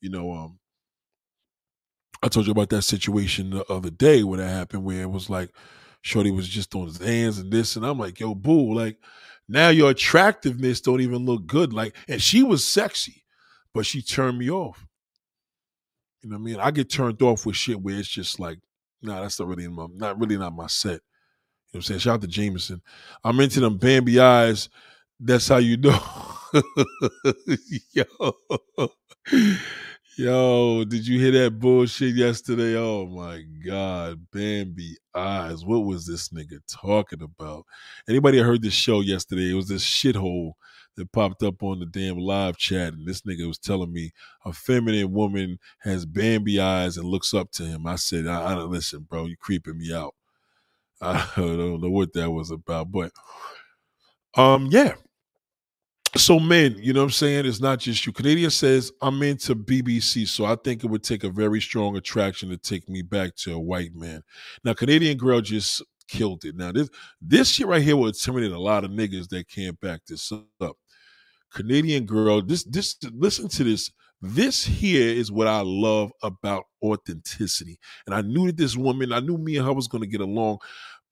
[0.00, 0.58] You know, um,
[2.22, 5.28] I told you about that situation the other day when that happened where it was
[5.28, 5.50] like
[6.02, 8.98] Shorty was just on his hands and this, and I'm like, yo, boo, like
[9.48, 11.72] now your attractiveness don't even look good.
[11.72, 13.24] Like, and she was sexy,
[13.74, 14.86] but she turned me off.
[16.22, 16.60] You know what I mean?
[16.60, 18.58] I get turned off with shit where it's just like,
[19.02, 20.92] nah, that's not really my, not really not my set.
[20.92, 21.00] You know
[21.72, 22.00] what I'm saying?
[22.00, 22.82] Shout out to Jameson.
[23.24, 24.68] I'm into them Bambi eyes.
[25.20, 25.98] That's how you know.
[27.92, 28.34] Yo.
[30.18, 32.76] Yo, did you hear that bullshit yesterday?
[32.76, 35.64] Oh my God, Bambi eyes.
[35.64, 37.66] What was this nigga talking about?
[38.08, 39.52] Anybody heard this show yesterday?
[39.52, 40.54] It was this shithole
[40.96, 44.12] that popped up on the damn live chat, and this nigga was telling me
[44.44, 47.86] a feminine woman has Bambi eyes and looks up to him.
[47.86, 49.26] I said, I, I don't listen, bro.
[49.26, 50.16] You creeping me out.
[51.02, 53.12] I don't know what that was about, but
[54.36, 54.94] um, yeah.
[56.16, 57.46] So men, you know what I'm saying?
[57.46, 58.12] It's not just you.
[58.12, 62.48] Canadian says, I'm into BBC, so I think it would take a very strong attraction
[62.50, 64.22] to take me back to a white man.
[64.64, 66.56] Now, Canadian girl just killed it.
[66.56, 66.88] Now, this
[67.20, 70.76] this shit right here will intimidate a lot of niggas that can't back this up.
[71.52, 73.90] Canadian girl, this this listen to this.
[74.20, 77.78] This here is what I love about authenticity.
[78.06, 80.58] And I knew that this woman, I knew me and her was gonna get along.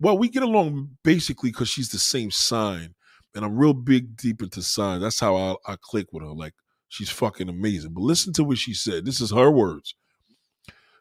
[0.01, 2.95] Well, we get along basically because she's the same sign
[3.36, 5.02] and I'm real big deep into signs.
[5.02, 6.30] That's how I, I click with her.
[6.30, 6.54] Like
[6.88, 7.92] she's fucking amazing.
[7.92, 9.04] But listen to what she said.
[9.04, 9.94] This is her words.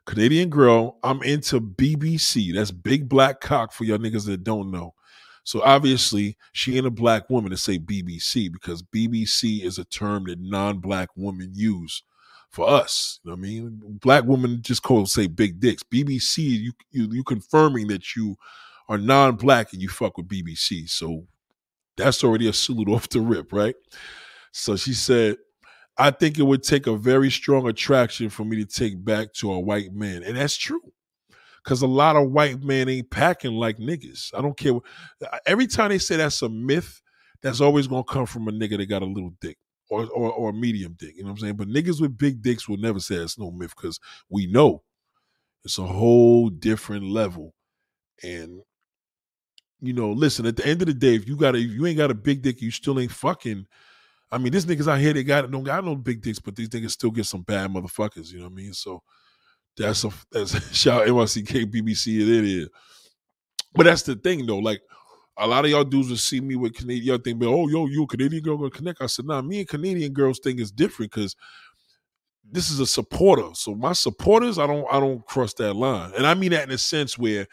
[0.05, 2.53] Canadian girl, I'm into BBC.
[2.53, 4.93] That's big black cock for y'all niggas that don't know.
[5.43, 10.25] So obviously, she ain't a black woman to say BBC because BBC is a term
[10.25, 12.03] that non-black women use
[12.49, 13.19] for us.
[13.23, 13.79] You know what I mean?
[14.01, 15.83] Black women just call say big dicks.
[15.83, 18.35] BBC, you you you confirming that you
[18.89, 20.89] are non-black and you fuck with BBC.
[20.89, 21.25] So
[21.97, 23.75] that's already a salute off the rip, right?
[24.51, 25.37] So she said,
[25.97, 29.51] I think it would take a very strong attraction for me to take back to
[29.51, 30.23] a white man.
[30.23, 30.81] And that's true.
[31.63, 34.29] Cause a lot of white men ain't packing like niggas.
[34.37, 34.75] I don't care.
[34.75, 34.83] What,
[35.47, 37.01] Every time they say that's a myth,
[37.41, 39.57] that's always gonna come from a nigga that got a little dick
[39.89, 41.15] or or, or a medium dick.
[41.15, 41.55] You know what I'm saying?
[41.55, 43.99] But niggas with big dicks will never say it's no myth because
[44.29, 44.83] we know
[45.63, 47.55] it's a whole different level.
[48.23, 48.61] And
[49.85, 51.97] you know, listen, at the end of the day, if you got a you ain't
[51.97, 53.65] got a big dick, you still ain't fucking.
[54.31, 56.69] I mean, this niggas out here, they got don't got no big dicks, but these
[56.69, 58.31] niggas still get some bad motherfuckers.
[58.31, 58.73] You know what I mean?
[58.73, 59.01] So
[59.77, 62.69] that's a that's shout out NYCK BBC it is.
[63.73, 64.81] But that's the thing though, like
[65.37, 68.03] a lot of y'all dudes will see me with Canadian, y'all think, oh, yo, you
[68.03, 69.01] a Canadian girl gonna connect.
[69.01, 71.35] I said, nah, me and Canadian girls thing is different because
[72.49, 73.49] this is a supporter.
[73.53, 76.13] So my supporters, I don't I don't cross that line.
[76.15, 77.47] And I mean that in a sense where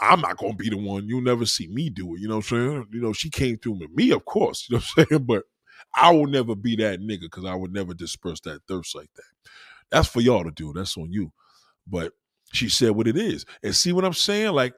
[0.00, 1.08] I'm not gonna be the one.
[1.08, 2.20] You'll never see me do it.
[2.20, 2.86] You know what I'm saying?
[2.92, 4.66] You know, she came through with me, of course.
[4.70, 5.24] You know what I'm saying?
[5.26, 5.44] But
[5.96, 9.24] I will never be that nigga because I would never disperse that thirst like that.
[9.90, 10.72] That's for y'all to do.
[10.74, 11.32] That's on you.
[11.86, 12.12] But
[12.52, 13.46] she said what it is.
[13.62, 14.54] And see what I'm saying?
[14.54, 14.74] Like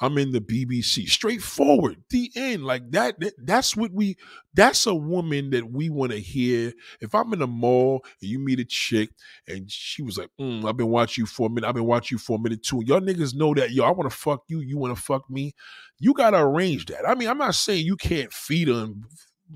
[0.00, 1.08] I'm in the BBC.
[1.08, 2.02] Straightforward.
[2.10, 2.64] The end.
[2.64, 4.16] Like that, that that's what we
[4.54, 6.72] that's a woman that we want to hear.
[7.00, 9.10] If I'm in a mall and you meet a chick
[9.46, 12.16] and she was like, mm, I've been watching you for a minute, I've been watching
[12.16, 12.82] you for a minute too.
[12.84, 15.54] Y'all niggas know that, yo, I want to fuck you, you want to fuck me.
[15.98, 17.08] You gotta arrange that.
[17.08, 19.04] I mean, I'm not saying you can't feed her and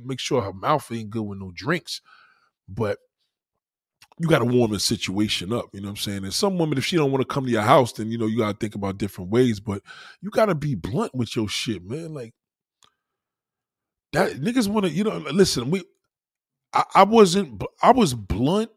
[0.04, 2.00] make sure her mouth ain't good with no drinks,
[2.68, 2.98] but
[4.18, 5.66] you got to warm the situation up.
[5.72, 6.24] You know what I'm saying?
[6.24, 8.26] And some women, if she don't want to come to your house, then you know
[8.26, 9.60] you got to think about different ways.
[9.60, 9.82] But
[10.20, 12.14] you got to be blunt with your shit, man.
[12.14, 12.32] Like
[14.12, 15.18] that niggas want to, you know.
[15.18, 15.82] Listen, we,
[16.72, 18.70] I, I, wasn't, I was blunt,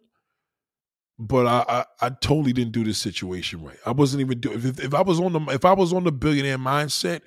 [1.18, 3.78] but I, I, I, totally didn't do this situation right.
[3.86, 4.57] I wasn't even doing.
[4.57, 7.22] If, if I was on the, if I was on the billionaire mindset,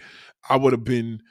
[0.49, 1.23] I would have been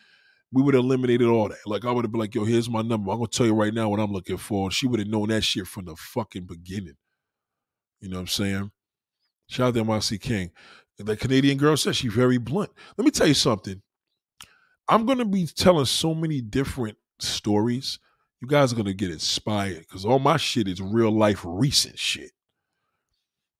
[0.51, 1.65] we would have eliminated all that.
[1.65, 3.11] Like I would have been like, yo, here's my number.
[3.11, 4.69] I'm gonna tell you right now what I'm looking for.
[4.69, 6.97] She would have known that shit from the fucking beginning.
[8.01, 8.71] You know what I'm saying?
[9.47, 10.51] Shout out to MIC King.
[10.97, 12.71] The Canadian girl says she's very blunt.
[12.97, 13.81] Let me tell you something.
[14.87, 17.99] I'm gonna be telling so many different stories.
[18.41, 22.31] You guys are gonna get inspired because all my shit is real life recent shit.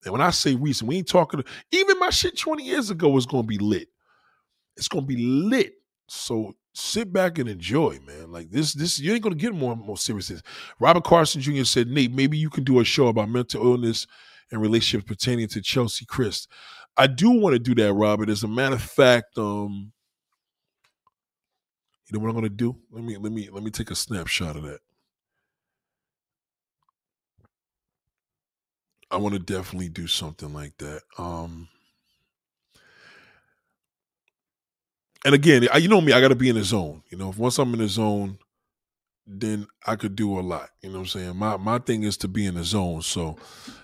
[0.04, 1.44] And when I say recent, we ain't talking.
[1.72, 3.88] Even my shit 20 years ago was gonna be lit.
[4.76, 5.74] It's gonna be lit.
[6.08, 8.32] So sit back and enjoy, man.
[8.32, 10.32] Like this, this you ain't gonna get more more serious.
[10.80, 11.64] Robert Carson Jr.
[11.64, 14.08] said, Nate, maybe you can do a show about mental illness
[14.52, 16.48] and relationships pertaining to Chelsea Kryst.
[16.98, 18.30] I do want to do that, Robert.
[18.30, 19.92] As a matter of fact, um,
[22.08, 22.76] you know what I'm gonna do?
[22.92, 24.80] Let me let me let me take a snapshot of that.
[29.10, 31.02] I want to definitely do something like that.
[31.18, 31.70] Um
[35.26, 37.04] and again, I, you know me, I got to be in the zone.
[37.10, 38.38] You know, once I'm in the zone,
[39.28, 40.70] then I could do a lot.
[40.82, 41.36] You know what I'm saying?
[41.38, 43.02] My my thing is to be in the zone.
[43.02, 43.38] So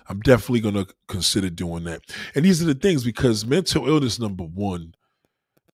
[0.08, 2.02] I'm definitely gonna consider doing that.
[2.34, 4.94] And these are the things because mental illness number one.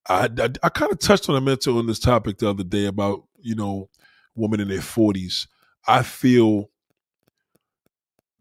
[0.08, 3.24] I I, I kind of touched on a mental illness topic the other day about
[3.40, 3.88] you know
[4.34, 5.46] women in their 40s.
[5.86, 6.70] I feel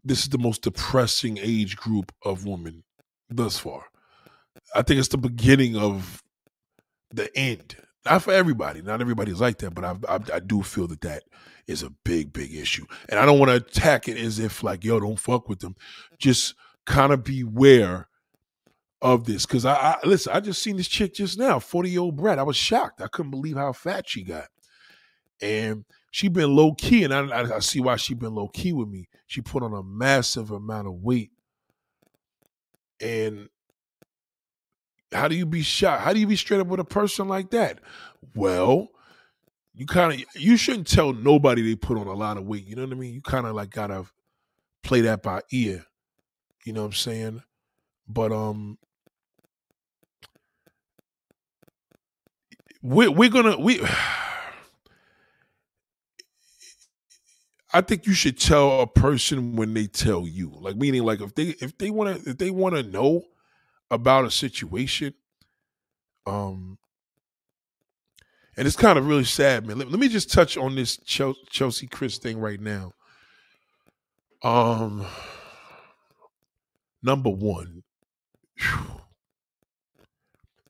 [0.04, 2.84] this is the most depressing age group of women
[3.30, 3.84] thus far.
[4.74, 6.22] I think it's the beginning of
[7.16, 7.76] the end.
[8.04, 8.82] Not for everybody.
[8.82, 11.22] Not everybody's like that, but I, I, I do feel that that
[11.66, 12.84] is a big, big issue.
[13.08, 15.74] And I don't want to attack it as if like, yo, don't fuck with them.
[16.18, 16.54] Just
[16.84, 18.08] kind of beware
[19.00, 19.46] of this.
[19.46, 22.38] Cause I, I listen, I just seen this chick just now, 40 year old brat.
[22.38, 23.00] I was shocked.
[23.00, 24.48] I couldn't believe how fat she got.
[25.40, 28.72] And she been low key, and I, I, I see why she been low key
[28.72, 29.08] with me.
[29.26, 31.32] She put on a massive amount of weight.
[33.00, 33.48] And
[35.14, 36.00] how do you be shot?
[36.00, 37.78] How do you be straight up with a person like that?
[38.34, 38.88] Well,
[39.74, 42.66] you kind of you shouldn't tell nobody they put on a lot of weight.
[42.66, 43.14] You know what I mean?
[43.14, 44.06] You kind of like gotta
[44.82, 45.84] play that by ear.
[46.64, 47.42] You know what I'm saying?
[48.08, 48.78] But um,
[52.82, 53.80] we're we're gonna we.
[57.72, 60.52] I think you should tell a person when they tell you.
[60.60, 63.24] Like meaning like if they if they want to if they want to know
[63.94, 65.14] about a situation
[66.26, 66.78] um
[68.56, 69.78] and it's kind of really sad, man.
[69.78, 72.92] Let, let me just touch on this Chelsea Kryst thing right now.
[74.42, 75.04] Um
[77.02, 77.82] number 1.
[78.58, 79.00] Whew,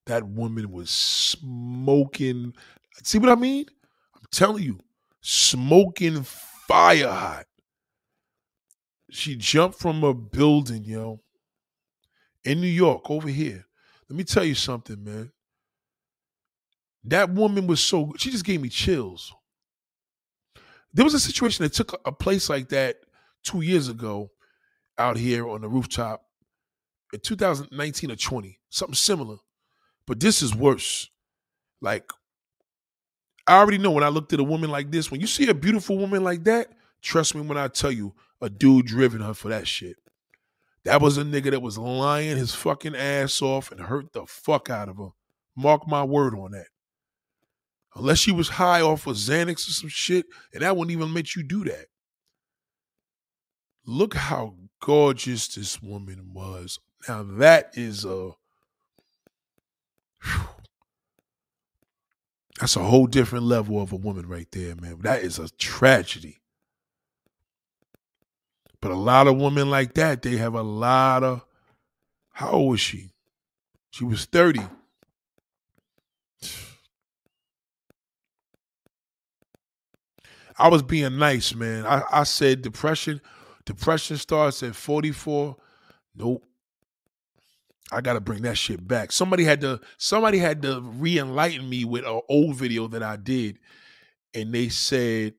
[0.07, 2.55] that woman was smoking.
[3.03, 3.67] See what I mean?
[4.17, 4.79] I'm telling you,
[5.21, 7.47] smoking fire hot.
[9.11, 11.21] She jumped from a building, yo,
[12.45, 13.67] in New York over here.
[14.09, 15.33] Let me tell you something, man.
[17.05, 19.33] That woman was so she just gave me chills.
[20.93, 22.97] There was a situation that took a place like that
[23.43, 24.31] two years ago
[24.97, 26.23] out here on the rooftop
[27.13, 29.37] in 2019 or 20, something similar.
[30.07, 31.11] But this is worse.
[31.81, 32.11] Like
[33.47, 35.55] I already know when I looked at a woman like this, when you see a
[35.55, 36.69] beautiful woman like that,
[37.03, 39.97] trust me when I tell you, a dude driven her for that shit.
[40.85, 44.69] That was a nigga that was lying his fucking ass off and hurt the fuck
[44.69, 45.11] out of her.
[45.57, 46.67] Mark my word on that.
[47.97, 51.37] Unless she was high off of Xanax or some shit, and that wouldn't even make
[51.37, 51.87] you do that.
[53.87, 56.79] Look how gorgeous this woman was.
[57.09, 58.33] Now that is a
[60.23, 60.49] whew,
[62.59, 64.99] that's a whole different level of a woman right there, man.
[65.01, 66.41] That is a tragedy.
[68.85, 71.43] But a lot of women like that, they have a lot of.
[72.33, 73.13] How old was she?
[73.89, 74.61] She was 30.
[80.59, 81.87] I was being nice, man.
[81.87, 83.23] I, I said depression,
[83.65, 85.57] depression starts at 44.
[86.15, 86.45] Nope.
[87.91, 89.13] I gotta bring that shit back.
[89.13, 93.59] Somebody had to somebody had to re-enlighten me with an old video that I did,
[94.35, 95.33] and they said,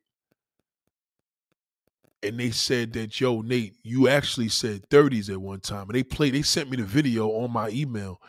[2.26, 6.04] and they said that yo Nate, you actually said 30s at one time, and they
[6.04, 6.34] played.
[6.34, 8.20] They sent me the video on my email.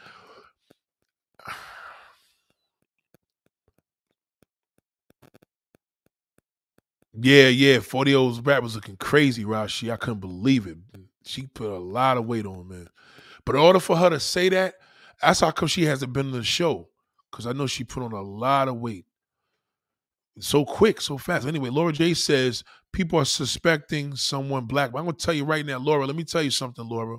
[7.18, 9.90] Yeah, yeah, 40 old rap was looking crazy, Rashi.
[9.90, 10.77] I couldn't believe it.
[11.24, 12.89] She put a lot of weight on, man.
[13.47, 14.74] But in order for her to say that,
[15.23, 16.90] that's how come she hasn't been in the show.
[17.31, 19.05] Because I know she put on a lot of weight.
[20.38, 21.46] So quick, so fast.
[21.46, 24.92] Anyway, Laura J says people are suspecting someone black.
[24.92, 27.18] But I'm gonna tell you right now, Laura, let me tell you something, Laura.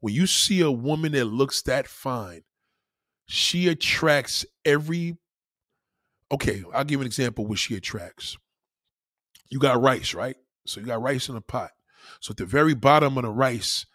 [0.00, 2.42] When you see a woman that looks that fine,
[3.26, 5.18] she attracts every
[6.30, 8.36] okay, I'll give an example what she attracts.
[9.48, 10.36] You got rice, right?
[10.66, 11.70] So you got rice in a pot.
[12.20, 13.86] So at the very bottom of the rice,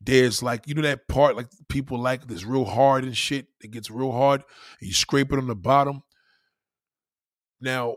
[0.00, 3.46] there's like you know that part like people like this real hard and shit.
[3.62, 4.42] It gets real hard,
[4.80, 6.02] and you scrape it on the bottom.
[7.60, 7.96] Now,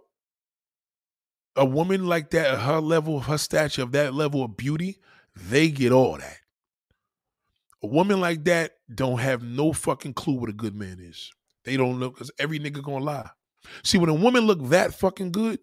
[1.56, 5.00] a woman like that, her level, her stature, of that level of beauty,
[5.36, 6.38] they get all that.
[7.82, 11.32] A woman like that don't have no fucking clue what a good man is.
[11.64, 13.30] They don't look because every nigga gonna lie.
[13.84, 15.60] See, when a woman look that fucking good,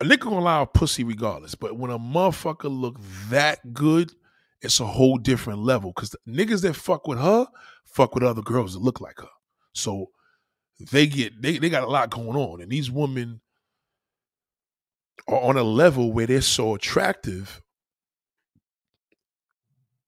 [0.00, 1.54] a nigga gonna lie a pussy regardless.
[1.54, 2.96] But when a motherfucker look
[3.28, 4.12] that good,
[4.62, 5.92] it's a whole different level.
[5.92, 7.46] Cause niggas that fuck with her,
[7.84, 9.28] fuck with other girls that look like her.
[9.74, 10.10] So
[10.90, 12.60] they get they, they got a lot going on.
[12.60, 13.40] And these women
[15.28, 17.62] are on a level where they're so attractive.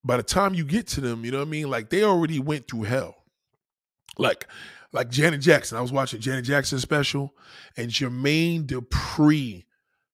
[0.05, 1.71] By the time you get to them, you know what I mean?
[1.71, 3.25] Like they already went through hell.
[4.19, 4.49] Like
[4.93, 5.79] like Janet Jackson.
[5.79, 7.35] I was watching Janet Jackson special,
[7.77, 9.65] and Jermaine Dupri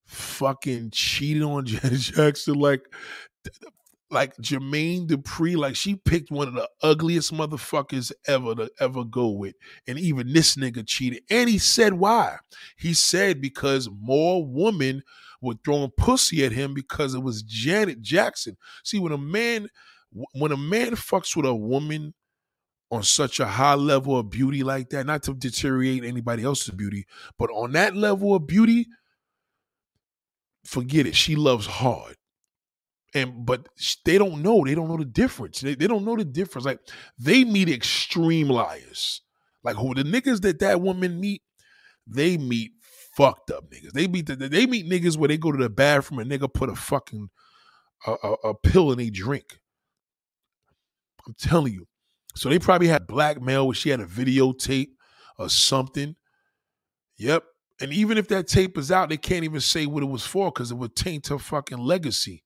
[0.06, 2.54] fucking cheated on Janet Jackson.
[2.54, 2.82] Like
[4.10, 9.28] like Jermaine Dupri, like she picked one of the ugliest motherfuckers ever to ever go
[9.28, 9.54] with.
[9.86, 11.22] And even this nigga cheated.
[11.30, 12.38] And he said why.
[12.76, 15.02] He said because more women
[15.40, 18.56] were throwing pussy at him because it was Janet Jackson.
[18.82, 19.68] See, when a man
[20.32, 22.14] when a man fucks with a woman
[22.90, 27.06] on such a high level of beauty like that, not to deteriorate anybody else's beauty,
[27.38, 28.86] but on that level of beauty,
[30.64, 31.14] forget it.
[31.14, 32.16] She loves hard
[33.14, 33.68] and but
[34.04, 35.60] they don't know they don't know the difference.
[35.60, 36.66] They, they don't know the difference.
[36.66, 36.80] Like
[37.18, 39.22] they meet extreme liars.
[39.64, 41.42] Like who the niggas that that woman meet
[42.06, 42.72] they meet
[43.16, 43.92] fucked up niggas.
[43.92, 46.70] They meet the, they meet niggas where they go to the bathroom and nigga put
[46.70, 47.28] a fucking
[48.06, 49.58] a, a, a pill in a drink.
[51.26, 51.86] I'm telling you.
[52.34, 54.90] So they probably had blackmail where she had a videotape
[55.38, 56.14] or something.
[57.18, 57.42] Yep.
[57.80, 60.50] And even if that tape is out, they can't even say what it was for
[60.50, 62.44] because it would taint her fucking legacy.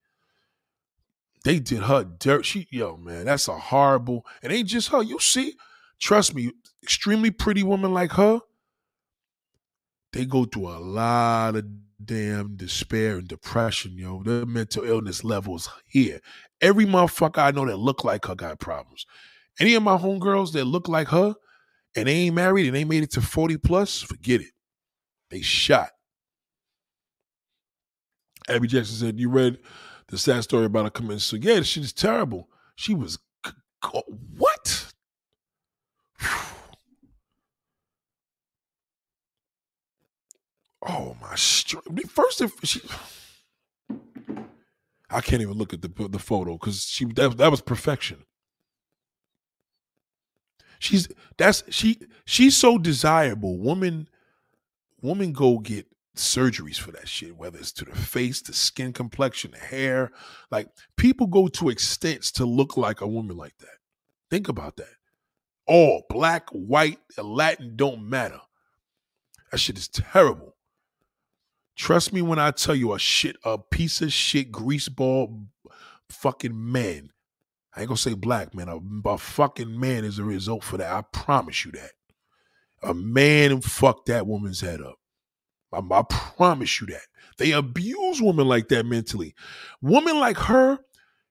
[1.44, 2.46] They did her dirt.
[2.46, 4.24] She, yo, man, that's a horrible.
[4.42, 5.02] It ain't just her.
[5.02, 5.54] You see,
[5.98, 6.52] trust me,
[6.82, 8.40] extremely pretty woman like her,
[10.12, 11.64] they go through a lot of
[12.04, 14.22] damn despair and depression, yo.
[14.22, 16.20] Their mental illness levels here.
[16.60, 19.06] Every motherfucker I know that look like her got problems.
[19.58, 21.34] Any of my homegirls that look like her
[21.96, 24.52] and they ain't married and they made it to 40 plus, forget it.
[25.30, 25.90] They shot.
[28.48, 29.58] Abby Jackson said, You read
[30.12, 31.48] the sad story about her committing suicide.
[31.48, 32.50] Yeah, shit is terrible.
[32.76, 33.18] She was
[34.36, 34.92] what?
[40.84, 41.36] Oh my!
[42.08, 42.80] First, if she,
[45.08, 48.24] I can't even look at the the photo because she that, that was perfection.
[50.80, 51.06] She's
[51.36, 53.58] that's she she's so desirable.
[53.60, 54.08] Woman,
[55.00, 55.86] woman, go get
[56.16, 60.12] surgeries for that shit, whether it's to the face, the skin complexion, the hair.
[60.50, 63.78] Like people go to extents to look like a woman like that.
[64.30, 64.94] Think about that.
[65.66, 68.40] All black, white, Latin don't matter.
[69.50, 70.56] That shit is terrible.
[71.76, 75.46] Trust me when I tell you a shit, a piece of shit greaseball
[76.10, 77.10] fucking man.
[77.74, 78.68] I ain't gonna say black man.
[78.68, 78.78] A,
[79.08, 80.92] a fucking man is a result for that.
[80.92, 81.92] I promise you that.
[82.82, 84.98] A man fucked that woman's head up.
[85.72, 87.02] I, I promise you that.
[87.38, 89.34] They abuse women like that mentally.
[89.80, 90.78] Women like her,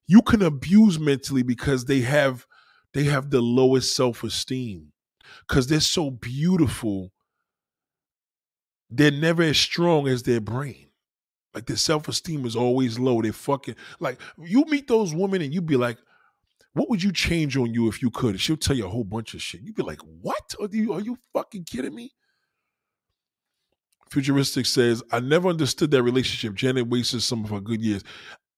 [0.07, 2.45] you can abuse mentally because they have
[2.93, 4.91] they have the lowest self-esteem.
[5.47, 7.11] Cause they're so beautiful.
[8.89, 10.87] They're never as strong as their brain.
[11.53, 13.21] Like their self-esteem is always low.
[13.21, 15.97] They fucking like you meet those women and you be like,
[16.73, 18.39] what would you change on you if you could?
[18.39, 19.61] She'll tell you a whole bunch of shit.
[19.61, 20.55] You'd be like, what?
[20.59, 22.11] Are you are you fucking kidding me?
[24.11, 26.55] Futuristic says, I never understood that relationship.
[26.55, 28.03] Janet wasted some of her good years.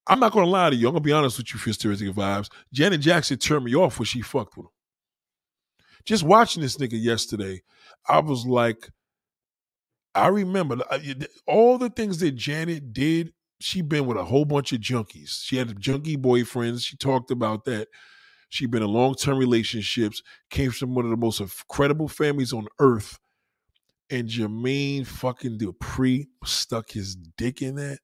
[0.08, 0.88] I'm not gonna lie to you.
[0.88, 2.50] I'm gonna be honest with you, Futuristic Vibes.
[2.74, 4.72] Janet Jackson turned me off when she fucked with him.
[6.06, 7.62] Just watching this nigga yesterday,
[8.10, 8.90] I was like,
[10.16, 10.80] I remember
[11.48, 13.32] all the things that Janet did.
[13.62, 15.42] She been with a whole bunch of junkies.
[15.44, 16.86] She had junkie boyfriends.
[16.86, 17.88] She talked about that.
[18.50, 20.22] She been in long term relationships.
[20.50, 23.20] Came from one of the most incredible families on earth
[24.14, 27.98] and Jermaine fucking Dupri stuck his dick in that.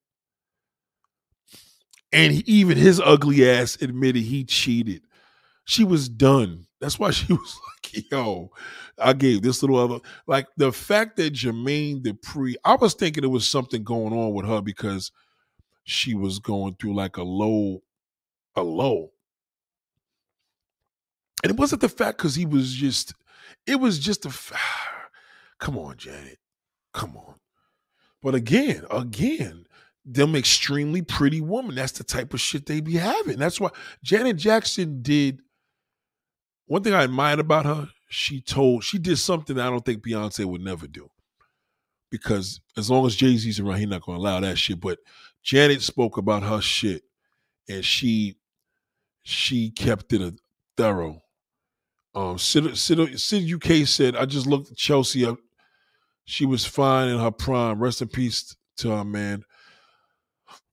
[2.12, 5.04] And he, even his ugly ass admitted he cheated.
[5.66, 6.66] She was done.
[6.82, 8.50] That's why she was like, yo,
[8.98, 13.30] I gave this little other like the fact that Jermaine Dupri, I was thinking there
[13.30, 15.12] was something going on with her because
[15.84, 17.84] she was going through like a low,
[18.56, 19.12] a low.
[21.44, 23.14] And it wasn't the fact because he was just,
[23.68, 24.32] it was just a
[25.60, 26.38] Come on, Janet.
[26.94, 27.36] Come on.
[28.22, 29.66] But again, again,
[30.06, 31.76] them extremely pretty woman.
[31.76, 33.38] That's the type of shit they be having.
[33.38, 33.70] That's why
[34.04, 35.42] Janet Jackson did
[36.66, 37.90] one thing I admired about her.
[38.10, 41.10] She told she did something I don't think Beyonce would never do.
[42.10, 44.80] Because as long as Jay Z's around, he's not gonna allow that shit.
[44.80, 44.98] But
[45.44, 47.04] Janet spoke about her shit,
[47.68, 48.38] and she
[49.22, 50.34] she kept it a
[50.76, 51.22] thorough.
[52.16, 55.38] Um, Sid, Sid, Sid UK said, "I just looked Chelsea up
[56.30, 57.80] she was fine in her prime.
[57.80, 59.44] Rest in peace to her, man.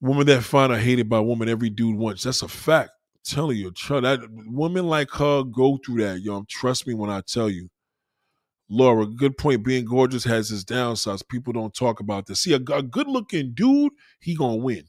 [0.01, 2.25] Woman that fine or hated by woman every dude wants.
[2.25, 2.91] That's a fact.
[3.15, 6.45] I'm telling you, that women like her go through that, yo.
[6.49, 7.71] Trust me when I tell you.
[8.69, 9.65] Laura, good point.
[9.65, 11.27] Being gorgeous has its downsides.
[11.27, 12.43] People don't talk about this.
[12.43, 14.85] See, a, a good looking dude, he gonna win.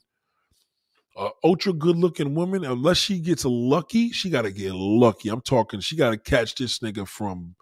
[1.16, 5.30] A ultra good looking woman, unless she gets lucky, she gotta get lucky.
[5.30, 7.56] I'm talking, she gotta catch this nigga from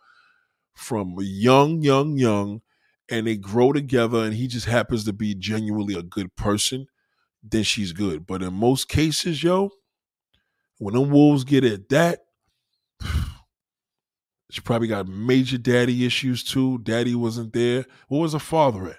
[0.73, 2.61] from young, young, young
[3.09, 6.87] and they grow together and he just happens to be genuinely a good person,
[7.43, 8.25] then she's good.
[8.25, 9.69] But in most cases, yo,
[10.79, 12.21] when the wolves get at that,
[14.49, 16.79] she probably got major daddy issues too.
[16.79, 17.85] Daddy wasn't there.
[18.07, 18.97] What was her father at?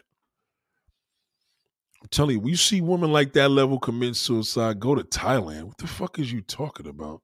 [2.03, 5.65] I'm telling you, when you see women like that level commit suicide, go to Thailand.
[5.65, 7.21] What the fuck is you talking about?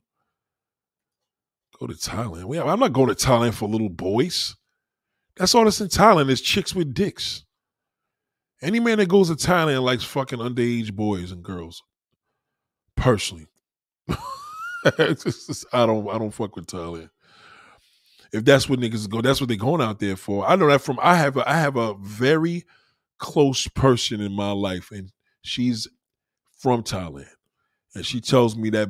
[1.79, 2.69] Go to Thailand.
[2.69, 4.57] I'm not going to Thailand for little boys.
[5.37, 7.45] That's all that's in Thailand is chicks with dicks.
[8.61, 11.83] Any man that goes to Thailand likes fucking underage boys and girls.
[12.97, 13.47] Personally.
[14.99, 17.11] just, I don't I don't fuck with Thailand.
[18.33, 20.47] If that's what niggas go, that's what they're going out there for.
[20.47, 22.65] I know that from I have a, I have a very
[23.19, 25.87] close person in my life, and she's
[26.59, 27.29] from Thailand,
[27.95, 28.89] and she tells me that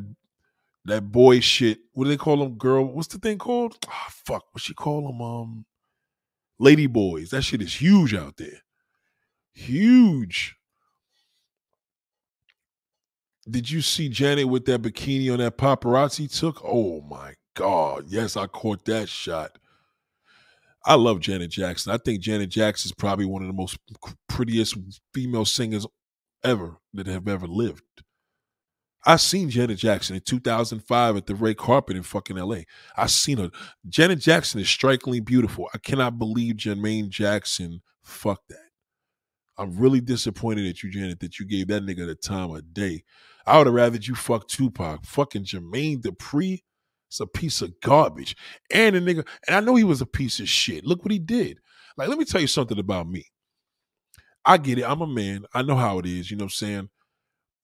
[0.85, 1.81] that boy shit.
[1.93, 2.57] What do they call them?
[2.57, 3.77] Girl, what's the thing called?
[3.89, 5.21] Oh, fuck, what she call them?
[5.21, 5.65] Um,
[6.63, 7.31] Lady Boys.
[7.31, 8.63] That shit is huge out there.
[9.53, 10.55] Huge.
[13.51, 16.63] Did you see Janet with that bikini on that paparazzi took?
[16.65, 18.05] Oh my God.
[18.07, 19.59] Yes, I caught that shot.
[20.85, 21.93] I love Janet Jackson.
[21.93, 23.77] I think Janet Jackson is probably one of the most
[24.29, 24.77] prettiest
[25.13, 25.85] female singers
[26.45, 27.83] ever that have ever lived.
[29.05, 32.61] I seen Janet Jackson in 2005 at the red carpet in fucking LA.
[32.97, 33.51] I seen her.
[33.89, 35.69] Janet Jackson is strikingly beautiful.
[35.75, 38.59] I cannot believe Jermaine Jackson fucked that.
[39.59, 43.03] I'm really disappointed at you, Janet, that you gave that nigga the time of day.
[43.47, 45.05] I would have rather you fuck Tupac.
[45.05, 46.63] Fucking Jermaine Dupri.
[47.09, 48.37] It's a piece of garbage.
[48.73, 50.85] And a nigga, and I know he was a piece of shit.
[50.85, 51.59] Look what he did.
[51.97, 53.27] Like, let me tell you something about me.
[54.45, 54.85] I get it.
[54.85, 55.45] I'm a man.
[55.53, 56.31] I know how it is.
[56.31, 56.89] You know what I'm saying?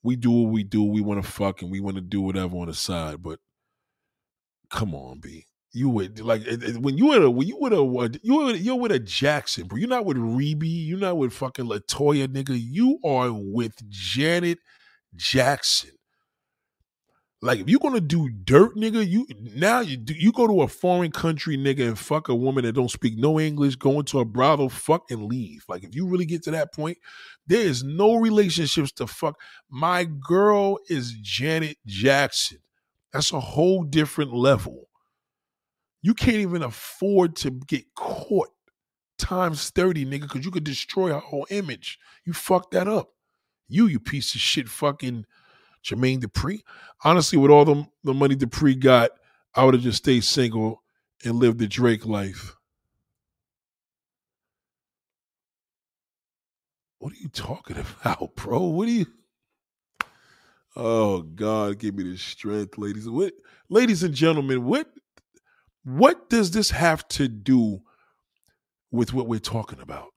[0.02, 0.82] We do what we do.
[0.82, 3.22] We want to fuck and we want to do whatever on the side.
[3.22, 3.40] But
[4.70, 5.46] come on, B.
[5.72, 6.44] You would like
[6.78, 9.78] when you were when you would uh, have you were you're with a Jackson, bro.
[9.78, 10.66] You're not with Rebbie.
[10.66, 12.58] You're not with fucking Latoya, nigga.
[12.58, 14.58] You are with Janet
[15.14, 15.97] Jackson.
[17.40, 21.12] Like if you're gonna do dirt, nigga, you now you you go to a foreign
[21.12, 24.68] country, nigga, and fuck a woman that don't speak no English, go into a brothel,
[24.68, 25.64] fuck and leave.
[25.68, 26.98] Like if you really get to that point,
[27.46, 29.38] there is no relationships to fuck.
[29.70, 32.58] My girl is Janet Jackson.
[33.12, 34.88] That's a whole different level.
[36.02, 38.48] You can't even afford to get caught
[39.18, 41.98] times 30, nigga, because you could destroy her whole image.
[42.24, 43.10] You fucked that up.
[43.68, 45.24] You, you piece of shit fucking
[45.84, 46.60] Jermaine Dupri.
[47.04, 49.10] Honestly, with all the, the money Dupri got,
[49.54, 50.82] I would have just stayed single
[51.24, 52.56] and lived the Drake life.
[56.98, 58.60] What are you talking about, bro?
[58.64, 59.06] What are you?
[60.76, 63.08] Oh God, give me the strength, ladies.
[63.08, 63.32] What,
[63.68, 64.86] ladies and gentlemen, what
[65.82, 67.80] what does this have to do
[68.92, 70.10] with what we're talking about?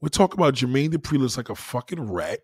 [0.00, 2.40] We're talking about Jermaine Dupri looks like a fucking rat.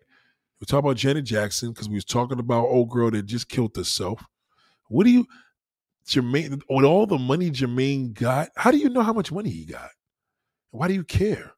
[0.61, 3.75] We talk about Janet Jackson because we was talking about old girl that just killed
[3.75, 4.23] herself.
[4.89, 5.25] What do you,
[6.07, 9.65] Jermaine, with all the money Jermaine got, how do you know how much money he
[9.65, 9.89] got?
[10.69, 11.53] Why do you care?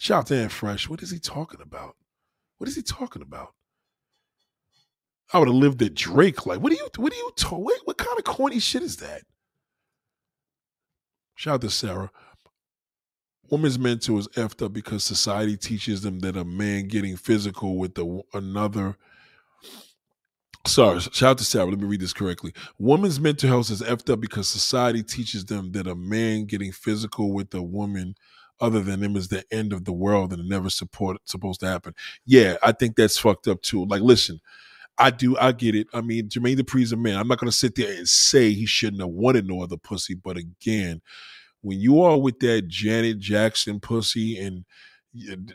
[0.00, 0.88] Shout out to Aunt Fresh.
[0.88, 1.94] What is he talking about?
[2.58, 3.54] What is he talking about?
[5.32, 6.46] I would have lived at Drake.
[6.46, 6.88] Like, what do you?
[6.96, 7.30] What do you?
[7.36, 7.64] talking?
[7.64, 9.22] what, what kind of corny shit is that?
[11.36, 12.10] Shout out to Sarah
[13.50, 17.94] women's mental is effed up because society teaches them that a man getting physical with
[17.94, 18.96] the, another
[20.66, 24.10] sorry shout out to sarah let me read this correctly women's mental health is effed
[24.10, 28.14] up because society teaches them that a man getting physical with a woman
[28.60, 31.94] other than them is the end of the world and never support supposed to happen
[32.24, 34.40] yeah i think that's fucked up too like listen
[34.96, 35.88] I do, I get it.
[35.92, 37.16] I mean, Jermaine Dupri's a man.
[37.18, 40.36] I'm not gonna sit there and say he shouldn't have wanted no other pussy, but
[40.36, 41.02] again,
[41.64, 44.66] when you are with that Janet Jackson pussy and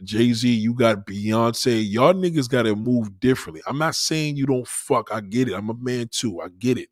[0.04, 3.62] Jay Z, you got Beyonce, y'all niggas got to move differently.
[3.68, 5.10] I'm not saying you don't fuck.
[5.12, 5.54] I get it.
[5.54, 6.42] I'm a man too.
[6.42, 6.90] I get it.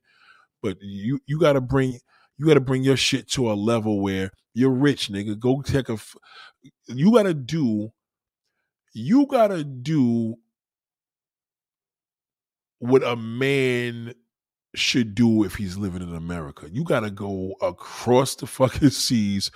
[0.61, 1.97] But you you got to bring
[2.37, 5.39] you got to bring your shit to a level where you're rich, nigga.
[5.39, 5.97] Go take a.
[6.85, 7.89] You got to do.
[8.93, 10.35] You got to do
[12.77, 14.13] what a man
[14.77, 16.67] should do if he's living in America.
[16.71, 19.51] You got to go across the fucking seas,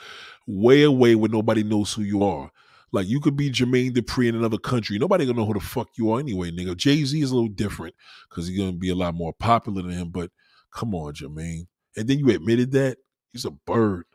[0.47, 2.51] way away where nobody knows who you are.
[2.91, 4.97] Like you could be Jermaine Dupri in another country.
[4.99, 6.75] Nobody gonna know who the fuck you are anyway, nigga.
[6.75, 7.95] Jay Z is a little different
[8.29, 10.09] because he's gonna be a lot more popular than him.
[10.09, 10.31] But
[10.73, 11.67] come on, Jermaine.
[11.95, 12.97] And then you admitted that
[13.31, 14.05] he's a bird,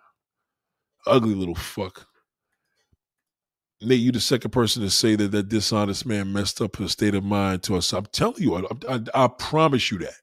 [1.06, 2.06] ugly little fuck.
[3.80, 7.14] Nate, you the second person to say that that dishonest man messed up his state
[7.14, 7.92] of mind to us.
[7.92, 10.14] I'm telling you, I, I, I promise you that.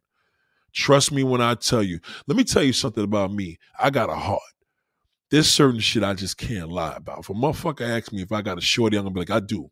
[0.74, 2.00] Trust me when I tell you.
[2.28, 3.58] Let me tell you something about me.
[3.80, 4.41] I got a heart.
[5.30, 7.20] There's certain shit I just can't lie about.
[7.20, 9.40] If a motherfucker asks me if I got a shorty, I'm gonna be like, I
[9.40, 9.72] do.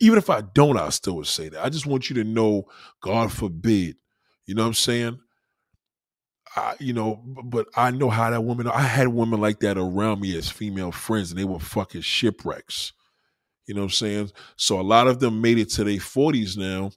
[0.00, 1.64] Even if I don't, I still would say that.
[1.64, 2.64] I just want you to know,
[3.00, 3.96] God forbid.
[4.46, 5.18] You know what I'm saying?
[6.56, 8.68] I, you know, but I know how that woman.
[8.68, 12.92] I had women like that around me as female friends, and they were fucking shipwrecks.
[13.66, 14.32] You know what I'm saying?
[14.56, 16.90] So a lot of them made it to their 40s now,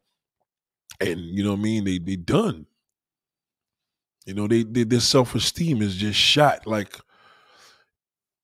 [0.99, 1.83] and you know what I mean.
[1.83, 2.65] They they done.
[4.25, 6.67] You know, they, they their self esteem is just shot.
[6.67, 6.93] Like,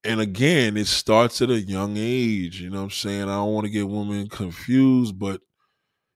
[0.05, 2.61] and again, it starts at a young age.
[2.61, 3.23] You know what I'm saying?
[3.23, 5.41] I don't want to get women confused, but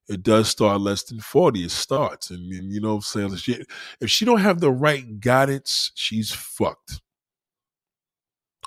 [0.07, 1.65] it does start less than 40.
[1.65, 2.30] It starts.
[2.30, 3.34] And, and you know what I'm saying?
[3.34, 3.65] If she,
[3.99, 7.01] if she don't have the right guidance, she's fucked.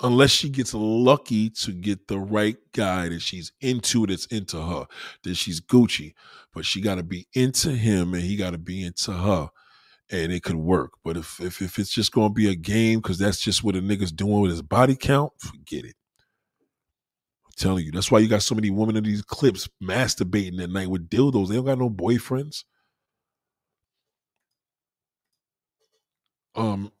[0.03, 4.85] Unless she gets lucky to get the right guy that she's into that's into her,
[5.23, 6.13] then she's Gucci.
[6.53, 9.49] But she got to be into him and he got to be into her
[10.11, 10.91] and it could work.
[11.03, 13.81] But if if, if it's just gonna be a game because that's just what a
[13.81, 15.95] nigga's doing with his body count, forget it.
[17.45, 20.69] I'm telling you, that's why you got so many women in these clips masturbating at
[20.69, 21.47] night with dildos.
[21.47, 22.65] They don't got no boyfriends.
[26.53, 26.91] Um,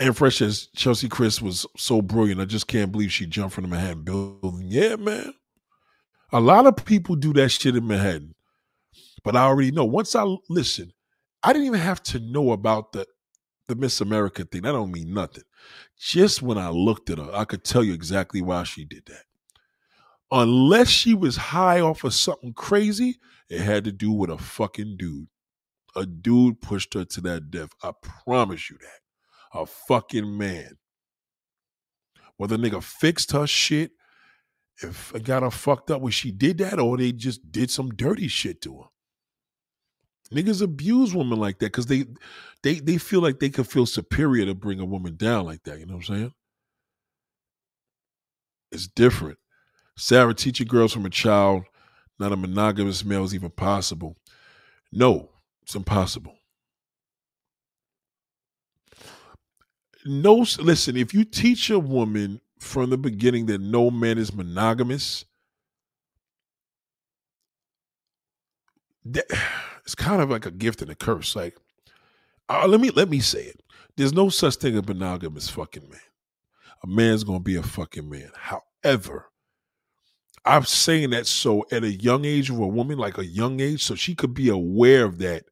[0.00, 2.40] and fresh as Cheslie Kryst was so brilliant.
[2.40, 4.68] I just can't believe she jumped from the Manhattan building.
[4.68, 5.34] Yeah, man.
[6.32, 8.34] A lot of people do that shit in Manhattan.
[9.24, 9.84] But I already know.
[9.84, 10.92] Once I listen,
[11.42, 13.06] I didn't even have to know about the
[13.68, 14.62] the Miss America thing.
[14.62, 15.44] That don't mean nothing.
[15.98, 19.24] Just when I looked at her, I could tell you exactly why she did that.
[20.30, 23.18] Unless she was high off of something crazy,
[23.48, 25.28] it had to do with a fucking dude.
[25.94, 27.70] A dude pushed her to that death.
[27.82, 29.60] I promise you that.
[29.60, 30.78] A fucking man.
[32.38, 33.92] Whether nigga fixed her shit,
[34.82, 38.28] if got her fucked up when she did that, or they just did some dirty
[38.28, 38.88] shit to her.
[40.32, 42.06] Niggas abuse women like that because they
[42.62, 45.78] they they feel like they can feel superior to bring a woman down like that.
[45.78, 46.34] You know what I'm saying?
[48.70, 49.38] It's different.
[49.96, 51.64] Sarah, teaching girls from a child,
[52.18, 54.16] not a monogamous male is even possible.
[54.90, 55.30] No,
[55.62, 56.34] it's impossible.
[60.04, 65.24] No, listen, if you teach a woman from the beginning that no man is monogamous,
[69.04, 69.26] that,
[69.84, 71.34] it's kind of like a gift and a curse.
[71.34, 71.56] Like,
[72.48, 73.62] uh, let me let me say it.
[73.96, 76.00] There's no such thing as monogamous fucking man.
[76.82, 78.30] A man's gonna be a fucking man.
[78.34, 79.30] However,
[80.44, 83.84] I'm saying that so at a young age of a woman, like a young age,
[83.84, 85.44] so she could be aware of that,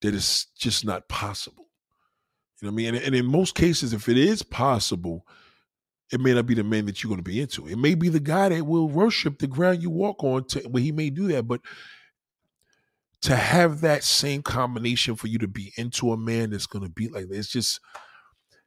[0.00, 1.68] that it's just not possible.
[2.60, 2.94] You know what I mean?
[2.94, 5.26] And, and in most cases, if it is possible,
[6.12, 7.66] it may not be the man that you're going to be into.
[7.66, 10.44] It may be the guy that will worship the ground you walk on.
[10.44, 11.60] To, well, he may do that, but
[13.22, 16.90] to have that same combination for you to be into a man that's going to
[16.90, 17.80] be like it's just,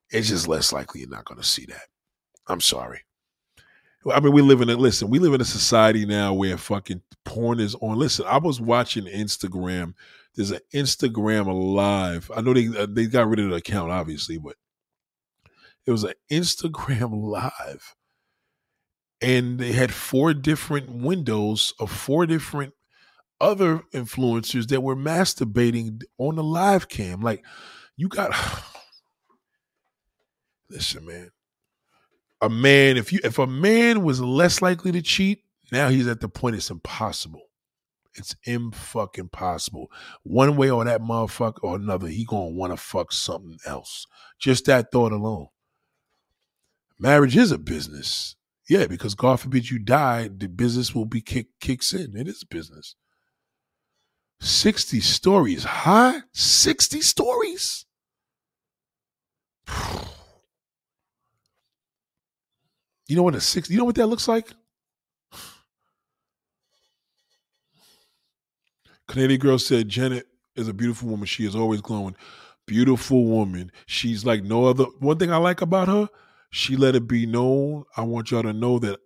[0.09, 1.87] it's just less likely you're not going to see that.
[2.47, 3.01] I'm sorry.
[4.11, 5.09] I mean, we live in a listen.
[5.09, 7.97] We live in a society now where fucking porn is on.
[7.97, 9.93] Listen, I was watching Instagram.
[10.35, 12.29] There's an Instagram live.
[12.35, 14.55] I know they uh, they got rid of the account, obviously, but
[15.85, 17.95] it was an Instagram live,
[19.21, 22.73] and they had four different windows of four different
[23.43, 27.21] other influencers that were masturbating on the live cam.
[27.21, 27.43] Like,
[27.97, 28.31] you got
[30.69, 31.29] listen, man.
[32.41, 36.21] A man, if you if a man was less likely to cheat, now he's at
[36.21, 37.43] the point it's impossible.
[38.15, 39.91] It's im fucking possible.
[40.23, 44.05] One way or that motherfucker or another, he gonna want to fuck something else.
[44.39, 45.47] Just that thought alone.
[46.99, 48.35] Marriage is a business.
[48.69, 52.15] Yeah, because God forbid you die, the business will be kick kicks in.
[52.15, 52.95] It is business.
[54.43, 56.19] 60 stories high?
[56.33, 57.85] 60 stories?
[63.07, 64.49] You know what a six you know what that looks like?
[69.07, 71.25] Canadian girl said Janet is a beautiful woman.
[71.25, 72.15] She is always glowing.
[72.65, 73.71] Beautiful woman.
[73.85, 74.85] She's like no other.
[74.99, 76.09] One thing I like about her,
[76.49, 77.83] she let it be known.
[77.95, 78.99] I want y'all to know that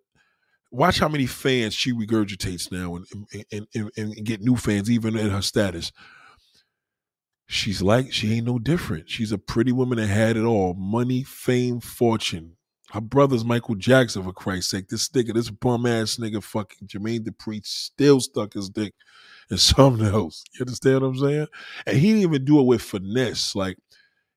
[0.71, 3.05] watch how many fans she regurgitates now and,
[3.51, 5.91] and, and, and get new fans even in her status.
[7.47, 9.09] She's like, she ain't no different.
[9.09, 12.57] She's a pretty woman that had it all money, fame, fortune.
[12.91, 14.87] Her brother's Michael Jackson, for Christ's sake.
[14.89, 18.93] This nigga, this bum ass nigga, fucking Jermaine Dupri, still stuck his dick
[19.49, 20.43] in something else.
[20.53, 21.47] You understand what I'm saying?
[21.85, 23.55] And he didn't even do it with finesse.
[23.55, 23.77] Like,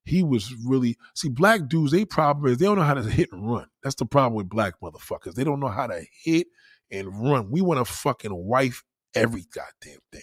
[0.04, 1.92] he was really see black dudes.
[1.92, 3.66] They problem is they don't know how to hit and run.
[3.82, 5.34] That's the problem with black motherfuckers.
[5.34, 6.48] They don't know how to hit
[6.90, 7.50] and run.
[7.50, 8.82] We want to fucking wife
[9.14, 10.22] every goddamn thing.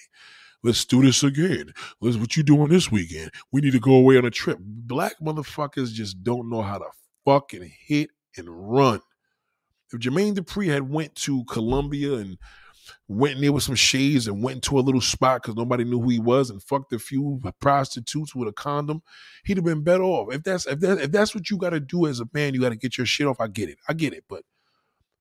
[0.63, 1.71] Let's do this again.
[2.01, 3.31] Let's what you doing this weekend?
[3.51, 4.57] We need to go away on a trip.
[4.59, 6.87] Black motherfuckers just don't know how to
[7.25, 8.99] fucking hit and run.
[9.93, 12.37] If Jermaine Dupri had went to Colombia and
[13.07, 16.01] went in there with some shades and went into a little spot because nobody knew
[16.01, 19.01] who he was and fucked a few prostitutes with a condom,
[19.45, 20.33] he'd have been better off.
[20.33, 22.61] If that's if that if that's what you got to do as a man, you
[22.61, 23.39] got to get your shit off.
[23.39, 24.43] I get it, I get it, but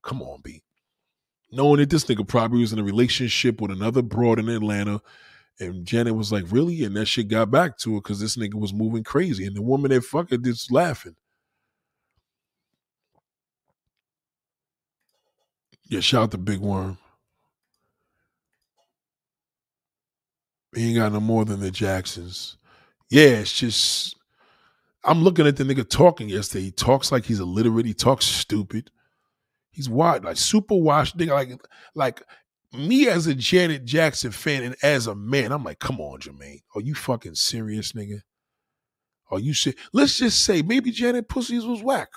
[0.02, 0.62] come on, B.
[1.52, 5.00] Knowing that this nigga probably was in a relationship with another broad in Atlanta,
[5.60, 8.54] and Janet was like, "Really?" and that shit got back to her because this nigga
[8.54, 11.14] was moving crazy, and the woman that fucked her just laughing.
[15.88, 16.98] Yeah, shout out to Big Worm.
[20.76, 22.58] He ain't got no more than the Jacksons.
[23.08, 24.14] Yeah, it's just
[25.02, 26.64] I'm looking at the nigga talking yesterday.
[26.64, 27.86] He talks like he's illiterate.
[27.86, 28.90] He talks stupid.
[29.70, 31.30] He's wild, like super washed nigga.
[31.30, 31.50] Like,
[31.94, 32.22] like
[32.74, 36.60] me as a Janet Jackson fan and as a man, I'm like, come on, Jermaine.
[36.74, 38.20] Are you fucking serious, nigga?
[39.30, 39.80] Are you serious?
[39.94, 42.08] Let's just say maybe Janet Pussies was whack.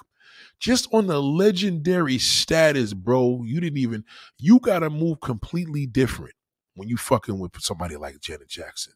[0.60, 4.04] Just on the legendary status, bro, you didn't even,
[4.38, 6.34] you gotta move completely different
[6.80, 8.94] when you fucking with somebody like Janet Jackson.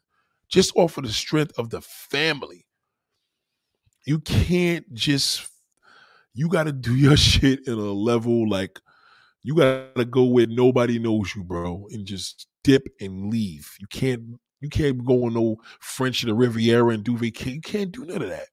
[0.47, 2.65] Just off of the strength of the family.
[4.05, 5.49] You can't just,
[6.34, 8.80] you gotta do your shit in a level like,
[9.43, 13.69] you gotta go where nobody knows you, bro, and just dip and leave.
[13.80, 17.55] You can't you can't go on no French in the Riviera and do vacation.
[17.55, 18.47] You can't do none of that.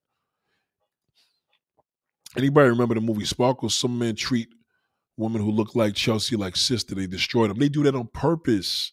[2.36, 3.70] Anybody remember the movie Sparkle?
[3.70, 4.48] Some men treat
[5.16, 6.97] women who look like Cheslie like sister.
[6.97, 7.59] They destroy them.
[7.59, 8.90] They do that on purpose.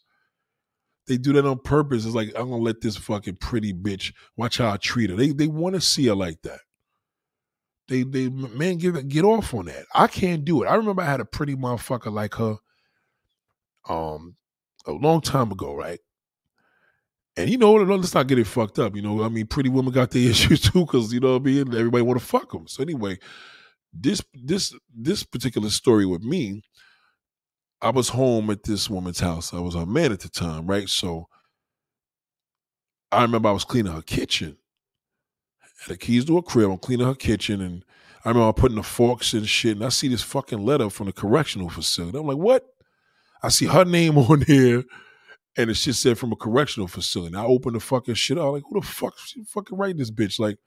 [1.08, 2.06] They do that on purpose.
[2.06, 5.16] It's like I'm gonna let this fucking pretty bitch watch how I treat her.
[5.16, 6.60] They they want to see her like that.
[7.88, 9.86] They they man get get off on that.
[9.96, 10.68] I can't do it.
[10.68, 12.58] I remember I had a pretty motherfucker like her
[13.88, 14.36] um
[14.86, 16.00] a long time ago, right?
[17.38, 17.88] And you know, what?
[17.88, 18.96] let's not get it fucked up.
[18.96, 21.46] You know, I mean, pretty women got their issues too, because you know what I
[21.46, 21.74] mean.
[21.74, 22.68] Everybody want to fuck them.
[22.68, 23.20] So anyway,
[23.94, 26.64] this this this particular story with me,
[27.82, 29.54] I was home at this woman's house.
[29.54, 30.90] I was a man at the time, right?
[30.90, 31.28] So
[33.12, 34.58] I remember I was cleaning her kitchen,
[35.86, 36.70] had the keys to her crib.
[36.70, 37.86] I'm cleaning her kitchen, and
[38.26, 39.78] I remember putting the forks and shit.
[39.78, 42.18] And I see this fucking letter from the correctional facility.
[42.18, 42.66] I'm like, what?
[43.44, 44.84] I see her name on here,
[45.56, 47.36] and it shit said from a correctional facility.
[47.36, 48.54] And I opened the fucking shit out.
[48.54, 49.14] Like, who the fuck
[49.50, 50.40] fucking writing this bitch?
[50.40, 50.58] Like,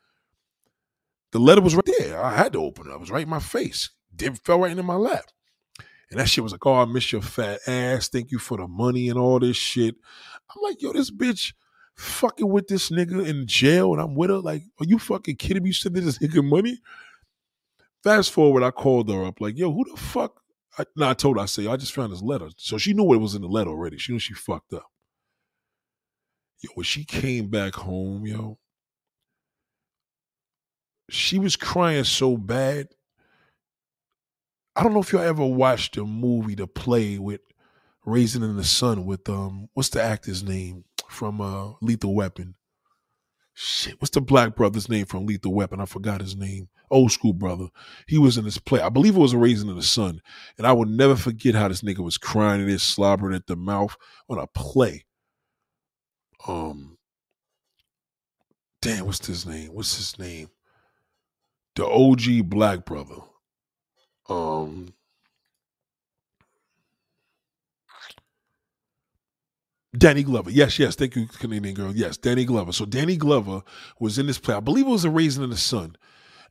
[1.32, 2.22] the letter was right there.
[2.22, 2.94] I had to open it.
[2.94, 3.90] It was right in my face.
[4.18, 5.24] It fell right into my lap.
[6.10, 8.08] And that shit was like, oh, I miss your fat ass.
[8.08, 9.94] Thank you for the money and all this shit.
[10.50, 11.52] I'm like, yo, this bitch
[11.94, 14.38] fucking with this nigga in jail and I'm with her.
[14.38, 15.68] Like, are you fucking kidding me?
[15.68, 16.80] You sending this nigga money?
[18.02, 20.40] Fast forward, I called her up, like, yo, who the fuck?
[20.78, 22.48] I, I told her, I say, I just found this letter.
[22.56, 23.98] So she knew what was in the letter already.
[23.98, 24.86] She knew she fucked up.
[26.62, 28.58] Yo, when she came back home, yo,
[31.10, 32.88] she was crying so bad.
[34.80, 37.42] I don't know if y'all ever watched the movie The Play with
[38.06, 40.84] Raisin in the Sun with um what's the actor's name?
[41.10, 42.54] from uh, Lethal Weapon.
[43.52, 45.80] Shit, what's the black brother's name from Lethal Weapon?
[45.80, 46.68] I forgot his name.
[46.90, 47.66] Old school brother.
[48.06, 48.80] He was in this play.
[48.80, 50.22] I believe it was a Raisin in the Sun.
[50.56, 53.96] And I will never forget how this nigga was crying and slobbering at the mouth
[54.28, 55.04] on a play.
[56.48, 56.96] Um,
[58.80, 59.74] damn, what's his name?
[59.74, 60.48] What's his name?
[61.76, 63.16] The OG black brother.
[64.30, 64.94] Um,
[69.96, 70.50] Danny Glover.
[70.50, 70.94] Yes, yes.
[70.96, 71.94] Thank you, Canadian girl.
[71.94, 72.72] Yes, Danny Glover.
[72.72, 73.62] So Danny Glover
[74.00, 74.54] was in this play.
[74.54, 75.96] I believe it was a Raisin in the Sun.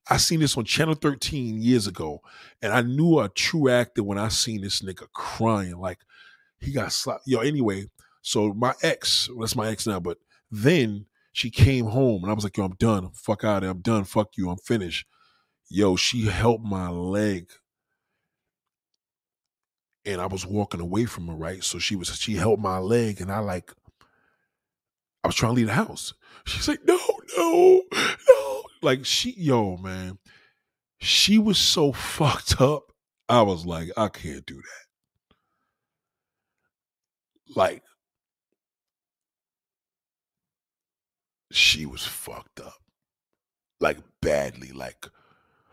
[0.10, 2.22] I seen this on Channel 13 years ago,
[2.62, 6.00] and I knew a true actor when I seen this nigga crying like
[6.60, 7.24] he got slapped.
[7.28, 7.86] Yo, anyway,
[8.22, 10.18] so my ex, well, that's my ex now, but
[10.52, 13.12] then she came home and I was like, yo, I'm done.
[13.14, 13.72] Fuck out of there.
[13.72, 14.04] I'm done.
[14.04, 14.50] Fuck you.
[14.50, 15.06] I'm finished.
[15.70, 17.48] Yo, she helped my leg
[20.14, 21.64] and I was walking away from her, right?
[21.64, 23.72] So she was she held my leg and I like
[25.24, 26.14] I was trying to leave the house.
[26.46, 27.00] She's like, no,
[27.38, 28.64] no, no.
[28.82, 30.18] Like she, yo, man,
[31.00, 32.92] she was so fucked up.
[33.28, 34.86] I was like, I can't do that.
[37.56, 37.84] Like,
[41.52, 42.82] she was fucked up.
[43.80, 45.08] Like badly, like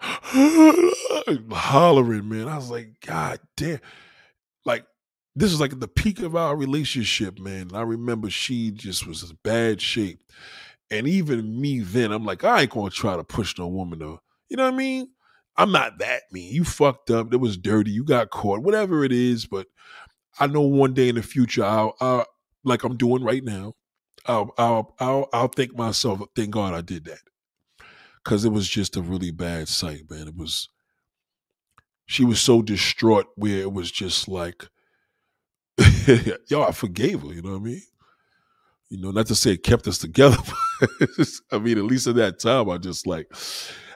[1.51, 2.49] hollering, man.
[2.49, 3.81] I was like, God damn
[5.37, 7.71] this is like the peak of our relationship, man.
[7.75, 10.21] I remember she just was in bad shape.
[10.91, 14.19] And even me then, I'm like, I ain't gonna try to push no woman to,
[14.49, 15.09] you know what I mean?
[15.57, 16.53] I'm not that mean.
[16.53, 17.35] You fucked up.
[17.35, 17.91] It was dirty.
[17.91, 18.63] You got caught.
[18.63, 19.67] Whatever it is, but
[20.39, 22.27] I know one day in the future, I'll, I'll
[22.65, 23.75] like I'm doing right now.
[24.27, 26.21] I'll, I'll, I'll, I'll thank myself.
[26.35, 27.21] Thank God I did that,
[28.23, 30.29] because it was just a really bad sight, man.
[30.29, 30.69] It was,
[32.07, 34.69] she was so distraught where it was just like,
[36.49, 37.33] yo, I forgave her.
[37.33, 37.83] You know what I mean?
[38.89, 40.37] You know, not to say it kept us together,
[41.53, 43.33] I mean, at least at that time, I just like,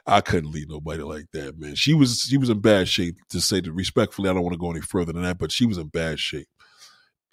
[0.05, 1.75] I couldn't leave nobody like that, man.
[1.75, 3.17] She was she was in bad shape.
[3.29, 5.65] To say that respectfully, I don't want to go any further than that, but she
[5.65, 6.47] was in bad shape.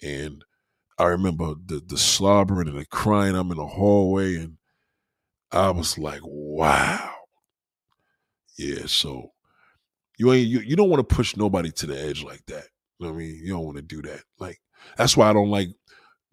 [0.03, 0.43] And
[0.97, 3.35] I remember the the slobbering and the crying.
[3.35, 4.57] I'm in the hallway, and
[5.51, 7.11] I was like, wow,
[8.57, 8.85] yeah.
[8.87, 9.31] So
[10.19, 12.68] you ain't you, you don't want to push nobody to the edge like that.
[12.99, 13.39] You know what I mean?
[13.41, 14.21] You don't want to do that.
[14.39, 14.59] Like
[14.97, 15.69] that's why I don't like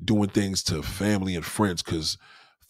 [0.05, 2.19] doing things to family and friends because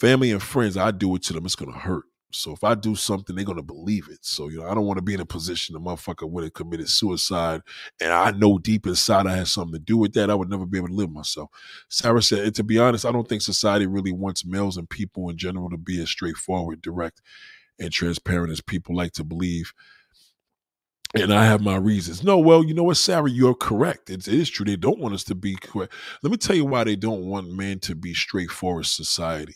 [0.01, 2.05] family and friends, I do it to them, it's gonna hurt.
[2.32, 4.18] So if I do something, they're gonna believe it.
[4.23, 6.55] So you know, I don't want to be in a position the motherfucker would have
[6.55, 7.62] committed suicide,
[8.01, 10.31] and I know deep inside I had something to do with that.
[10.31, 11.51] I would never be able to live myself.
[11.89, 15.31] Sarah said, and to be honest, I don't think society really wants males and people
[15.31, 17.23] in general to be as straightforward, direct,
[17.78, 19.73] and transparent as people like to believe.
[21.14, 22.22] And I have my reasons.
[22.22, 24.10] No, well, you know what, Sarah, you're correct.
[24.10, 24.66] It is true.
[24.66, 25.94] They don't want us to be correct.
[26.22, 28.86] Let me tell you why they don't want men to be straightforward.
[28.86, 29.54] Society,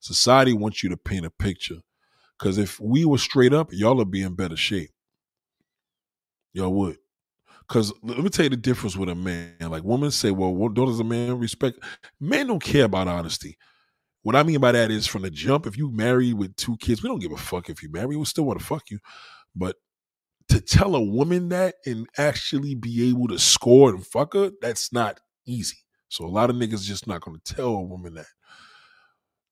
[0.00, 1.78] society wants you to paint a picture
[2.38, 4.90] because if we were straight up, y'all would be in better shape.
[6.52, 6.98] Y'all would.
[7.66, 9.54] Because let me tell you the difference with a man.
[9.60, 11.78] Like women say, well, what does a man respect?
[12.20, 13.56] Men don't care about honesty.
[14.22, 17.02] What I mean by that is from the jump, if you marry with two kids,
[17.02, 18.14] we don't give a fuck if you marry.
[18.14, 18.98] We still want to fuck you.
[19.56, 19.76] But
[20.52, 24.92] to tell a woman that and actually be able to score and fuck her, that's
[24.92, 25.78] not easy.
[26.08, 28.26] So a lot of niggas just not gonna tell a woman that.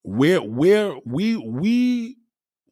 [0.03, 2.17] Where where we we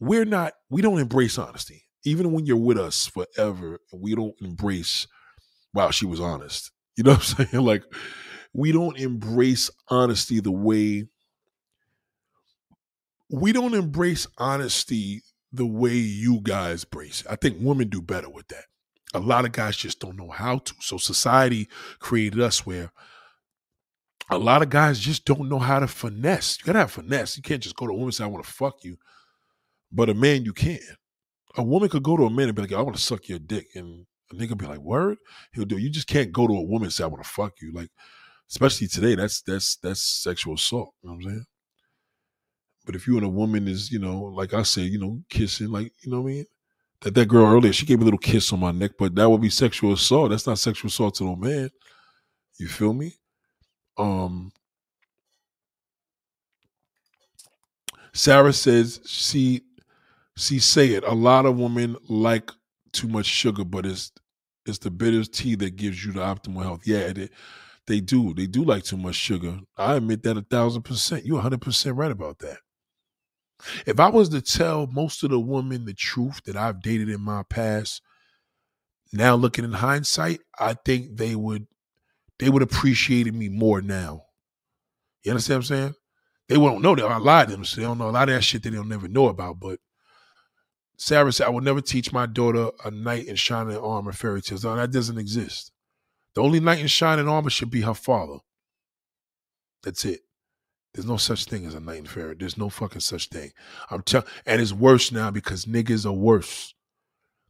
[0.00, 5.06] we're not we don't embrace honesty even when you're with us forever we don't embrace
[5.74, 7.82] wow she was honest you know what i'm saying like
[8.52, 11.04] we don't embrace honesty the way
[13.30, 15.22] we don't embrace honesty
[15.52, 17.26] the way you guys brace it.
[17.30, 18.64] i think women do better with that
[19.14, 21.68] a lot of guys just don't know how to so society
[21.98, 22.92] created us where
[24.30, 27.42] a lot of guys just don't know how to finesse you gotta have finesse you
[27.42, 28.96] can't just go to a woman and say i want to fuck you
[29.90, 30.78] but a man, you can.
[31.56, 33.38] A woman could go to a man and be like, I want to suck your
[33.38, 33.68] dick.
[33.74, 35.18] And a nigga be like, word?
[35.52, 35.76] He'll do.
[35.76, 35.82] it.
[35.82, 37.72] You just can't go to a woman and say, I want to fuck you.
[37.72, 37.90] Like,
[38.50, 40.94] especially today, that's that's that's sexual assault.
[41.02, 41.44] You know what I'm saying?
[42.88, 45.68] But if you and a woman is, you know, like I said, you know, kissing,
[45.70, 46.46] like, you know what I mean?
[47.02, 49.42] That that girl earlier, she gave a little kiss on my neck, but that would
[49.42, 50.30] be sexual assault.
[50.30, 51.68] That's not sexual assault to no man.
[52.58, 53.12] You feel me?
[53.98, 54.52] Um
[58.14, 59.62] Sarah says she
[60.36, 61.04] See, say it.
[61.04, 62.52] A lot of women like
[62.92, 64.12] too much sugar, but it's
[64.66, 66.82] it's the bitter tea that gives you the optimal health.
[66.86, 67.28] Yeah, they,
[67.86, 68.34] they do.
[68.34, 69.60] They do like too much sugar.
[69.76, 71.26] I admit that a thousand percent.
[71.26, 72.58] You're hundred percent right about that.
[73.86, 77.20] If I was to tell most of the women the truth that I've dated in
[77.20, 78.02] my past,
[79.12, 81.66] now looking in hindsight, I think they would
[82.38, 84.22] they would appreciate me more now.
[85.24, 85.94] You understand what I'm saying?
[86.48, 88.34] They won't know that I lied to them, so they don't know a lot of
[88.34, 89.58] that shit that they'll never know about.
[89.58, 89.80] But
[90.96, 94.64] Sarah said, I will never teach my daughter a knight in shining armor fairy tales.
[94.64, 95.72] No, that doesn't exist.
[96.34, 98.38] The only knight in shining armor should be her father.
[99.82, 100.20] That's it.
[100.94, 102.34] There's no such thing as a knight in fairy.
[102.34, 103.52] There's no fucking such thing.
[103.90, 106.74] I'm telling, and it's worse now because niggas are worse.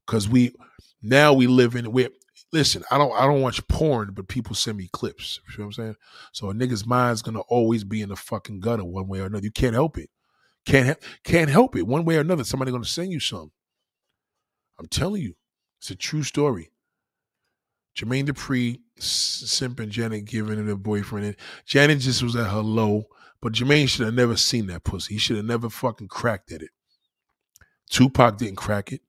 [0.06, 0.55] Cause we
[1.02, 2.09] now we live in we
[2.52, 2.82] listen.
[2.90, 5.40] I don't I don't watch porn, but people send me clips.
[5.51, 5.97] You know what I'm saying?
[6.32, 9.44] So a nigga's mind's gonna always be in the fucking gutter one way or another.
[9.44, 10.10] You can't help it.
[10.65, 11.86] Can't can't help it.
[11.86, 13.52] One way or another, somebody gonna send you some.
[14.78, 15.35] I'm telling you,
[15.81, 16.70] it's a true story.
[17.97, 21.27] Jermaine Dupri simping Janet giving it a boyfriend.
[21.27, 21.36] And
[21.66, 23.06] Janet just was at her low,
[23.40, 25.15] but Jermaine should have never seen that pussy.
[25.15, 26.70] He should have never fucking cracked at it.
[27.90, 29.01] Tupac didn't crack it.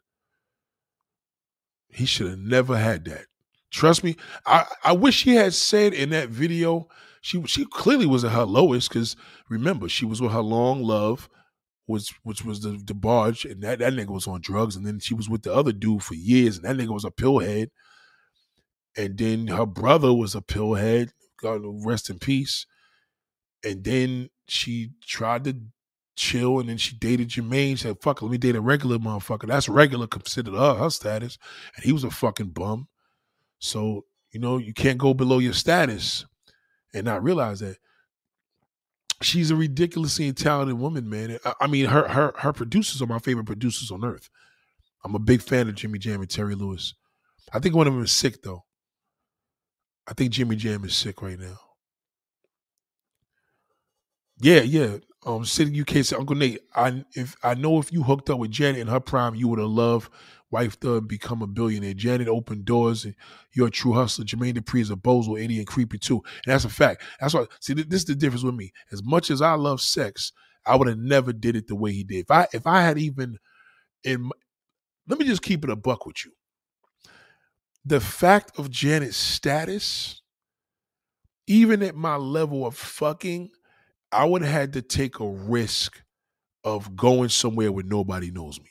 [1.90, 3.26] He should have never had that.
[3.72, 4.16] Trust me.
[4.46, 6.88] I, I wish he had said in that video,
[7.22, 9.16] she she clearly was at her lowest because
[9.50, 11.30] remember, she was with her long love
[11.88, 15.16] was which was the DeBarge, and that, that nigga was on drugs, and then she
[15.16, 17.70] was with the other dude for years, and that nigga was a pillhead.
[18.96, 21.10] And then her brother was a pillhead.
[21.42, 22.66] God rest in peace.
[23.64, 25.56] And then she tried to
[26.16, 27.72] chill, and then she dated Jermaine.
[27.72, 31.38] She said, "Fuck, let me date a regular motherfucker." That's regular considered her her status,
[31.76, 32.88] and he was a fucking bum.
[33.60, 36.26] So you know you can't go below your status
[36.94, 37.78] and not realize that
[39.22, 41.40] she's a ridiculously talented woman, man.
[41.60, 44.30] I mean, her her her producers are my favorite producers on earth.
[45.04, 46.94] I'm a big fan of Jimmy Jam and Terry Lewis.
[47.54, 48.66] I think one of them is sick though.
[50.08, 51.60] I think Jimmy Jam is sick right now.
[54.42, 54.98] Yeah, yeah.
[55.26, 58.52] Um, City UK said, Uncle Nate, I if I know if you hooked up with
[58.52, 60.12] Janet in her prime, you would have loved
[60.50, 61.94] wife to become a billionaire.
[61.94, 63.16] Janet opened doors, and
[63.54, 64.24] you're a true hustler.
[64.26, 66.24] Jermaine Dupri is a bozo, idiot, creepy too.
[66.46, 67.04] And that's a fact.
[67.20, 67.50] That's what.
[67.60, 68.72] See, this is the difference with me.
[68.92, 70.32] As much as I love sex,
[70.66, 72.20] I would have never did it the way he did.
[72.22, 73.40] If I if I had even
[74.04, 74.32] in,
[75.08, 76.32] let me just keep it a buck with you.
[77.86, 80.22] The fact of Janet's status,
[81.48, 83.50] even at my level of fucking,
[84.12, 86.02] I would have had to take a risk
[86.64, 88.70] of going somewhere where nobody knows me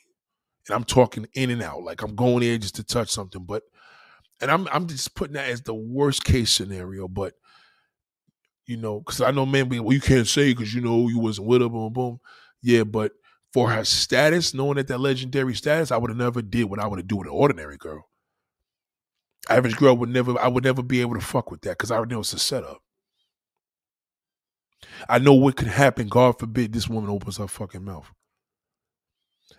[0.68, 3.44] and I'm talking in and out, like I'm going there just to touch something.
[3.44, 3.62] But
[4.40, 7.08] and I'm I'm just putting that as the worst case scenario.
[7.08, 7.34] But
[8.66, 11.18] you know, because I know men be well, you can't say because you know you
[11.18, 12.20] wasn't with her, boom, boom.
[12.62, 13.12] Yeah, but
[13.52, 16.86] for her status, knowing that that legendary status, I would have never did what I
[16.86, 18.08] would have do with an ordinary girl.
[19.48, 21.96] Average girl would never, I would never be able to fuck with that because I
[21.96, 22.82] already know it's a setup.
[25.08, 26.08] I know what could happen.
[26.08, 28.10] God forbid this woman opens her fucking mouth.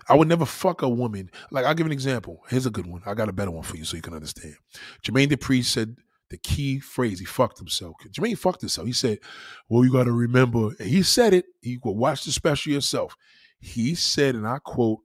[0.08, 1.30] I would never fuck a woman.
[1.52, 2.42] Like, I'll give an example.
[2.50, 3.02] Here's a good one.
[3.06, 4.56] I got a better one for you so you can understand.
[5.04, 5.98] Jermaine Dupri said
[6.30, 7.96] the key phrase, he fucked himself.
[8.12, 8.88] Jermaine fucked himself.
[8.88, 9.20] He said,
[9.68, 11.46] Well, you got to remember, and he said it.
[11.62, 13.16] He will watch the special yourself.
[13.60, 15.00] He said, and I quote,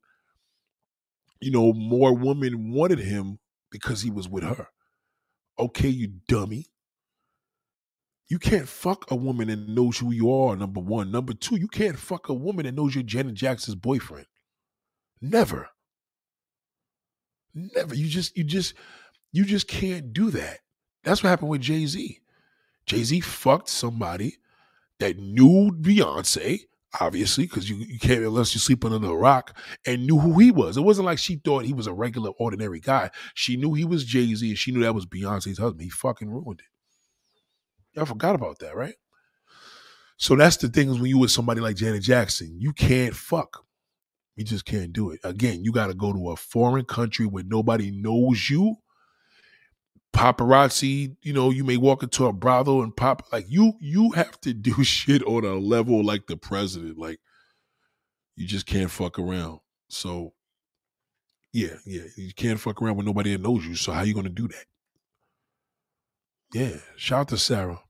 [1.41, 3.39] you know, more women wanted him
[3.70, 4.69] because he was with her.
[5.59, 6.66] Okay, you dummy.
[8.28, 11.10] You can't fuck a woman that knows who you are, number one.
[11.10, 14.26] Number two, you can't fuck a woman that knows you're Janet Jackson's boyfriend.
[15.20, 15.68] Never.
[17.55, 17.94] Never.
[17.94, 18.74] You just, you just,
[19.32, 20.60] you just can't do that.
[21.02, 22.20] That's what happened with Jay Z.
[22.86, 24.36] Jay Z fucked somebody
[25.01, 26.60] that knew Beyonce,
[27.01, 29.56] obviously, because you, you can't unless you sleep under the rock,
[29.86, 30.76] and knew who he was.
[30.76, 33.10] It wasn't like she thought he was a regular, ordinary guy.
[33.34, 35.82] She knew he was Jay Z, and she knew that was Beyonce's husband.
[35.82, 36.66] He fucking ruined it.
[37.95, 38.95] Y'all forgot about that, right?
[40.16, 43.65] So that's the thing is when you with somebody like Janet Jackson, you can't fuck.
[44.37, 45.21] You just can't do it.
[45.23, 48.77] Again, you got to go to a foreign country where nobody knows you.
[50.12, 53.75] Paparazzi, you know, you may walk into a brothel and pop like you.
[53.81, 56.99] You have to do shit on a level like the president.
[56.99, 57.21] Like
[58.37, 59.61] you just can't fuck around.
[59.89, 60.35] So
[61.53, 63.77] yeah, yeah, you can't fuck around with nobody that knows you.
[63.77, 64.65] So how you gonna do that?
[66.53, 67.81] Yeah, shout out to Sarah.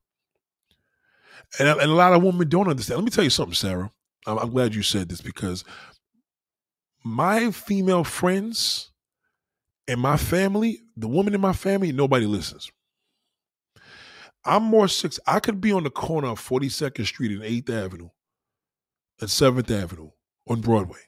[1.59, 2.97] And, and a lot of women don't understand.
[2.99, 3.91] Let me tell you something, Sarah.
[4.27, 5.63] I'm, I'm glad you said this because
[7.03, 8.91] my female friends
[9.87, 12.71] and my family, the woman in my family, nobody listens.
[14.43, 15.19] I'm more six.
[15.25, 18.09] I could be on the corner of 42nd Street and 8th Avenue
[19.19, 20.11] and 7th Avenue
[20.47, 20.99] on Broadway.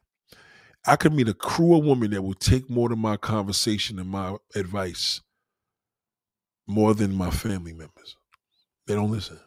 [0.85, 4.09] I could meet a crew of women that will take more than my conversation and
[4.09, 5.21] my advice
[6.67, 8.15] more than my family members.
[8.85, 9.39] They don't listen.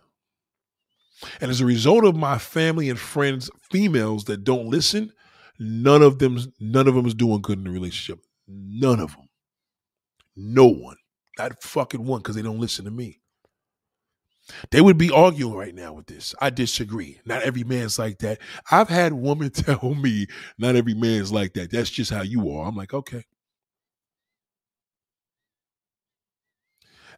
[1.41, 5.13] And as a result of my family and friends, females that don't listen,
[5.59, 8.25] none of them, none of them is doing good in the relationship.
[8.49, 9.29] None of them.
[10.37, 10.97] No one.
[11.39, 13.21] Not fucking one, because they don't listen to me.
[14.71, 16.35] They would be arguing right now with this.
[16.41, 17.21] I disagree.
[17.25, 18.39] Not every man's like that.
[18.71, 20.27] I've had women tell me,
[20.59, 21.71] not every man's like that.
[21.71, 22.67] That's just how you are.
[22.67, 23.25] I'm like, okay.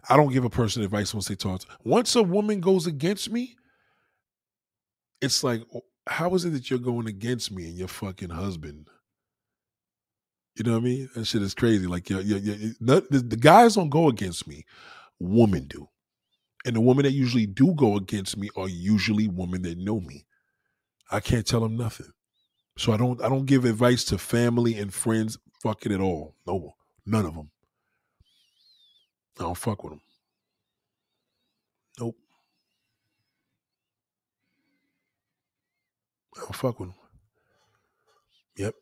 [0.09, 1.63] I don't give a person advice once they talk.
[1.85, 3.57] Once a woman goes against me,
[5.23, 8.89] it's like, oh, how is it that you're going against me and your fucking husband?
[10.57, 11.09] You know what I mean?
[11.15, 11.87] That shit is crazy.
[11.87, 12.19] Like, you
[12.81, 14.67] the, the guys don't go against me,
[15.19, 15.89] women do.
[16.67, 20.27] And the women that usually do go against me are usually women that know me.
[21.11, 22.13] I can't tell them nothing.
[22.79, 26.37] So I don't I don't give advice to family and friends fucking at all.
[26.47, 26.75] No,
[27.07, 27.51] none of them.
[29.39, 30.01] I don't fuck with them.
[32.01, 32.17] Nope.
[36.37, 36.99] I don't fuck with them.
[38.57, 38.75] Yep.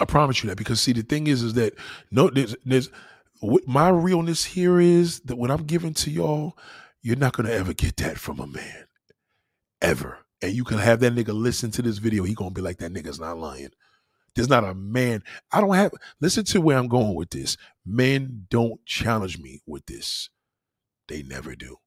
[0.00, 1.74] I promise you that because see the thing is is that
[2.10, 2.90] no there's there's
[3.40, 6.56] what my realness here is that what I'm giving to y'all,
[7.02, 8.84] you're not gonna ever get that from a man.
[9.80, 10.18] Ever.
[10.40, 12.92] And you can have that nigga listen to this video, he gonna be like that
[12.92, 13.70] nigga's not lying.
[14.34, 15.22] There's not a man.
[15.50, 17.56] I don't have listen to where I'm going with this.
[17.84, 20.30] Men don't challenge me with this.
[21.08, 21.78] They never do.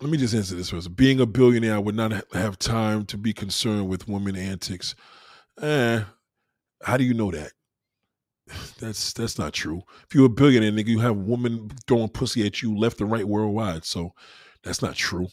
[0.00, 0.94] Let me just answer this first.
[0.94, 4.94] Being a billionaire, I would not have time to be concerned with women antics.
[5.60, 6.02] Eh,
[6.84, 7.52] how do you know that?
[8.80, 9.82] That's that's not true.
[10.04, 13.26] If you're a billionaire, nigga, you have women throwing pussy at you left and right
[13.26, 13.84] worldwide.
[13.84, 14.12] So
[14.62, 15.28] that's not true.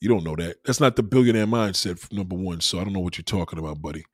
[0.00, 0.56] You don't know that.
[0.64, 2.60] That's not the billionaire mindset, number one.
[2.60, 4.04] So I don't know what you're talking about, buddy.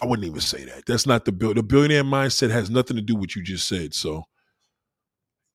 [0.00, 0.86] I wouldn't even say that.
[0.86, 1.54] That's not the bill.
[1.54, 3.92] The billionaire mindset has nothing to do with what you just said.
[3.94, 4.24] So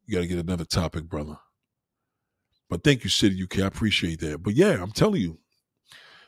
[0.06, 1.38] you got to get another topic, brother.
[2.70, 3.60] But thank you, City UK.
[3.60, 4.42] I appreciate that.
[4.42, 5.38] But yeah, I'm telling you.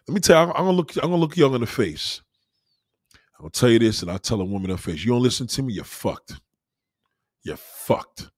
[0.08, 0.96] Let me tell you, I'm gonna look.
[0.96, 2.22] I'm gonna look young in the face.
[3.38, 5.04] I'm gonna tell you this, and I'll tell a woman in the face.
[5.04, 6.40] You don't listen to me, you're fucked.
[7.44, 8.30] You're fucked.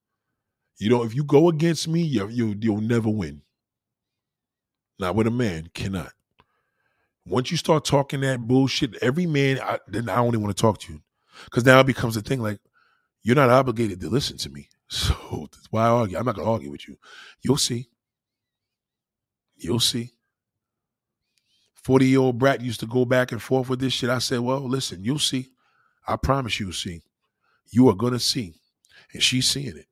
[0.78, 3.42] You know, if you go against me, you you you'll never win.
[4.98, 6.12] Not with a man, cannot.
[7.26, 10.80] Once you start talking that bullshit, every man, I, then I only want to talk
[10.80, 11.02] to you.
[11.46, 12.60] Because now it becomes a thing like,
[13.22, 14.68] you're not obligated to listen to me.
[14.90, 16.18] So why argue.
[16.18, 16.98] I'm not to argue with you.
[17.44, 17.90] You'll see.
[19.58, 20.14] You'll see.
[21.76, 24.10] 40 year old brat used to go back and forth with this shit.
[24.10, 25.50] I said, well, listen, you'll see.
[26.08, 27.02] I promise you'll see.
[27.72, 28.56] You are to see.
[29.14, 29.88] And she's seeing it.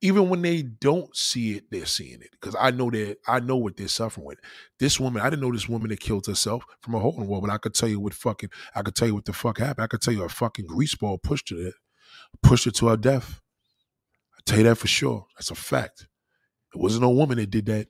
[0.00, 2.30] even when they don't see it, they're seeing it.
[2.32, 4.38] Because I know that I know what they're suffering with.
[4.78, 7.26] This woman, I didn't know this woman that killed herself from a hole in the
[7.26, 9.58] wall, but I could tell you what fucking I could tell you what the fuck
[9.58, 9.84] happened.
[9.84, 11.72] I could tell you a fucking grease ball pushed her
[12.42, 13.40] pushed her to her death.
[14.50, 15.26] Tell you that for sure.
[15.36, 16.08] That's a fact.
[16.74, 17.86] It wasn't a woman that did that.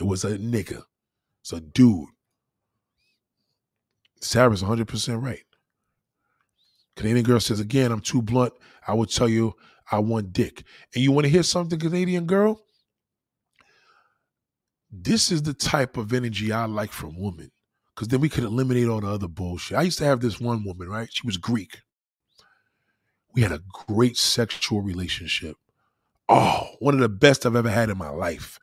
[0.00, 0.82] It was a nigga.
[1.42, 2.08] It's a dude.
[4.22, 5.44] Sarah's 100% right.
[6.96, 8.54] Canadian girl says, again, I'm too blunt.
[8.88, 9.52] I will tell you
[9.92, 10.64] I want dick.
[10.94, 12.58] And you want to hear something, Canadian girl?
[14.90, 17.50] This is the type of energy I like from women.
[17.94, 19.76] Because then we could eliminate all the other bullshit.
[19.76, 21.10] I used to have this one woman, right?
[21.12, 21.82] She was Greek.
[23.34, 25.58] We had a great sexual relationship.
[26.28, 28.58] Oh, one of the best I've ever had in my life.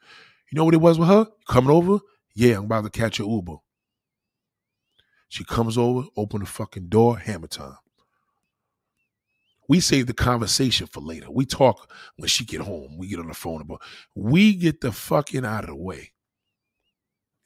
[0.52, 1.27] You know what it was with her?
[1.48, 1.99] Coming over?
[2.35, 3.56] Yeah, I'm about to catch a Uber.
[5.30, 7.77] She comes over, open the fucking door, hammer time.
[9.68, 11.31] We save the conversation for later.
[11.31, 12.98] We talk when she get home.
[12.98, 13.81] We get on the phone about.
[14.14, 16.11] We get the fucking out of the way.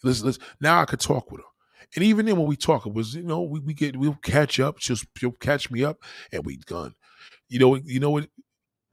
[0.03, 0.43] Listen, listen.
[0.59, 1.47] Now I could talk with her.
[1.95, 4.59] And even then, when we talk, it was you know we, we get we'll catch
[4.59, 4.79] up.
[4.79, 5.97] She'll, she'll catch me up,
[6.31, 6.93] and we done.
[7.47, 8.27] You know you know what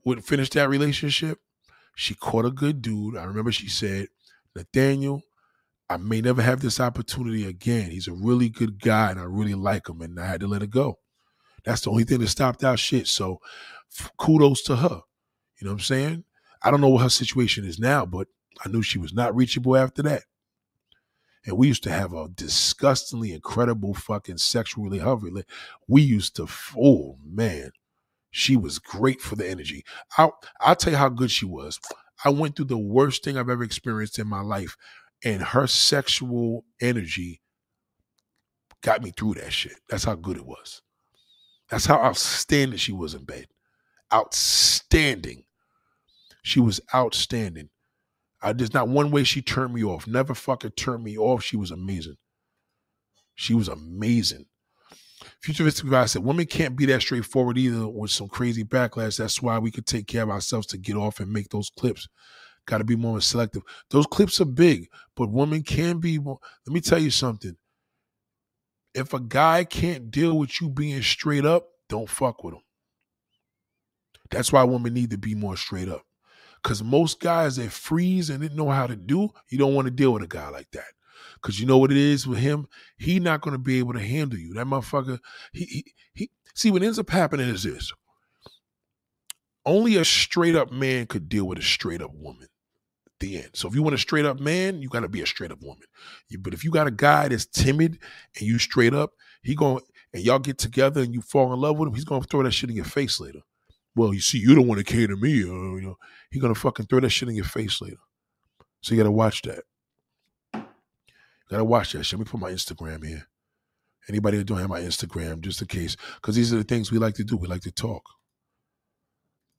[0.05, 1.39] would finish that relationship?
[1.95, 3.17] She caught a good dude.
[3.17, 4.07] I remember she said,
[4.55, 5.23] Nathaniel,
[5.89, 7.91] I may never have this opportunity again.
[7.91, 10.63] He's a really good guy, and I really like him, and I had to let
[10.63, 10.99] it go.
[11.63, 13.07] That's the only thing that stopped our shit.
[13.07, 13.39] So
[14.17, 15.01] kudos to her.
[15.59, 16.23] You know what I'm saying?
[16.61, 18.27] I don't know what her situation is now, but
[18.63, 20.23] I knew she was not reachable after that.
[21.45, 25.47] And we used to have a disgustingly incredible fucking sexual relationship.
[25.87, 27.71] We used to, oh man,
[28.37, 29.85] she was great for the energy.
[30.17, 31.79] I'll, I'll tell you how good she was.
[32.25, 34.75] I went through the worst thing I've ever experienced in my life,
[35.23, 37.39] and her sexual energy
[38.81, 39.79] got me through that shit.
[39.89, 40.81] That's how good it was.
[41.69, 43.47] That's how outstanding she was in bed.
[44.13, 45.45] Outstanding.
[46.43, 47.69] She was outstanding.
[48.41, 50.07] I there's not one way she turned me off.
[50.07, 51.41] Never fucking turned me off.
[51.41, 52.17] She was amazing.
[53.33, 54.47] She was amazing.
[55.41, 59.17] Futuristic guy said, women can't be that straightforward either with some crazy backlash.
[59.17, 62.07] That's why we could take care of ourselves to get off and make those clips.
[62.65, 63.61] Got to be more selective.
[63.91, 66.39] Those clips are big, but women can be more.
[66.65, 67.55] Let me tell you something
[68.95, 72.61] if a guy can't deal with you being straight up, don't fuck with him.
[74.31, 76.03] That's why women need to be more straight up.
[76.63, 79.91] Because most guys that freeze and didn't know how to do, you don't want to
[79.91, 80.94] deal with a guy like that.
[81.45, 82.65] Because you know what it is with him?
[82.97, 84.55] He not to be able to handle you.
[84.55, 85.19] That motherfucker,
[85.53, 87.93] he, he, he, see, what ends up happening is this.
[89.63, 92.47] Only a straight up man could deal with a straight up woman
[93.19, 93.49] the end.
[93.53, 95.61] So if you want a straight up man, you got to be a straight up
[95.61, 95.85] woman.
[96.29, 97.99] You, but if you got a guy that's timid
[98.39, 99.11] and you straight up,
[99.43, 99.81] he going
[100.15, 102.53] and y'all get together and you fall in love with him, he's gonna throw that
[102.53, 103.41] shit in your face later.
[103.95, 105.97] Well, you see, you don't want to cater to me, or, you know,
[106.31, 107.99] he's gonna fucking throw that shit in your face later.
[108.81, 109.63] So you gotta watch that.
[111.49, 112.11] Gotta watch that.
[112.11, 113.27] Let me put my Instagram here.
[114.07, 116.99] Anybody that don't have my Instagram, just in case, because these are the things we
[116.99, 117.37] like to do.
[117.37, 118.03] We like to talk.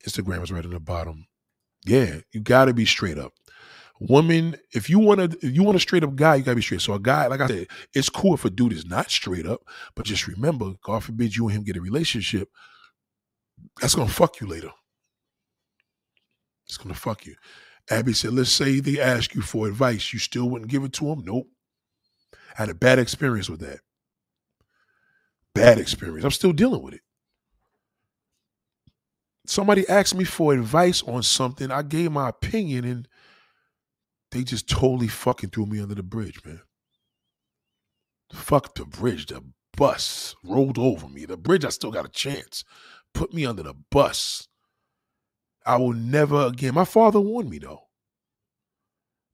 [0.07, 1.27] Instagram is right in the bottom.
[1.85, 3.33] Yeah, you got to be straight up.
[3.99, 6.81] Woman, if you want to, you want a straight up guy, you gotta be straight.
[6.81, 9.61] So a guy, like I said, it's cool if a dude is not straight up,
[9.95, 12.49] but just remember, God forbid you and him get a relationship,
[13.81, 14.69] that's gonna fuck you later.
[16.67, 17.35] It's gonna fuck you.
[17.89, 21.05] Abby said, let's say they ask you for advice, you still wouldn't give it to
[21.05, 21.23] them?
[21.25, 21.47] Nope.
[22.33, 23.79] I had a bad experience with that.
[25.53, 26.23] Bad experience.
[26.23, 27.01] I'm still dealing with it.
[29.45, 31.71] Somebody asked me for advice on something.
[31.71, 33.07] I gave my opinion and
[34.31, 36.61] they just totally fucking threw me under the bridge, man.
[38.33, 39.27] Fuck the bridge.
[39.27, 39.41] The
[39.75, 41.25] bus rolled over me.
[41.25, 42.65] The bridge, I still got a chance.
[43.13, 44.47] Put me under the bus.
[45.65, 46.73] I will never again.
[46.73, 47.83] My father warned me, though.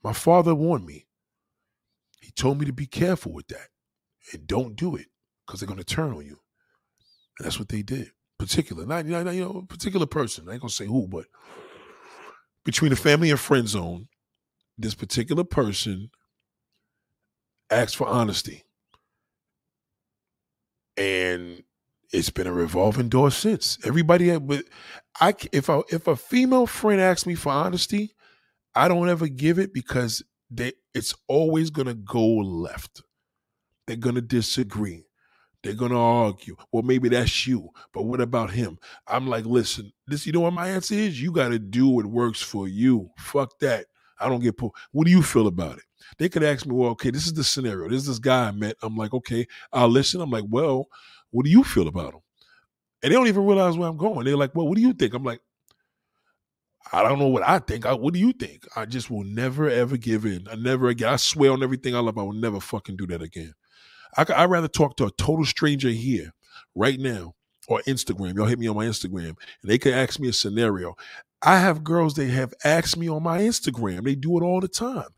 [0.04, 1.08] My father warned me.
[2.36, 3.68] Told me to be careful with that
[4.32, 5.08] and don't do it
[5.46, 6.40] because they're going to turn on you.
[7.38, 8.12] And that's what they did.
[8.40, 10.48] Particular, not, not you know, particular person.
[10.48, 11.26] I ain't going to say who, but
[12.66, 14.08] between the family and friend zone,
[14.78, 16.10] this particular person
[17.70, 18.64] asked for honesty.
[20.98, 21.64] And
[22.12, 23.80] it's been a revolving door since.
[23.84, 24.66] Everybody, but
[25.20, 28.14] I if I if a female friend asks me for honesty,
[28.76, 30.24] I don't ever give it because
[30.56, 33.04] they it's always gonna go left.
[33.88, 35.06] They're gonna disagree.
[35.64, 36.56] They're gonna argue.
[36.72, 38.78] Well, maybe that's you, but what about him?
[39.08, 40.26] I'm like, listen, this.
[40.26, 41.22] You know what my answer is?
[41.22, 43.10] You got to do what works for you.
[43.18, 43.86] Fuck that.
[44.20, 44.76] I don't get pulled.
[44.92, 45.84] What do you feel about it?
[46.18, 47.90] They could ask me, well, okay, this is the scenario.
[47.90, 48.76] This is this guy I met.
[48.82, 50.22] I'm like, okay, I'll listen.
[50.22, 50.88] I'm like, well,
[51.32, 52.22] what do you feel about him?
[53.02, 54.26] And they don't even realize where I'm going.
[54.26, 55.14] They're like, well, what do you think?
[55.14, 55.42] I'm like,
[56.92, 57.86] I don't know what I think.
[57.86, 58.68] I, what do you think?
[58.76, 60.48] I just will never ever give in.
[60.52, 61.10] I never again.
[61.10, 62.18] I swear on everything I love.
[62.18, 63.54] I will never fucking do that again.
[64.18, 66.34] I, I'd rather talk to a total stranger here
[66.76, 67.36] right now
[67.68, 68.36] or Instagram.
[68.36, 69.30] Y'all hit me on my Instagram
[69.62, 70.96] and they can ask me a scenario.
[71.42, 74.04] I have girls that have asked me on my Instagram.
[74.04, 75.10] They do it all the time.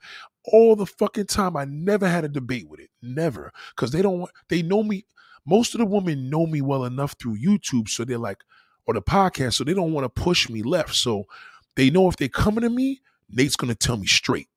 [0.45, 1.57] All the fucking time.
[1.57, 2.89] I never had a debate with it.
[3.01, 3.51] Never.
[3.75, 5.05] Because they don't want, they know me.
[5.45, 7.89] Most of the women know me well enough through YouTube.
[7.89, 8.43] So they're like,
[8.87, 9.53] or the podcast.
[9.53, 10.95] So they don't want to push me left.
[10.95, 11.25] So
[11.75, 14.47] they know if they're coming to me, Nate's going to tell me straight.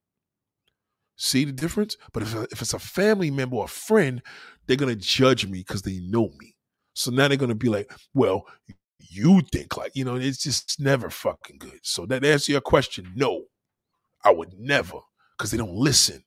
[1.17, 1.97] See the difference?
[2.13, 4.23] But if, if it's a family member or a friend,
[4.67, 6.55] they're going to judge me because they know me.
[6.95, 8.47] So now they're going to be like, well,
[8.99, 11.81] you think like, you know, it's just never fucking good.
[11.83, 13.45] So that answer your question, no,
[14.25, 14.99] I would never
[15.37, 16.25] because they don't listen.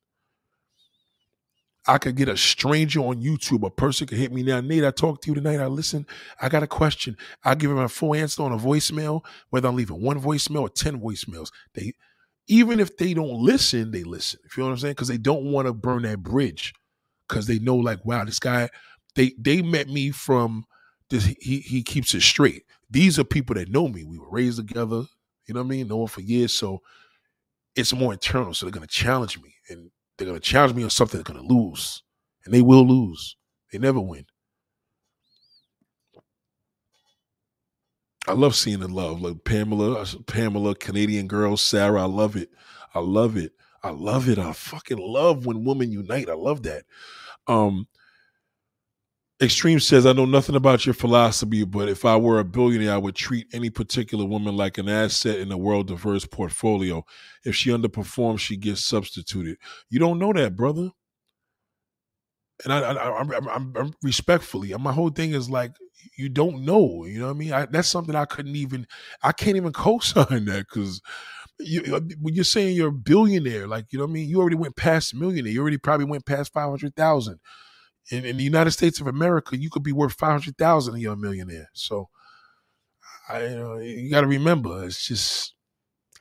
[1.91, 4.61] I could get a stranger on YouTube, a person could hit me now.
[4.61, 5.59] Nate, I talked to you tonight.
[5.59, 6.07] I listen.
[6.41, 7.18] I got a question.
[7.43, 10.69] I give them a full answer on a voicemail, whether I'm leaving one voicemail or
[10.69, 11.51] 10 voicemails.
[11.73, 11.91] They
[12.47, 14.39] even if they don't listen, they listen.
[14.45, 14.93] You feel what I'm saying?
[14.93, 16.73] Because they don't want to burn that bridge.
[17.27, 18.69] Because they know, like, wow, this guy,
[19.15, 20.63] they they met me from
[21.09, 22.63] this, he he keeps it straight.
[22.89, 24.05] These are people that know me.
[24.05, 25.03] We were raised together,
[25.45, 25.89] you know what I mean?
[25.89, 26.53] Know one for years.
[26.53, 26.80] So
[27.76, 28.53] it's more internal.
[28.53, 29.55] So they're gonna challenge me.
[29.68, 29.91] And
[30.22, 32.03] they're going to challenge me on something they're going to lose.
[32.45, 33.35] And they will lose.
[33.72, 34.26] They never win.
[38.27, 39.22] I love seeing the love.
[39.22, 42.03] Like Pamela, uh, Pamela, Canadian girl, Sarah.
[42.03, 42.49] I love it.
[42.93, 43.53] I love it.
[43.84, 44.38] I love it.
[44.38, 46.30] I fucking love when women unite.
[46.30, 46.84] I love that.
[47.48, 47.88] Um,
[49.41, 52.97] Extreme says, I know nothing about your philosophy, but if I were a billionaire, I
[52.99, 57.03] would treat any particular woman like an asset in a world diverse portfolio.
[57.43, 59.57] If she underperforms, she gets substituted.
[59.89, 60.91] You don't know that, brother.
[62.63, 65.72] And I, I, I'm, I'm, I'm respectfully, my whole thing is like,
[66.18, 67.05] you don't know.
[67.05, 67.53] You know what I mean?
[67.53, 68.85] I, that's something I couldn't even,
[69.23, 71.01] I can't even co-sign that because
[71.59, 74.39] you, uh, when you're saying you're a billionaire, like you know what I mean, you
[74.39, 75.51] already went past millionaire.
[75.51, 77.39] You already probably went past five hundred thousand
[78.10, 81.03] in, in the United States of America, you could be worth five hundred thousand and
[81.03, 81.69] you're a millionaire.
[81.73, 82.10] So,
[83.30, 85.53] I you, know, you got to remember, it's just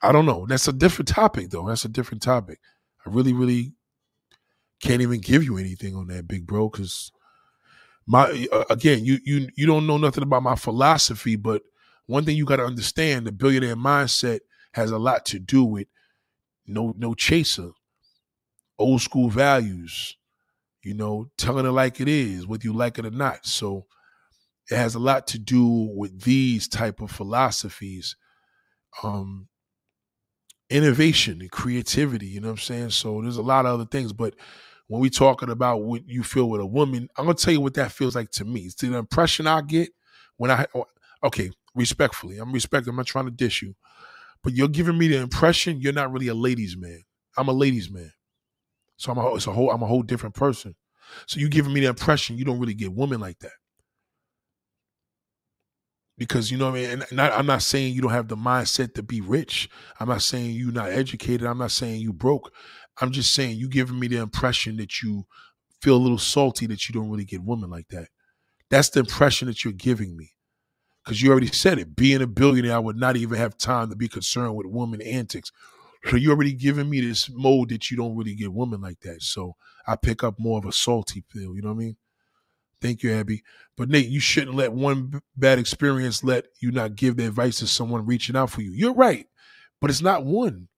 [0.03, 0.47] I don't know.
[0.49, 1.67] That's a different topic, though.
[1.69, 2.59] That's a different topic.
[3.07, 3.75] I really, really
[4.81, 7.13] can't even give you anything on that, big bro, because
[8.07, 11.63] my uh, again, you you you don't know nothing about my philosophy, but
[12.07, 14.41] one thing you got to understand: the billionaire mindset
[14.73, 15.87] has a lot to do with
[16.67, 17.71] no no chaser,
[18.79, 20.17] old school values,
[20.83, 23.47] you know, telling it like it is, whether you like it or not.
[23.47, 23.87] So
[24.71, 28.17] it has a lot to do with these type of philosophies,
[29.03, 29.49] um,
[30.69, 32.27] innovation and creativity.
[32.27, 32.91] You know what I'm saying?
[32.91, 34.35] So there's a lot of other things, but
[34.89, 37.75] when we talking about what you feel with a woman, I'm gonna tell you what
[37.75, 38.63] that feels like to me.
[38.63, 39.91] It's the impression I get
[40.37, 40.67] when I
[41.25, 42.91] okay, respectfully, I'm respecting.
[42.91, 43.75] I'm not trying to dish you,
[44.43, 47.03] but you're giving me the impression you're not really a ladies' man.
[47.37, 48.13] I'm a ladies' man.
[49.01, 50.75] So I'm a it's a whole I'm a whole different person.
[51.27, 53.53] So you giving me the impression you don't really get women like that.
[56.19, 58.37] Because you know what I mean, and not, I'm not saying you don't have the
[58.37, 59.71] mindset to be rich.
[59.99, 61.47] I'm not saying you're not educated.
[61.47, 62.53] I'm not saying you broke.
[63.01, 65.25] I'm just saying you giving me the impression that you
[65.81, 68.09] feel a little salty that you don't really get women like that.
[68.69, 70.33] That's the impression that you're giving me.
[71.03, 71.97] Because you already said it.
[71.97, 75.51] Being a billionaire, I would not even have time to be concerned with woman antics.
[76.07, 79.23] So you already giving me this mode that you don't really get women like that.
[79.23, 79.57] So
[79.87, 81.55] I pick up more of a salty feel.
[81.55, 81.97] You know what I mean?
[82.81, 83.43] Thank you, Abby.
[83.77, 87.67] But Nate, you shouldn't let one bad experience let you not give the advice to
[87.67, 88.73] someone reaching out for you.
[88.73, 89.27] You're right,
[89.81, 90.69] but it's not one.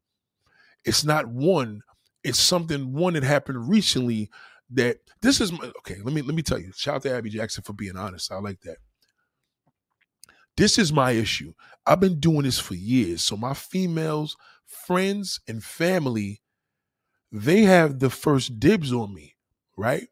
[0.85, 1.82] It's not one.
[2.24, 4.31] It's something one that happened recently
[4.70, 5.99] that this is my, okay.
[6.03, 6.73] Let me let me tell you.
[6.74, 8.32] Shout out to Abby Jackson for being honest.
[8.32, 8.78] I like that.
[10.57, 11.55] This is my issue.
[11.86, 13.23] I've been doing this for years.
[13.23, 14.36] So my females
[14.73, 16.43] friends and family,
[17.31, 19.36] they have the first dibs on me,
[19.77, 20.09] right?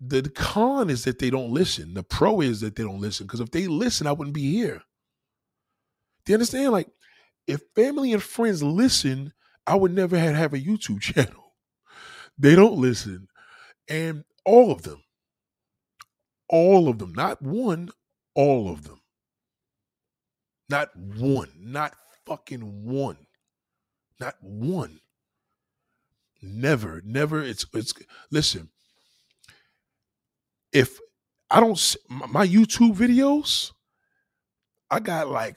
[0.00, 1.94] The con is that they don't listen.
[1.94, 3.26] The pro is that they don't listen.
[3.26, 4.82] Because if they listen, I wouldn't be here.
[6.24, 6.72] Do you understand?
[6.72, 6.88] Like,
[7.46, 9.32] if family and friends listen,
[9.66, 11.54] I would never have, have a YouTube channel.
[12.38, 13.28] They don't listen.
[13.88, 15.02] And all of them,
[16.48, 17.90] all of them, not one,
[18.34, 19.00] all of them.
[20.68, 21.94] Not one, not
[22.30, 23.16] fucking one.
[24.20, 25.00] Not one.
[26.40, 27.42] Never, never.
[27.42, 27.92] It's it's
[28.30, 28.70] listen.
[30.72, 31.00] If
[31.50, 33.72] I don't my YouTube videos,
[34.90, 35.56] I got like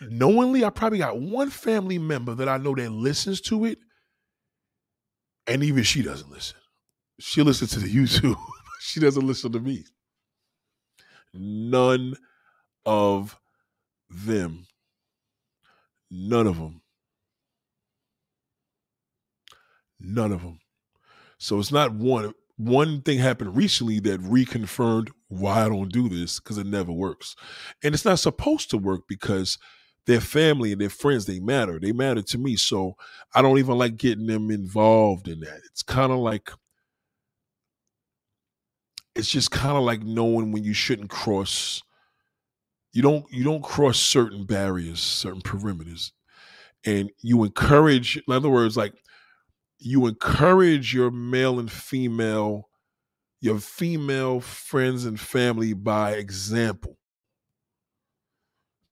[0.00, 3.78] knowingly, I probably got one family member that I know that listens to it,
[5.48, 6.58] and even she doesn't listen.
[7.18, 8.36] She listens to the YouTube.
[8.80, 9.84] she doesn't listen to me.
[11.34, 12.14] None
[12.86, 13.36] of
[14.08, 14.66] them.
[16.18, 16.80] None of them.
[20.00, 20.60] None of them.
[21.38, 22.32] So it's not one.
[22.56, 27.36] One thing happened recently that reconfirmed why I don't do this because it never works.
[27.84, 29.58] And it's not supposed to work because
[30.06, 31.78] their family and their friends, they matter.
[31.78, 32.56] They matter to me.
[32.56, 32.94] So
[33.34, 35.60] I don't even like getting them involved in that.
[35.70, 36.50] It's kind of like,
[39.14, 41.82] it's just kind of like knowing when you shouldn't cross
[42.96, 46.12] you don't you don't cross certain barriers certain perimeters.
[46.86, 48.94] And you encourage in other words like
[49.78, 52.70] you encourage your male and female
[53.42, 56.96] your female friends and family by example.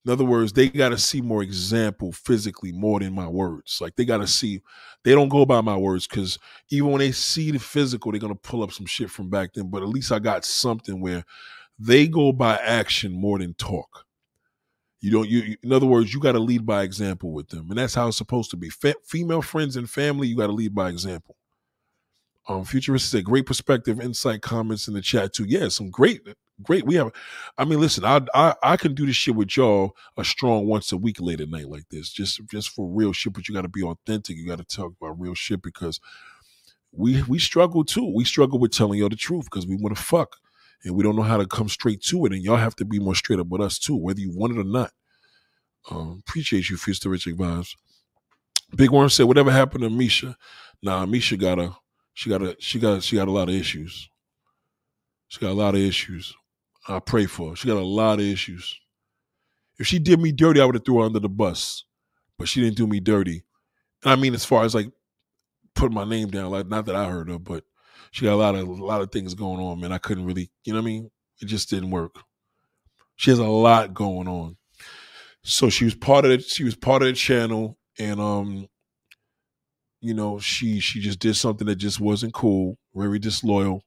[0.04, 3.78] In other words they got to see more example physically more than my words.
[3.80, 4.60] Like they got to see
[5.04, 6.38] they don't go by my words because
[6.70, 9.70] even when they see the physical they're to pull up some shit from back then.
[9.70, 11.24] But at least i got something where
[11.78, 14.04] they go by action more than talk.
[15.00, 15.28] You don't.
[15.28, 18.08] You, in other words, you got to lead by example with them, and that's how
[18.08, 18.70] it's supposed to be.
[18.70, 21.36] Fe- female friends and family, you got to lead by example.
[22.48, 25.44] Um, futurist said, great perspective, insight, comments in the chat too.
[25.44, 26.22] Yeah, some great,
[26.62, 26.86] great.
[26.86, 27.10] We have.
[27.58, 30.92] I mean, listen, I I I can do this shit with y'all a strong once
[30.92, 33.34] a week late at night like this, just just for real shit.
[33.34, 34.36] But you got to be authentic.
[34.36, 36.00] You got to talk about real shit because
[36.92, 38.10] we we struggle too.
[38.14, 40.36] We struggle with telling y'all the truth because we want to fuck
[40.84, 42.32] and we don't know how to come straight to it.
[42.32, 44.60] And y'all have to be more straight up with us too, whether you want it
[44.60, 44.92] or not.
[45.90, 47.74] Um, appreciate you, futuristic vibes.
[48.74, 50.36] Big Worm said, "Whatever happened to Misha?
[50.82, 51.76] Nah, Misha got a,
[52.14, 54.08] she got a, she got, she got a lot of issues.
[55.28, 56.34] She got a lot of issues.
[56.88, 57.56] I pray for her.
[57.56, 58.78] She got a lot of issues.
[59.78, 61.84] If she did me dirty, I would have threw her under the bus,
[62.38, 63.42] but she didn't do me dirty.
[64.02, 64.90] And I mean, as far as like
[65.74, 67.64] putting my name down, like not that I heard of, but
[68.14, 69.90] she got a lot of a lot of things going on, man.
[69.90, 71.10] I couldn't really, you know what I mean?
[71.42, 72.14] It just didn't work.
[73.16, 74.56] She has a lot going on.
[75.42, 76.44] So she was part of it.
[76.44, 78.68] She was part of the channel, and um,
[80.00, 83.82] you know, she she just did something that just wasn't cool, very disloyal,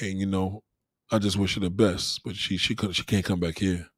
[0.00, 0.62] and you know,
[1.10, 2.20] I just wish her the best.
[2.24, 3.88] But she she couldn't she can't come back here.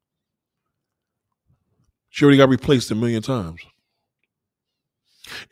[2.08, 3.60] She already got replaced a million times.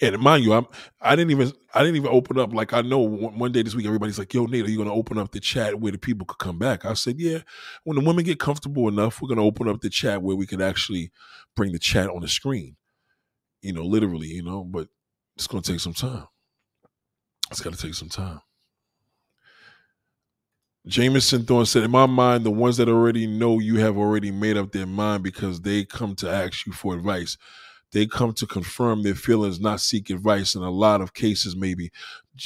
[0.01, 0.66] And mind you, I'm
[1.01, 3.86] I didn't even I didn't even open up like I know one, day this week
[3.86, 6.27] everybody's like, "Yo, Nate, are you going to open up the chat where the people
[6.27, 7.40] could come back?" I said, "Yeah,
[7.85, 10.47] when the women get comfortable enough, we're going to open up the chat where we
[10.47, 11.11] can actually
[11.55, 12.77] bring the chat on the screen."
[13.62, 14.89] You know, literally, you know, but
[15.36, 16.27] it's going to take some time.
[17.51, 18.40] It's got to take some time.
[20.86, 24.57] Jameson Thorne said, In my mind, the ones that already know you have already made
[24.57, 27.36] up their mind because they come to ask you for advice
[27.92, 31.90] they come to confirm their feelings, not seek advice in a lot of cases, maybe.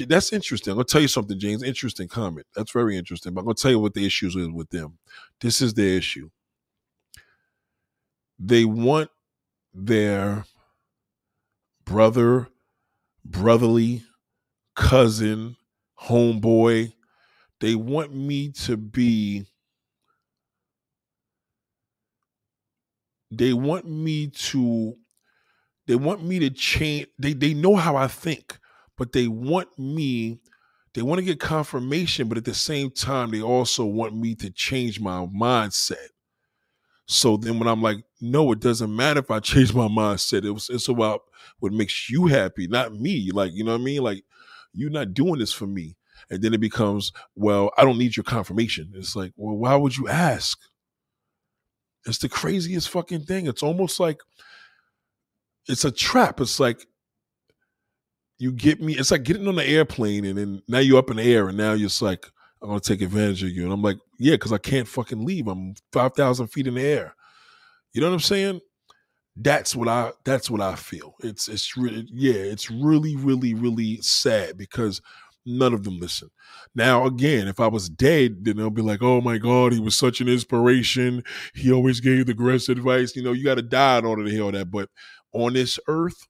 [0.06, 0.72] That's interesting.
[0.72, 1.62] I'm going to tell you something, James.
[1.62, 2.46] Interesting comment.
[2.54, 3.34] That's very interesting.
[3.34, 4.98] But I'm going to tell you what the issue is with them.
[5.40, 6.30] This is their issue.
[8.38, 9.10] They want
[9.74, 10.44] their
[11.84, 12.48] brother,
[13.24, 14.04] brotherly,
[14.76, 15.56] cousin,
[16.00, 16.92] homeboy,
[17.60, 19.44] they want me to be
[23.30, 24.96] they want me to
[25.90, 27.08] they want me to change.
[27.18, 28.60] They they know how I think,
[28.96, 30.38] but they want me.
[30.94, 34.50] They want to get confirmation, but at the same time, they also want me to
[34.50, 36.10] change my mindset.
[37.06, 40.44] So then, when I'm like, no, it doesn't matter if I change my mindset.
[40.44, 41.22] It was, it's about
[41.58, 43.32] what makes you happy, not me.
[43.32, 44.02] Like you know what I mean?
[44.02, 44.22] Like
[44.72, 45.96] you're not doing this for me.
[46.30, 48.92] And then it becomes, well, I don't need your confirmation.
[48.94, 50.56] It's like, well, why would you ask?
[52.06, 53.48] It's the craziest fucking thing.
[53.48, 54.20] It's almost like
[55.70, 56.40] it's a trap.
[56.40, 56.86] It's like
[58.38, 58.96] you get me.
[58.96, 61.58] It's like getting on the airplane and then now you're up in the air and
[61.58, 62.26] now you're just like
[62.62, 63.64] I'm gonna take advantage of you.
[63.64, 65.46] And I'm like, yeah, because I can't fucking leave.
[65.48, 67.14] I'm five thousand feet in the air.
[67.92, 68.60] You know what I'm saying?
[69.36, 70.12] That's what I.
[70.24, 71.14] That's what I feel.
[71.20, 72.34] It's it's really yeah.
[72.34, 75.00] It's really really really sad because
[75.46, 76.28] none of them listen.
[76.74, 79.96] Now again, if I was dead, then they'll be like, oh my god, he was
[79.96, 81.24] such an inspiration.
[81.54, 83.16] He always gave the best advice.
[83.16, 84.70] You know, you got to die in order to hear that.
[84.70, 84.90] But
[85.32, 86.26] on this earth?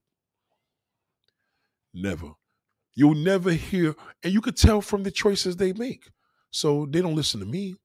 [1.93, 2.33] Never.
[2.95, 6.11] You'll never hear, and you could tell from the choices they make.
[6.51, 7.77] So they don't listen to me.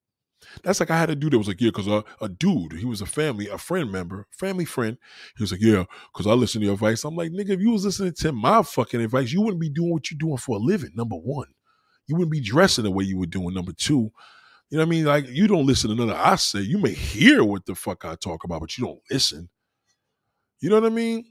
[0.63, 2.73] That's like I had a dude that was like, yeah, because a, uh, a dude,
[2.73, 4.97] he was a family, a friend member, family friend.
[5.37, 7.03] He was like, yeah, because I listen to your advice.
[7.03, 9.91] I'm like, nigga, if you was listening to my fucking advice, you wouldn't be doing
[9.91, 11.47] what you're doing for a living, number one.
[12.07, 14.11] You wouldn't be dressing the way you were doing, number two.
[14.69, 15.05] You know what I mean?
[15.05, 16.59] Like, you don't listen to none of I say.
[16.59, 19.49] You may hear what the fuck I talk about, but you don't listen.
[20.59, 21.25] You know what I mean?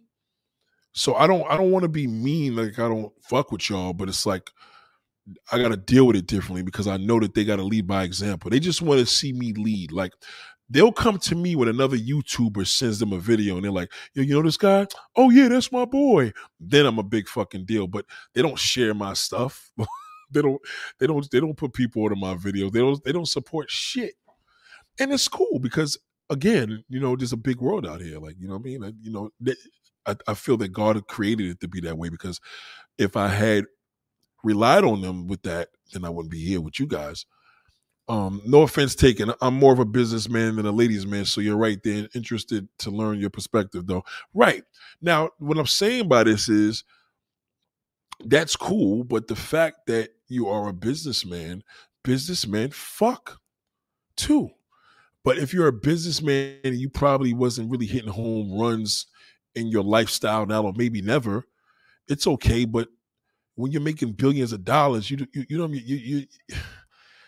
[0.92, 3.92] So I don't I don't want to be mean like I don't fuck with y'all,
[3.92, 4.50] but it's like
[5.50, 7.86] I got to deal with it differently because I know that they got to lead
[7.86, 8.50] by example.
[8.50, 9.90] They just want to see me lead.
[9.90, 10.12] Like
[10.68, 14.22] they'll come to me when another YouTuber sends them a video and they're like, yo,
[14.22, 14.86] you know this guy?
[15.16, 16.32] Oh yeah, that's my boy.
[16.60, 17.86] Then I'm a big fucking deal.
[17.86, 19.72] But they don't share my stuff.
[20.30, 20.60] they don't
[20.98, 22.72] they don't they don't put people into my videos.
[22.72, 24.14] They don't they don't support shit.
[25.00, 25.98] And it's cool because
[26.30, 28.18] again, you know, there's a big world out here.
[28.18, 28.80] Like, you know what I mean?
[28.82, 29.30] Like, you know,
[30.06, 32.40] I, I feel that God created it to be that way because
[32.98, 33.64] if I had
[34.42, 37.26] relied on them with that, then I wouldn't be here with you guys.
[38.06, 39.32] Um, no offense taken.
[39.40, 42.06] I'm more of a businessman than a ladies' man, so you're right there.
[42.14, 44.04] Interested to learn your perspective, though.
[44.34, 44.62] Right
[45.00, 46.84] now, what I'm saying by this is
[48.26, 51.62] that's cool, but the fact that you are a businessman,
[52.02, 53.40] businessmen fuck
[54.16, 54.50] too.
[55.24, 59.06] But if you're a businessman and you probably wasn't really hitting home runs
[59.54, 61.46] in your lifestyle now, or maybe never,
[62.08, 62.66] it's okay.
[62.66, 62.88] But
[63.54, 66.26] when you're making billions of dollars, you you, you know you, you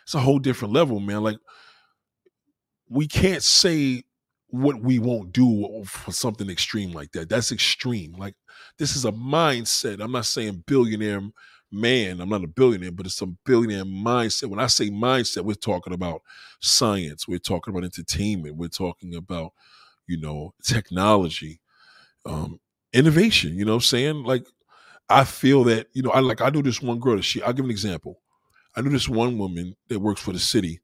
[0.05, 1.23] it's a whole different level, man.
[1.23, 1.39] Like
[2.89, 4.05] we can't say
[4.49, 7.29] what we won't do for something extreme like that.
[7.29, 8.13] That's extreme.
[8.13, 8.35] Like
[8.79, 10.01] this is a mindset.
[10.01, 11.21] I'm not saying billionaire
[11.73, 12.21] man.
[12.21, 14.49] I'm not a billionaire, but it's a billionaire mindset.
[14.49, 16.23] When I say mindset, we're talking about
[16.61, 17.29] science.
[17.29, 18.57] We're talking about entertainment.
[18.57, 19.53] We're talking about,
[20.07, 21.61] you know, technology,
[22.27, 22.61] um,
[22.93, 23.57] innovation.
[23.57, 24.25] You know what I'm saying?
[24.25, 24.47] Like
[25.09, 27.21] I feel that, you know, I like I knew this one girl.
[27.21, 28.21] She I'll give an example.
[28.77, 30.81] I knew this one woman that works for the city,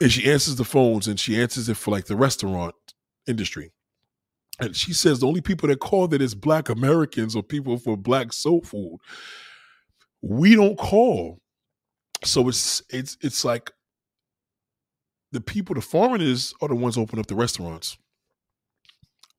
[0.00, 2.74] and she answers the phones and she answers it for like the restaurant
[3.26, 3.70] industry.
[4.60, 7.96] And she says the only people that call that is black Americans or people for
[7.96, 8.98] black soul food.
[10.22, 11.38] We don't call.
[12.24, 13.72] So it's it's it's like
[15.32, 17.96] the people, the foreigners are the ones open up the restaurants.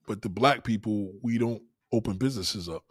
[0.08, 2.84] But the black people, we don't open businesses up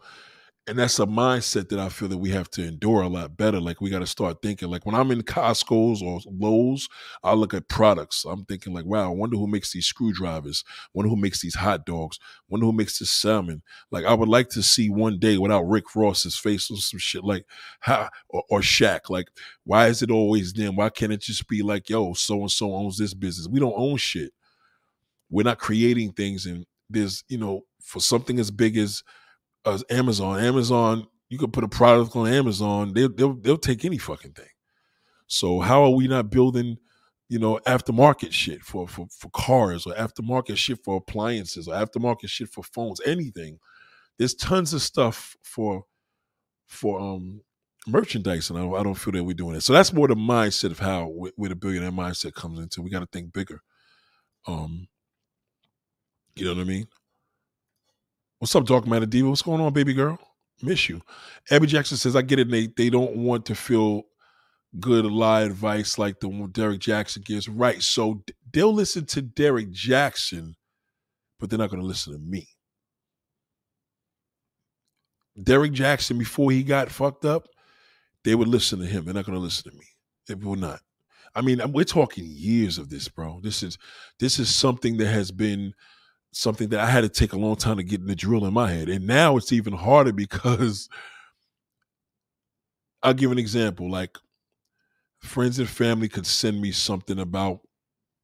[0.67, 3.59] and that's a mindset that I feel that we have to endure a lot better.
[3.59, 4.69] Like we got to start thinking.
[4.69, 6.87] Like when I'm in Costco's or Lowe's,
[7.23, 8.25] I look at products.
[8.25, 10.63] I'm thinking like, wow, I wonder who makes these screwdrivers.
[10.93, 12.19] Wonder who makes these hot dogs.
[12.47, 13.63] Wonder who makes this salmon.
[13.89, 17.23] Like I would like to see one day without Rick Ross's face or some shit
[17.23, 17.45] like
[17.79, 19.09] how or, or Shaq.
[19.09, 19.29] Like
[19.63, 20.75] why is it always them?
[20.75, 23.47] Why can't it just be like, yo, so and so owns this business?
[23.47, 24.31] We don't own shit.
[25.31, 29.01] We're not creating things, and there's you know for something as big as
[29.65, 30.39] as Amazon.
[30.39, 34.45] Amazon, you could put a product on Amazon, they'll they'll they'll take any fucking thing.
[35.27, 36.77] So how are we not building,
[37.29, 42.29] you know, aftermarket shit for for for cars or aftermarket shit for appliances or aftermarket
[42.29, 43.59] shit for phones, anything?
[44.17, 45.85] There's tons of stuff for
[46.67, 47.41] for um
[47.87, 49.61] merchandise, and I don't, I don't feel that we're doing it.
[49.61, 52.81] So that's more the mindset of how where the billionaire mindset comes into.
[52.81, 53.61] We got to think bigger.
[54.47, 54.87] Um,
[56.35, 56.87] you know what I mean?
[58.41, 59.29] What's up, Dark Matter Diva?
[59.29, 60.17] What's going on, baby girl?
[60.63, 61.03] Miss you.
[61.51, 62.75] Abby Jackson says, I get it, Nate.
[62.75, 64.01] They don't want to feel
[64.79, 67.47] good lie advice like the one Derek Jackson gives.
[67.47, 67.83] Right.
[67.83, 70.55] So they'll listen to Derek Jackson,
[71.39, 72.47] but they're not going to listen to me.
[75.43, 77.47] Derek Jackson, before he got fucked up,
[78.23, 79.05] they would listen to him.
[79.05, 79.85] They're not going to listen to me.
[80.27, 80.79] They will not.
[81.35, 83.39] I mean, we're talking years of this, bro.
[83.43, 83.77] This is
[84.19, 85.75] this is something that has been
[86.31, 88.53] something that I had to take a long time to get in the drill in
[88.53, 88.89] my head.
[88.89, 90.89] And now it's even harder because
[93.03, 93.89] I'll give an example.
[93.89, 94.17] Like
[95.19, 97.59] friends and family could send me something about,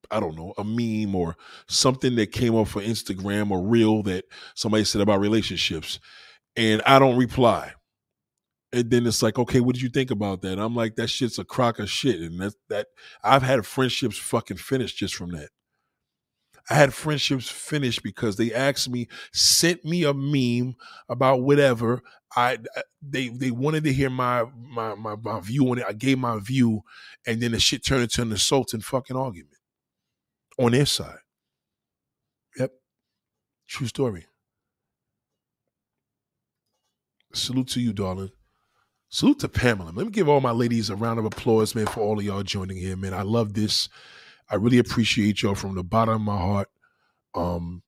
[0.10, 1.36] I don't know, a meme or
[1.68, 4.26] something that came up for Instagram or reel that
[4.56, 6.00] somebody said about relationships.
[6.56, 7.74] And I don't reply.
[8.74, 10.60] And then it's like, okay, what did you think about that?
[10.60, 12.20] I'm like, that shit's a crock of shit.
[12.20, 12.88] And that that
[13.24, 15.50] I've had friendships fucking finished just from that.
[16.70, 20.76] I had friendships finished because they asked me, sent me a meme
[21.08, 22.02] about whatever.
[22.36, 22.58] I
[23.02, 25.86] they they wanted to hear my my my, my view on it.
[25.88, 26.84] I gave my view,
[27.26, 29.58] and then the shit turned into an assaulting fucking argument
[30.60, 31.20] on their side.
[32.60, 32.72] Yep,
[33.68, 34.26] true story.
[37.34, 38.32] Salute to you, darling.
[39.10, 39.92] Salute to Pamela.
[39.96, 42.44] Let me give all my ladies a round of applause, man, for all of y'all
[42.44, 43.14] joining here, man.
[43.14, 43.88] I love this.
[44.50, 46.70] I really appreciate y'all from the bottom of my heart.
[47.36, 47.84] Um,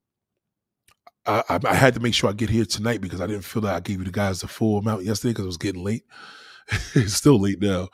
[1.26, 3.62] I, I, I, had to make sure I get here tonight because I didn't feel
[3.64, 6.04] that I gave you the guys the full amount yesterday because it was getting late.
[6.96, 7.88] it's still late now,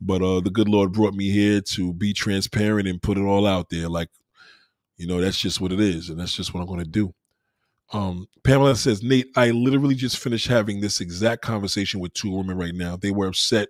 [0.00, 3.46] but uh, the good Lord brought me here to be transparent and put it all
[3.46, 3.88] out there.
[3.88, 4.10] Like,
[4.96, 7.14] you know, that's just what it is, and that's just what I'm going to do.
[7.92, 12.58] Um, Pamela says, Nate, I literally just finished having this exact conversation with two women
[12.58, 12.96] right now.
[12.96, 13.68] They were upset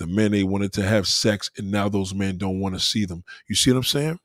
[0.00, 3.04] the men they wanted to have sex, and now those men don't want to see
[3.04, 3.22] them.
[3.46, 4.18] You see what I'm saying?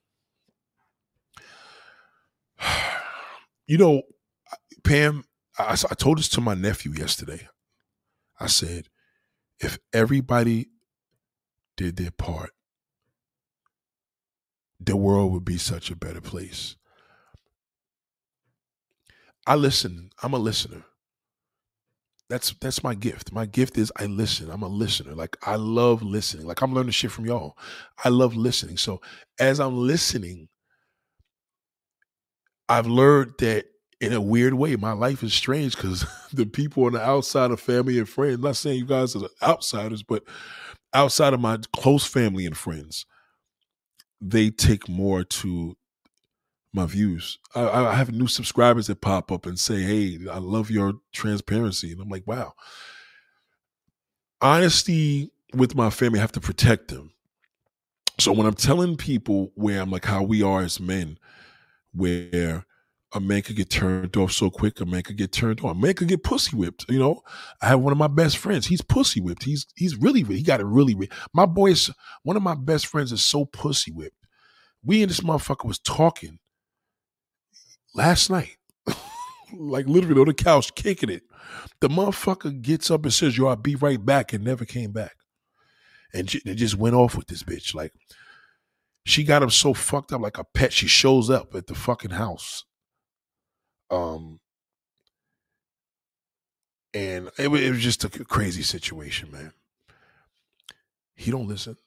[3.68, 4.04] You know,
[4.84, 5.24] Pam,
[5.58, 7.48] I, I told this to my nephew yesterday.
[8.40, 8.90] I said,
[9.60, 10.68] if everybody
[11.76, 12.52] did their part,
[14.80, 16.76] the world would be such a better place.
[19.48, 20.12] I listen.
[20.22, 20.84] I'm a listener.
[22.30, 23.32] That's that's my gift.
[23.32, 24.50] My gift is I listen.
[24.50, 25.14] I'm a listener.
[25.14, 26.48] Like I love listening.
[26.48, 27.58] Like I'm learning shit from y'all.
[28.04, 28.78] I love listening.
[28.78, 29.00] So
[29.40, 30.48] as I'm listening,
[32.68, 33.66] I've learned that
[34.02, 37.60] in a weird way, my life is strange because the people on the outside of
[37.60, 40.24] family and friends, not saying you guys are outsiders, but
[40.94, 43.06] outside of my close family and friends,
[44.20, 45.78] they take more to
[46.76, 47.40] my views.
[47.56, 51.92] I, I, have new subscribers that pop up and say, "Hey, I love your transparency,"
[51.92, 52.54] and I'm like, "Wow."
[54.42, 57.14] Honesty with my family, I have to protect them.
[58.20, 61.18] So when I'm telling people where I'm like how we are as men,
[61.94, 62.66] where
[63.14, 65.80] a man could get turned off so quick, a man could get turned on, a
[65.80, 66.86] man could get pussy whipped.
[66.90, 67.22] You know,
[67.62, 68.68] I have one of my best friends.
[68.68, 69.44] He's pussy whipped.
[69.44, 71.10] He's he's really he got it really.
[71.34, 71.92] My boy is
[72.24, 74.18] one of my best friends is so pussy whipped.
[74.84, 76.40] We and this motherfucker was talking
[77.96, 78.58] last night,
[79.54, 81.24] like literally on the couch kicking it.
[81.82, 85.16] The motherfucker gets up and says, "Yo, I'll be right back," and never came back,
[86.14, 87.74] and it just went off with this bitch.
[87.76, 87.94] Like
[89.06, 90.74] she got him so fucked up, like a pet.
[90.74, 92.66] She shows up at the fucking house
[93.90, 94.40] um,
[96.94, 99.54] and it, it was just a crazy situation, man.
[101.16, 101.78] He don't listen.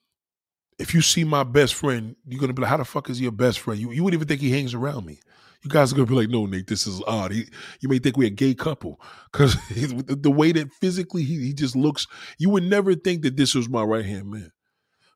[0.78, 3.24] If you see my best friend, you're gonna be like, "How the fuck is he
[3.24, 5.18] your best friend?" You you wouldn't even think he hangs around me.
[5.64, 7.47] You guys are gonna be like, "No, Nate, this is odd." He,
[7.80, 9.01] you may think we're a gay couple
[9.32, 12.06] because the way that physically he, he just looks.
[12.39, 14.52] You would never think that this was my right hand man.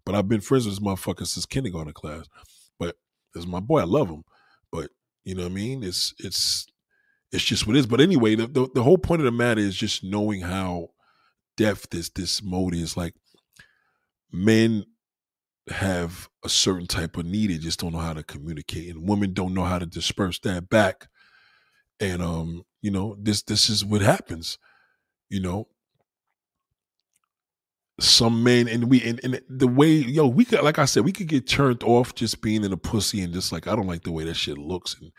[0.05, 2.27] But I've been friends with this motherfucker since kindergarten class.
[2.78, 2.97] But
[3.36, 3.81] as my boy.
[3.81, 4.24] I love him.
[4.70, 4.90] But
[5.24, 5.82] you know what I mean?
[5.82, 6.66] It's it's
[7.31, 7.86] it's just what it is.
[7.86, 10.89] But anyway, the, the, the whole point of the matter is just knowing how
[11.56, 12.97] depth this this mode is.
[12.97, 13.14] Like
[14.32, 14.85] men
[15.68, 19.32] have a certain type of need, they just don't know how to communicate, and women
[19.32, 21.09] don't know how to disperse that back.
[22.01, 24.59] And um, you know, this this is what happens.
[25.30, 25.68] You know,
[28.01, 31.12] some men and we and, and, the way yo we could like I said we
[31.12, 34.02] could get turned off just being in a pussy and just like I don't like
[34.02, 35.12] the way that shit looks and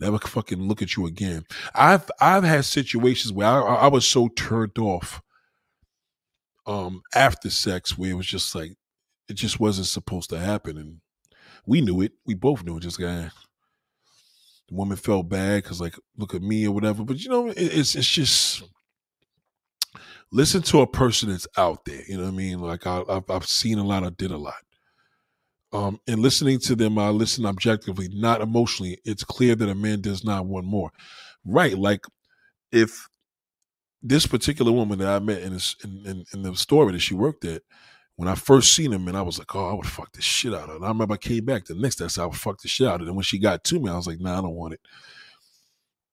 [0.00, 1.44] never fucking look at you again.
[1.74, 5.20] I've I've had situations where I, I was so turned off
[6.66, 8.72] um after sex where it was just like
[9.30, 11.00] it just wasn't supposed to happen and
[11.66, 12.12] we knew it.
[12.26, 12.80] We both knew it.
[12.80, 13.30] Just guy.
[14.68, 17.04] The woman felt bad because like look at me or whatever.
[17.04, 18.62] But you know it, it's it's just
[20.32, 22.02] listen to a person that's out there.
[22.06, 22.60] You know what I mean?
[22.60, 24.54] Like I, have I've seen a lot, I did a lot.
[25.72, 28.98] Um, and listening to them, I listen objectively, not emotionally.
[29.04, 30.90] It's clear that a man does not want more.
[31.44, 31.78] Right.
[31.78, 32.04] Like
[32.72, 33.08] if
[34.02, 37.14] this particular woman that I met in, this, in, in, in the store that she
[37.14, 37.62] worked at,
[38.20, 40.54] when I first seen him, and I was like, oh, I would fuck the shit
[40.54, 40.76] out of.
[40.76, 42.68] And I remember I came back the next day, I said, I would fuck the
[42.68, 43.06] shit out of her.
[43.06, 44.80] And when she got to me, I was like, nah, I don't want it.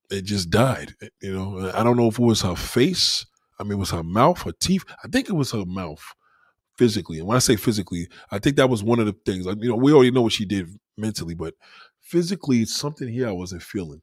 [0.10, 0.96] It just died.
[1.02, 3.26] Eh, you know, I don't know if it was her face
[3.60, 4.86] I mean, it was her mouth, her teeth.
[5.04, 6.04] I think it was her mouth
[6.78, 7.20] physically.
[7.20, 9.46] And when I say physically, I think that was one of the things.
[9.46, 11.56] Like, you know, we already know what she did mentally, but
[12.00, 14.02] physically, something here I wasn't feeling.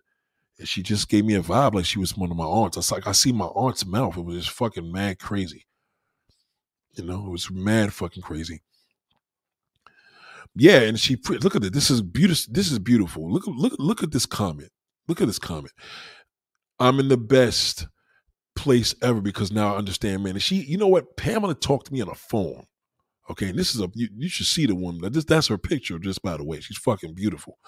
[0.58, 2.76] And she just gave me a vibe like she was one of my aunts.
[2.76, 4.16] It's like I see my aunt's mouth.
[4.16, 5.66] It was just fucking mad crazy.
[6.96, 8.62] You know, it was mad fucking crazy.
[10.56, 11.72] Yeah, and she look at it.
[11.72, 12.52] This is beautiful.
[12.52, 13.30] This is beautiful.
[13.30, 14.70] Look, look, look at this comment.
[15.08, 15.72] Look at this comment.
[16.78, 17.86] I'm in the best
[18.54, 20.34] place ever because now I understand, man.
[20.34, 21.16] And she, you know what?
[21.16, 22.66] Pamela talked to me on the phone.
[23.30, 25.10] Okay, and this is a you, you should see the woman.
[25.12, 26.60] This that's her picture, just by the way.
[26.60, 27.58] She's fucking beautiful.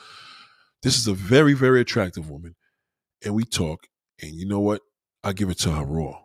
[0.82, 2.54] This is a very, very attractive woman.
[3.24, 3.86] And we talk,
[4.20, 4.82] and you know what?
[5.24, 6.20] I give it to her raw.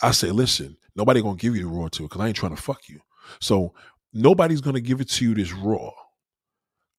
[0.00, 2.56] I say, listen, nobody gonna give you the raw to it because I ain't trying
[2.56, 3.00] to fuck you.
[3.40, 3.74] So
[4.12, 5.90] nobody's gonna give it to you this raw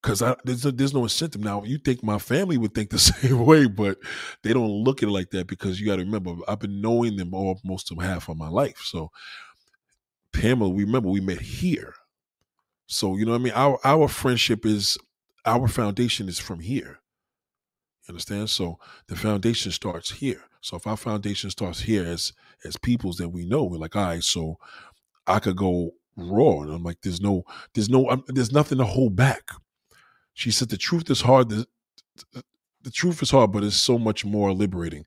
[0.03, 1.41] because there's, there's no incentive.
[1.41, 3.97] Now, you think my family would think the same way, but
[4.43, 7.15] they don't look at it like that because you got to remember, I've been knowing
[7.15, 8.81] them all most of half of my life.
[8.83, 9.11] So,
[10.33, 11.93] Pamela, we remember we met here.
[12.87, 13.53] So, you know what I mean?
[13.53, 14.97] Our, our friendship is,
[15.45, 16.99] our foundation is from here.
[18.05, 18.49] You understand?
[18.49, 20.41] So, the foundation starts here.
[20.59, 22.33] So, if our foundation starts here as
[22.65, 24.57] as peoples that we know, we're like, all right, so
[25.27, 26.61] I could go raw.
[26.61, 27.43] And I'm like, there's no,
[27.73, 29.51] there's no, I'm, there's nothing to hold back
[30.33, 31.49] she said the truth is hard.
[31.49, 31.67] The,
[32.81, 35.05] the truth is hard, but it's so much more liberating.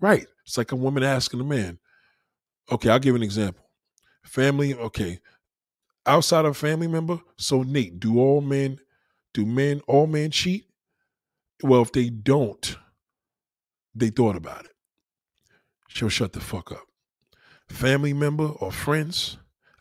[0.00, 0.26] Right.
[0.46, 1.78] It's like a woman asking a man.
[2.70, 3.64] Okay, I'll give an example.
[4.24, 5.18] Family, okay.
[6.06, 8.78] Outside of family member, so Nate, do all men,
[9.34, 10.64] do men, all men cheat?
[11.62, 12.76] Well, if they don't,
[13.94, 14.70] they thought about it.
[15.88, 16.84] She'll shut the fuck up.
[17.70, 19.36] Family member or friends,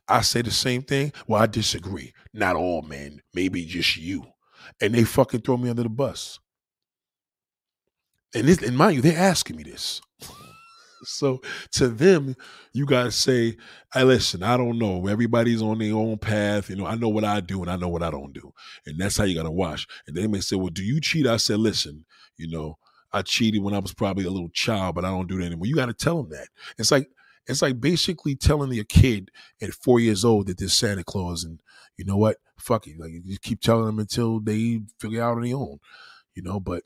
[0.08, 1.14] I say the same thing.
[1.28, 2.14] Well, I disagree.
[2.34, 4.26] Not all men, maybe just you.
[4.82, 6.40] and they fucking throw me under the bus.
[8.34, 10.02] And this, and mind you, they're asking me this.
[11.04, 11.42] so
[11.74, 12.36] to them,
[12.74, 13.58] you gotta say,
[13.94, 14.44] "I listen.
[14.44, 15.08] I don't know.
[15.08, 16.70] Everybody's on their own path.
[16.70, 18.54] You know, I know what I do, and I know what I don't do,
[18.86, 21.38] and that's how you gotta watch." And they may say, "Well, do you cheat?" I
[21.38, 22.06] said, "Listen,
[22.38, 22.78] you know,
[23.14, 25.68] I cheated when I was probably a little child, but I don't do that anymore."
[25.68, 26.50] You gotta tell them that.
[26.78, 27.10] It's like
[27.48, 31.62] it's like basically telling your kid at four years old that there's Santa Claus, and
[31.98, 32.38] you know what?
[32.60, 33.00] Fuck it.
[33.00, 35.80] Like you just keep telling them until they figure out on their own.
[36.36, 36.84] You know, but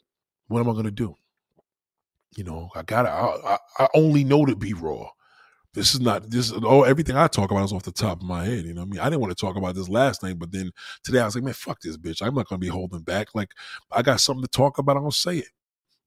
[0.48, 1.16] what am I gonna do?
[2.36, 3.10] You know, I gotta.
[3.10, 5.10] I, I only know to be raw.
[5.74, 6.52] This is not this.
[6.64, 8.66] Oh, everything I talk about is off the top of my head.
[8.66, 10.72] You know, I mean, I didn't want to talk about this last night, but then
[11.04, 12.22] today I was like, man, fuck this bitch.
[12.22, 13.30] I'm not gonna be holding back.
[13.34, 13.54] Like,
[13.92, 14.98] I got something to talk about.
[14.98, 15.50] I'm gonna say it,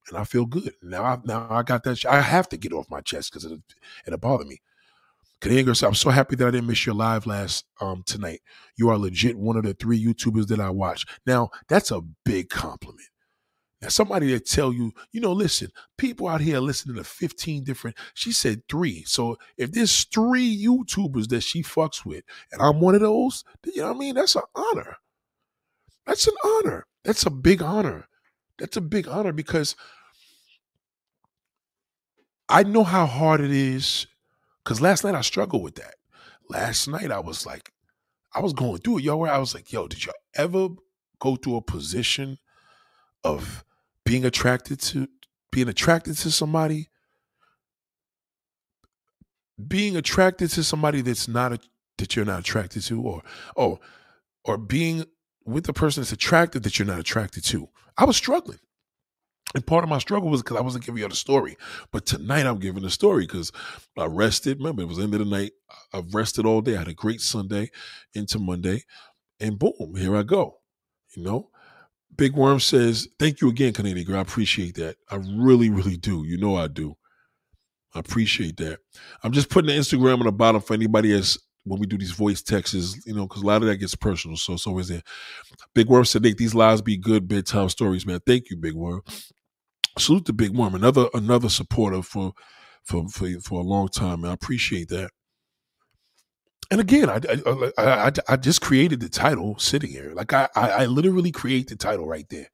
[0.08, 0.74] and I feel good.
[0.82, 1.98] Now, I now I got that.
[1.98, 3.60] Sh- I have to get off my chest because it
[4.06, 4.60] it bothered me.
[5.40, 8.40] Canadian I'm so happy that I didn't miss your live last um tonight.
[8.76, 11.04] You are legit one of the three YouTubers that I watch.
[11.26, 13.08] Now, that's a big compliment.
[13.82, 15.68] Now, somebody that tell you, you know, listen,
[15.98, 19.04] people out here listening to 15 different, she said three.
[19.04, 23.82] So if there's three YouTubers that she fucks with, and I'm one of those, you
[23.82, 24.14] know what I mean?
[24.14, 24.96] That's an honor.
[26.06, 26.86] That's an honor.
[27.04, 28.08] That's a big honor.
[28.58, 29.76] That's a big honor because
[32.48, 34.06] I know how hard it is.
[34.62, 35.96] Because last night I struggled with that.
[36.48, 37.72] Last night I was like,
[38.34, 40.68] I was going through it, yo, where I was like, yo, did you ever
[41.20, 42.38] go through a position
[43.22, 43.64] of
[44.04, 45.08] being attracted to
[45.50, 46.88] being attracted to somebody
[49.68, 51.58] being attracted to somebody that's not a,
[51.98, 53.22] that you're not attracted to or
[53.56, 53.78] oh
[54.44, 55.04] or being
[55.44, 58.58] with a person that's attracted that you're not attracted to i was struggling
[59.54, 61.56] and part of my struggle was because I wasn't giving you the story.
[61.92, 63.52] But tonight I'm giving the story because
[63.96, 64.58] I rested.
[64.58, 65.52] Remember, it was end of the night.
[65.92, 66.74] I've rested all day.
[66.74, 67.70] I had a great Sunday
[68.14, 68.82] into Monday.
[69.38, 70.58] And boom, here I go.
[71.16, 71.50] You know?
[72.16, 74.18] Big Worm says, Thank you again, Canadian girl.
[74.18, 74.96] I appreciate that.
[75.10, 76.24] I really, really do.
[76.24, 76.96] You know I do.
[77.94, 78.80] I appreciate that.
[79.22, 82.12] I'm just putting the Instagram on the bottom for anybody that's when we do these
[82.12, 84.36] voice texts, you know, because a lot of that gets personal.
[84.36, 85.02] So it's always there.
[85.74, 88.20] Big Worm said, Nick, these lives be good bedtime stories, man.
[88.26, 89.02] Thank you, Big Worm.
[89.98, 92.32] Salute the Big Worm, another another supporter for
[92.84, 95.10] for for, for a long time, and I appreciate that.
[96.70, 100.12] And again, I, I I, I just created the title sitting here.
[100.14, 102.48] Like I, I literally create the title right there.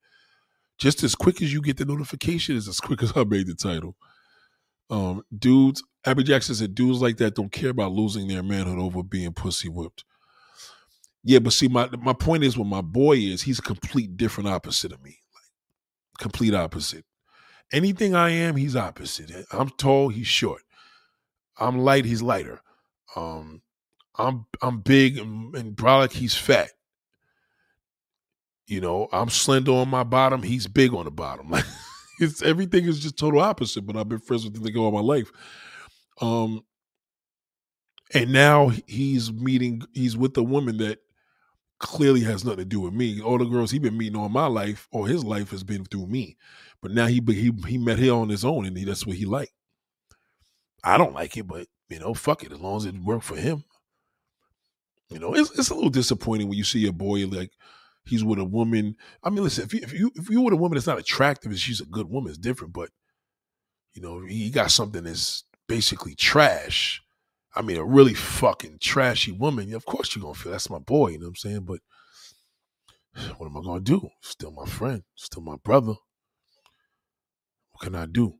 [0.77, 3.55] Just as quick as you get the notification is as quick as I made the
[3.55, 3.95] title.
[4.91, 9.01] Um, dudes, Abby Jackson said, dudes like that don't care about losing their manhood over
[9.01, 10.03] being pussy whipped.
[11.23, 14.49] Yeah, but see, my my point is, what my boy is, he's a complete different
[14.49, 17.05] opposite of me, like complete opposite.
[17.71, 19.31] Anything I am, he's opposite.
[19.51, 20.63] I'm tall, he's short.
[21.59, 22.61] I'm light, he's lighter.
[23.15, 23.61] Um,
[24.17, 26.71] I'm I'm big and, and brolic, he's fat.
[28.65, 31.49] You know, I'm slender on my bottom, he's big on the bottom.
[31.51, 31.65] Like
[32.21, 33.85] it's everything is just total opposite.
[33.85, 35.31] But I've been friends with him all my life.
[36.19, 36.63] Um,
[38.13, 39.83] and now he's meeting.
[39.93, 40.99] He's with a woman that
[41.79, 43.21] clearly has nothing to do with me.
[43.21, 46.07] All the girls he been meeting all my life, or his life has been through
[46.07, 46.37] me.
[46.81, 49.25] But now he he he met her on his own, and he, that's what he
[49.25, 49.53] liked.
[50.83, 52.51] I don't like it, but you know, fuck it.
[52.51, 53.63] As long as it worked for him,
[55.09, 57.51] you know, it's it's a little disappointing when you see a boy like
[58.05, 58.95] he's with a woman.
[59.23, 61.51] I mean, listen, if you if you if you with a woman that's not attractive
[61.51, 62.73] and she's a good woman, it's different.
[62.73, 62.89] But
[63.93, 67.01] you know, he got something that's basically trash.
[67.53, 69.73] I mean, a really fucking trashy woman.
[69.73, 71.09] Of course, you're gonna feel that's my boy.
[71.09, 71.61] You know what I'm saying?
[71.61, 71.79] But
[73.37, 74.09] what am I gonna do?
[74.21, 75.93] Still my friend, still my brother.
[77.71, 78.35] What can I do?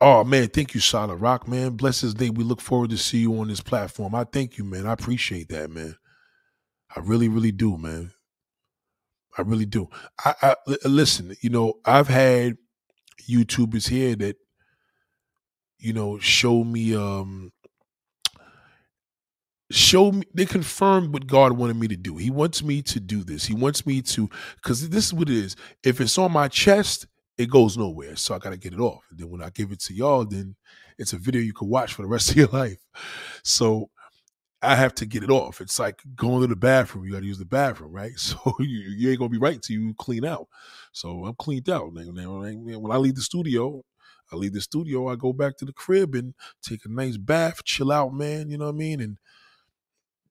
[0.00, 1.70] Oh man, thank you, Solid Rock, man.
[1.70, 2.34] Bless his name.
[2.34, 4.14] We look forward to see you on this platform.
[4.14, 4.86] I thank you, man.
[4.86, 5.96] I appreciate that, man.
[6.94, 8.12] I really, really do, man.
[9.36, 9.88] I really do.
[10.24, 11.36] I, I listen.
[11.42, 12.56] You know, I've had
[13.28, 14.36] YouTubers here that,
[15.78, 17.52] you know, show me, um,
[19.70, 20.24] show me.
[20.34, 22.16] They confirmed what God wanted me to do.
[22.16, 23.44] He wants me to do this.
[23.44, 25.56] He wants me to, because this is what it is.
[25.82, 27.06] If it's on my chest,
[27.38, 28.16] it goes nowhere.
[28.16, 29.04] So I got to get it off.
[29.10, 30.56] And then when I give it to y'all, then
[30.98, 32.78] it's a video you can watch for the rest of your life.
[33.42, 33.90] So
[34.66, 35.60] I have to get it off.
[35.60, 37.04] It's like going to the bathroom.
[37.06, 38.12] You got to use the bathroom, right?
[38.18, 40.48] So you, you ain't gonna be right till you clean out.
[40.92, 41.92] So I'm cleaned out.
[41.94, 43.82] When I leave the studio,
[44.32, 45.08] I leave the studio.
[45.08, 48.50] I go back to the crib and take a nice bath, chill out, man.
[48.50, 49.00] You know what I mean?
[49.00, 49.18] And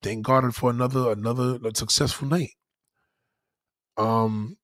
[0.04, 2.52] thank God for another another successful night.
[3.98, 4.58] Um,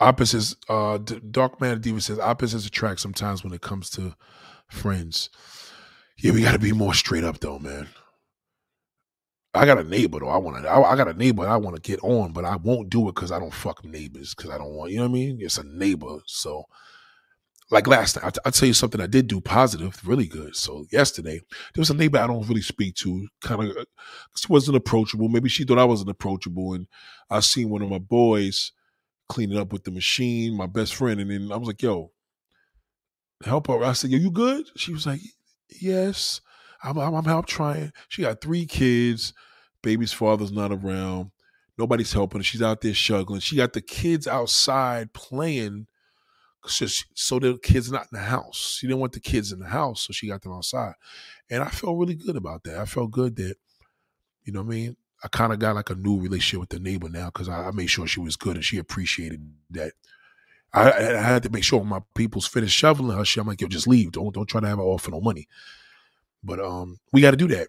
[0.00, 0.56] opposites.
[0.68, 4.14] Uh, Dark Man Diva says opposites attract sometimes when it comes to
[4.68, 5.30] friends.
[6.18, 7.88] Yeah, we got to be more straight up though, man.
[9.54, 10.28] I got a neighbor though.
[10.28, 10.68] I want to.
[10.68, 11.46] I, I, got a neighbor.
[11.46, 14.34] I want to get on, but I won't do it because I don't fuck neighbors.
[14.34, 14.92] Because I don't want.
[14.92, 15.38] You know what I mean?
[15.40, 16.18] It's a neighbor.
[16.26, 16.64] So,
[17.70, 20.56] like last night, I, will tell you something I did do positive, really good.
[20.56, 21.40] So yesterday,
[21.74, 23.28] there was a neighbor I don't really speak to.
[23.42, 23.84] Kind of, uh,
[24.36, 25.28] she wasn't approachable.
[25.28, 26.86] Maybe she thought I wasn't approachable, and
[27.28, 28.72] I seen one of my boys
[29.28, 32.12] cleaning up with the machine, my best friend, and then I was like, "Yo,
[33.44, 35.20] help her." I said, "Yo, you good?" She was like,
[35.80, 36.40] "Yes."
[36.84, 37.92] I'm, I'm, I'm help trying.
[38.08, 39.32] She got three kids.
[39.84, 41.30] Baby's father's not around.
[41.78, 42.42] Nobody's helping.
[42.42, 43.38] She's out there struggling.
[43.38, 45.86] She got the kids outside playing
[46.66, 48.76] so, so the kids not in the house.
[48.78, 50.94] She didn't want the kids in the house, so she got them outside.
[51.50, 52.78] And I felt really good about that.
[52.78, 53.56] I felt good that,
[54.44, 54.96] you know what I mean?
[55.24, 57.70] I kind of got like a new relationship with the neighbor now because I, I,
[57.70, 59.92] made sure she was good and she appreciated that.
[60.74, 63.68] I, I, had to make sure my people's finished shoveling her shit, I'm like, yo,
[63.68, 64.12] just leave.
[64.12, 65.48] Don't don't try to have her off for no money.
[66.42, 67.68] But um, we got to do that.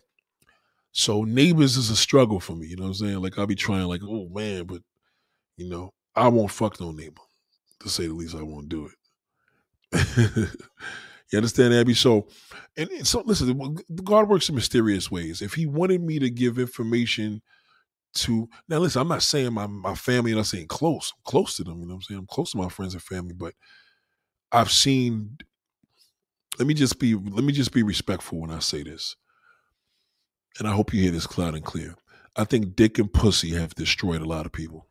[0.93, 2.67] So neighbors is a struggle for me.
[2.67, 3.21] You know what I'm saying?
[3.21, 4.81] Like I'll be trying, like, oh man, but
[5.57, 7.21] you know, I won't fuck no neighbor.
[7.81, 8.93] To say the least, I won't do it.
[11.31, 11.93] you understand, Abby?
[11.93, 12.27] So,
[12.77, 15.41] and, and, so listen, God works in mysterious ways.
[15.41, 17.41] If He wanted me to give information
[18.15, 21.63] to now, listen, I'm not saying my my family, and I'm saying close, close to
[21.63, 21.79] them.
[21.79, 22.19] You know what I'm saying?
[22.19, 23.53] I'm close to my friends and family, but
[24.51, 25.37] I've seen
[26.59, 29.15] let me just be let me just be respectful when I say this.
[30.59, 31.95] And I hope you hear this cloud and clear.
[32.35, 34.87] I think dick and pussy have destroyed a lot of people.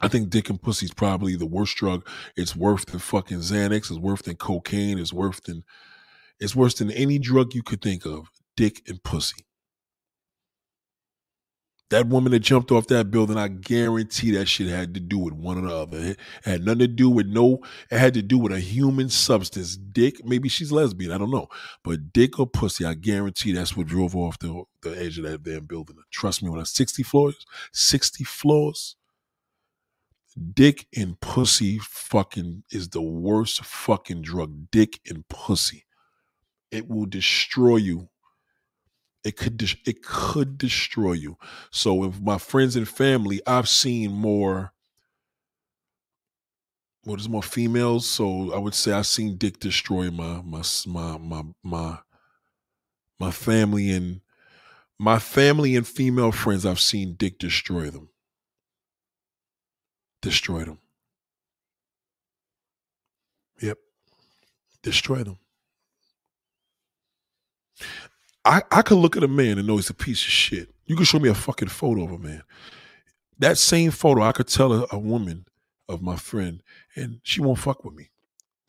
[0.00, 2.06] I think dick and pussy is probably the worst drug.
[2.36, 3.90] It's worse than fucking Xanax.
[3.90, 4.98] It's worse than cocaine.
[4.98, 5.64] It's worse than
[6.38, 8.30] it's worse than any drug you could think of.
[8.56, 9.44] Dick and pussy.
[11.90, 15.32] That woman that jumped off that building, I guarantee that shit had to do with
[15.32, 15.98] one or the other.
[15.98, 17.60] It had nothing to do with no,
[17.90, 19.76] it had to do with a human substance.
[19.76, 21.48] Dick, maybe she's lesbian, I don't know.
[21.82, 25.42] But dick or pussy, I guarantee that's what drove off the, the edge of that
[25.42, 25.96] damn building.
[26.10, 28.96] Trust me, when I 60 floors, 60 floors,
[30.54, 34.70] dick and pussy fucking is the worst fucking drug.
[34.70, 35.86] Dick and pussy.
[36.70, 38.10] It will destroy you
[39.24, 41.36] it could it could destroy you.
[41.70, 44.72] So with my friends and family, I've seen more.
[47.04, 48.06] What is more females?
[48.06, 51.98] So I would say I've seen dick destroy my my my my my
[53.18, 54.20] my family and
[54.98, 56.66] my family and female friends.
[56.66, 58.10] I've seen dick destroy them.
[60.22, 60.78] Destroy them.
[63.60, 63.78] Yep.
[64.82, 65.38] Destroy them.
[68.48, 70.70] I, I could look at a man and know he's a piece of shit.
[70.86, 72.42] You can show me a fucking photo of a man.
[73.38, 75.44] That same photo, I could tell a, a woman
[75.86, 76.62] of my friend,
[76.96, 78.08] and she won't fuck with me.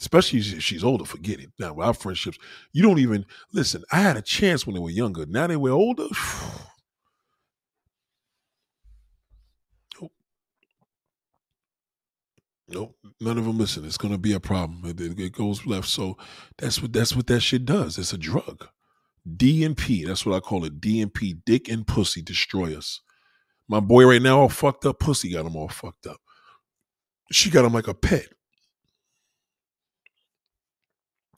[0.01, 1.51] Especially if she's older, forget it.
[1.59, 2.38] Now, with our friendships,
[2.74, 3.85] you don't even listen.
[3.90, 5.25] I had a chance when they were younger.
[5.25, 6.08] Now they were older.
[10.01, 10.11] nope.
[12.67, 12.98] Nope.
[13.22, 13.85] None of them listen.
[13.85, 14.82] It's gonna be a problem.
[14.85, 15.88] It, it goes left.
[15.88, 16.17] So
[16.58, 17.98] that's what that's what that shit does.
[17.98, 18.67] It's a drug.
[19.27, 20.80] DNP, that's what I call it.
[20.81, 23.01] DNP, dick and pussy destroy us.
[23.67, 24.99] My boy right now all fucked up.
[24.99, 26.19] Pussy got him all fucked up.
[27.31, 28.27] She got him like a pet.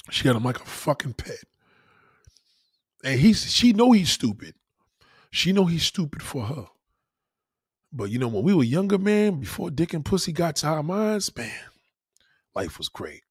[0.10, 1.44] She got him like a fucking pet.
[3.04, 4.56] And he's she know he's stupid.
[5.32, 6.68] She know he's stupid for her.
[7.92, 10.84] But you know, when we were younger, man, before dick and pussy got to our
[10.84, 11.52] minds, man,
[12.56, 13.24] life was great.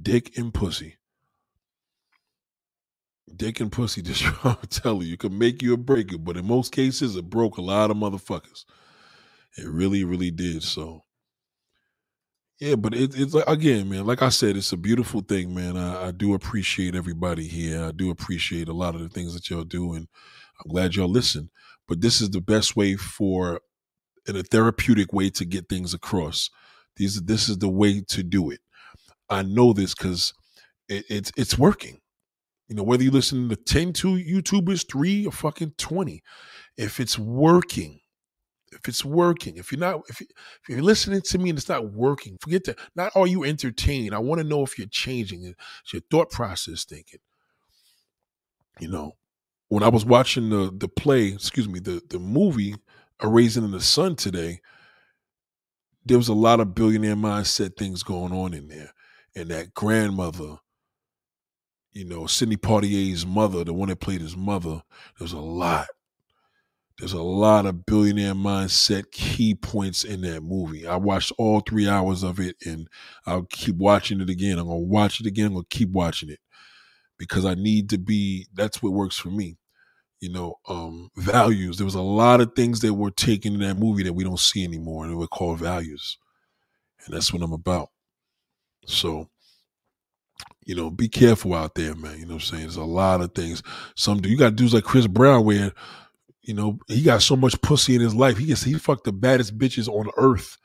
[0.00, 0.96] Dick and pussy.
[3.36, 6.36] Dick and pussy just I'm telling you, it can make you or break you, but
[6.36, 8.64] in most cases, it broke a lot of motherfuckers.
[9.56, 10.62] It really, really did.
[10.62, 11.02] So,
[12.58, 14.06] yeah, but it, it's like again, man.
[14.06, 15.76] Like I said, it's a beautiful thing, man.
[15.76, 17.84] I, I, do appreciate everybody here.
[17.84, 20.08] I do appreciate a lot of the things that y'all do, and
[20.60, 21.50] I'm glad y'all listen.
[21.88, 23.60] But this is the best way for,
[24.26, 26.50] in a therapeutic way, to get things across.
[26.96, 28.60] These, this is the way to do it.
[29.28, 30.32] I know this because
[30.88, 32.00] it, it's it's working.
[32.72, 36.22] You know, whether you listen to 10 to YouTubers, three or fucking 20,
[36.78, 38.00] if it's working,
[38.72, 40.26] if it's working, if you're not, if, you,
[40.70, 42.78] you're listening to me and it's not working, forget that.
[42.96, 44.14] Not are you entertained.
[44.14, 45.44] I want to know if you're changing.
[45.44, 47.20] It's your thought process thinking.
[48.80, 49.12] You know,
[49.68, 52.74] when I was watching the the play, excuse me, the the movie
[53.20, 54.62] A Raisin in the Sun today,
[56.06, 58.94] there was a lot of billionaire mindset things going on in there.
[59.36, 60.56] And that grandmother
[61.92, 64.82] you know, Sidney Poitier's mother, the one that played his mother,
[65.18, 65.88] there's a lot.
[66.98, 70.86] There's a lot of billionaire mindset key points in that movie.
[70.86, 72.86] I watched all three hours of it and
[73.26, 74.58] I'll keep watching it again.
[74.58, 76.38] I'm gonna watch it again, I'm gonna keep watching it.
[77.18, 79.58] Because I need to be that's what works for me.
[80.20, 81.78] you know, um, values.
[81.78, 84.40] There was a lot of things that were taken in that movie that we don't
[84.40, 86.18] see anymore, and they were called values.
[87.06, 87.90] And that's what I'm about.
[88.86, 89.28] So,
[90.64, 92.18] you know, be careful out there, man.
[92.18, 92.62] You know what I'm saying?
[92.62, 93.62] There's a lot of things.
[93.96, 95.72] Some do you got dudes like Chris Brown where,
[96.42, 98.36] you know, he got so much pussy in his life.
[98.36, 100.58] He gets he fucked the baddest bitches on earth.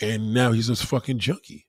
[0.00, 1.66] And now he's just fucking junkie.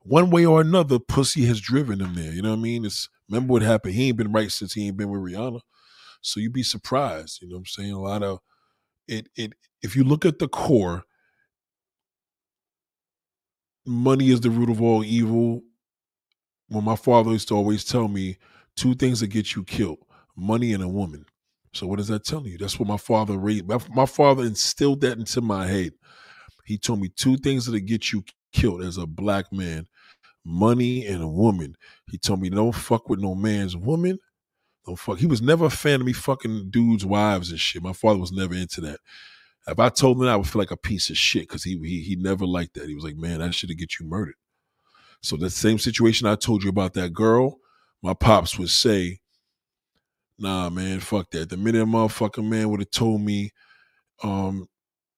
[0.00, 2.32] One way or another, pussy has driven him there.
[2.32, 2.84] You know what I mean?
[2.84, 3.94] It's remember what happened.
[3.94, 5.60] He ain't been right since he ain't been with Rihanna.
[6.22, 7.42] So you'd be surprised.
[7.42, 7.92] You know what I'm saying?
[7.92, 8.38] A lot of
[9.06, 11.04] it it if you look at the core,
[13.86, 15.62] money is the root of all evil.
[16.70, 18.36] Well, my father used to always tell me
[18.76, 19.98] two things that get you killed
[20.36, 21.24] money and a woman.
[21.72, 22.58] So, what is that telling you?
[22.58, 23.66] That's what my father raised.
[23.68, 25.92] My, my father instilled that into my head.
[26.64, 29.86] He told me two things that get you killed as a black man
[30.44, 31.76] money and a woman.
[32.10, 34.18] He told me, don't fuck with no man's woman.
[34.86, 35.18] Don't fuck.
[35.18, 37.82] He was never a fan of me fucking dudes' wives and shit.
[37.82, 39.00] My father was never into that.
[39.66, 41.78] If I told him that, I would feel like a piece of shit because he,
[41.82, 42.88] he he never liked that.
[42.88, 44.36] He was like, man, that should get you murdered.
[45.20, 47.58] So that same situation I told you about that girl,
[48.02, 49.18] my pops would say,
[50.38, 51.50] nah, man, fuck that.
[51.50, 53.50] The minute a motherfucking man would have told me
[54.22, 54.68] um,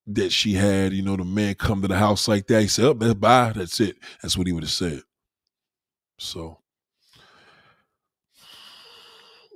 [0.06, 2.84] that she had, you know, the man come to the house like that, he said,
[2.86, 3.96] oh, that's bye, that's it.
[4.22, 5.02] That's what he would have said.
[6.18, 6.58] So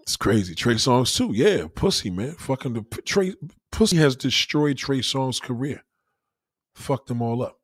[0.02, 0.54] it's crazy.
[0.54, 1.30] Trey Songz too.
[1.32, 2.32] Yeah, pussy, man.
[2.32, 3.34] Fucking the Trey
[3.72, 5.82] pussy has destroyed Trey Songz' career.
[6.74, 7.58] Fucked them all up.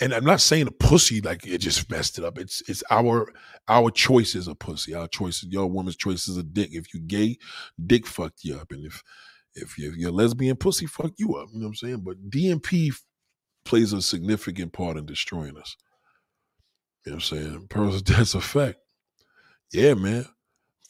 [0.00, 2.38] And I'm not saying a pussy like it just messed it up.
[2.38, 3.32] It's it's our
[3.68, 4.94] our choices a pussy.
[4.94, 6.70] Our choices, your woman's choice is a dick.
[6.72, 7.38] If you gay,
[7.84, 8.72] dick fucked you up.
[8.72, 9.02] And if
[9.54, 11.48] if you're, if you're lesbian, pussy fucked you up.
[11.52, 12.00] You know what I'm saying?
[12.04, 12.94] But DMP
[13.64, 15.76] plays a significant part in destroying us.
[17.04, 17.66] You know what I'm saying?
[17.68, 18.78] Pearl's that's a fact.
[19.72, 20.26] Yeah, man.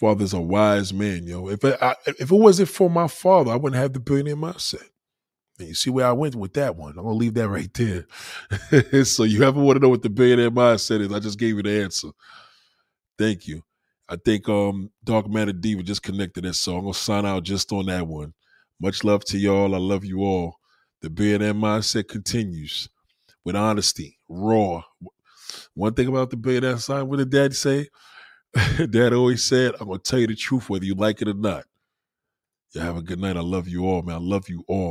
[0.00, 1.48] Father's a wise man, yo.
[1.48, 4.82] If it, I, if it wasn't for my father, I wouldn't have the billionaire mindset.
[5.68, 6.90] You see where I went with that one.
[6.90, 9.04] I'm gonna leave that right there.
[9.04, 11.12] so you ever want to know what the billionaire mindset is?
[11.12, 12.08] I just gave you the answer.
[13.18, 13.62] Thank you.
[14.08, 17.72] I think um Dark Matter Diva just connected that, so I'm gonna sign out just
[17.72, 18.34] on that one.
[18.80, 19.74] Much love to y'all.
[19.74, 20.58] I love you all.
[21.00, 22.88] The billionaire mindset continues
[23.44, 24.82] with honesty, raw,
[25.74, 27.88] one thing about the billionaire sign, what did dad say?
[28.90, 31.64] dad always said, I'm to tell you the truth whether you like it or not.
[32.72, 33.36] You have a good night.
[33.36, 34.16] I love you all, man.
[34.16, 34.90] I love you all.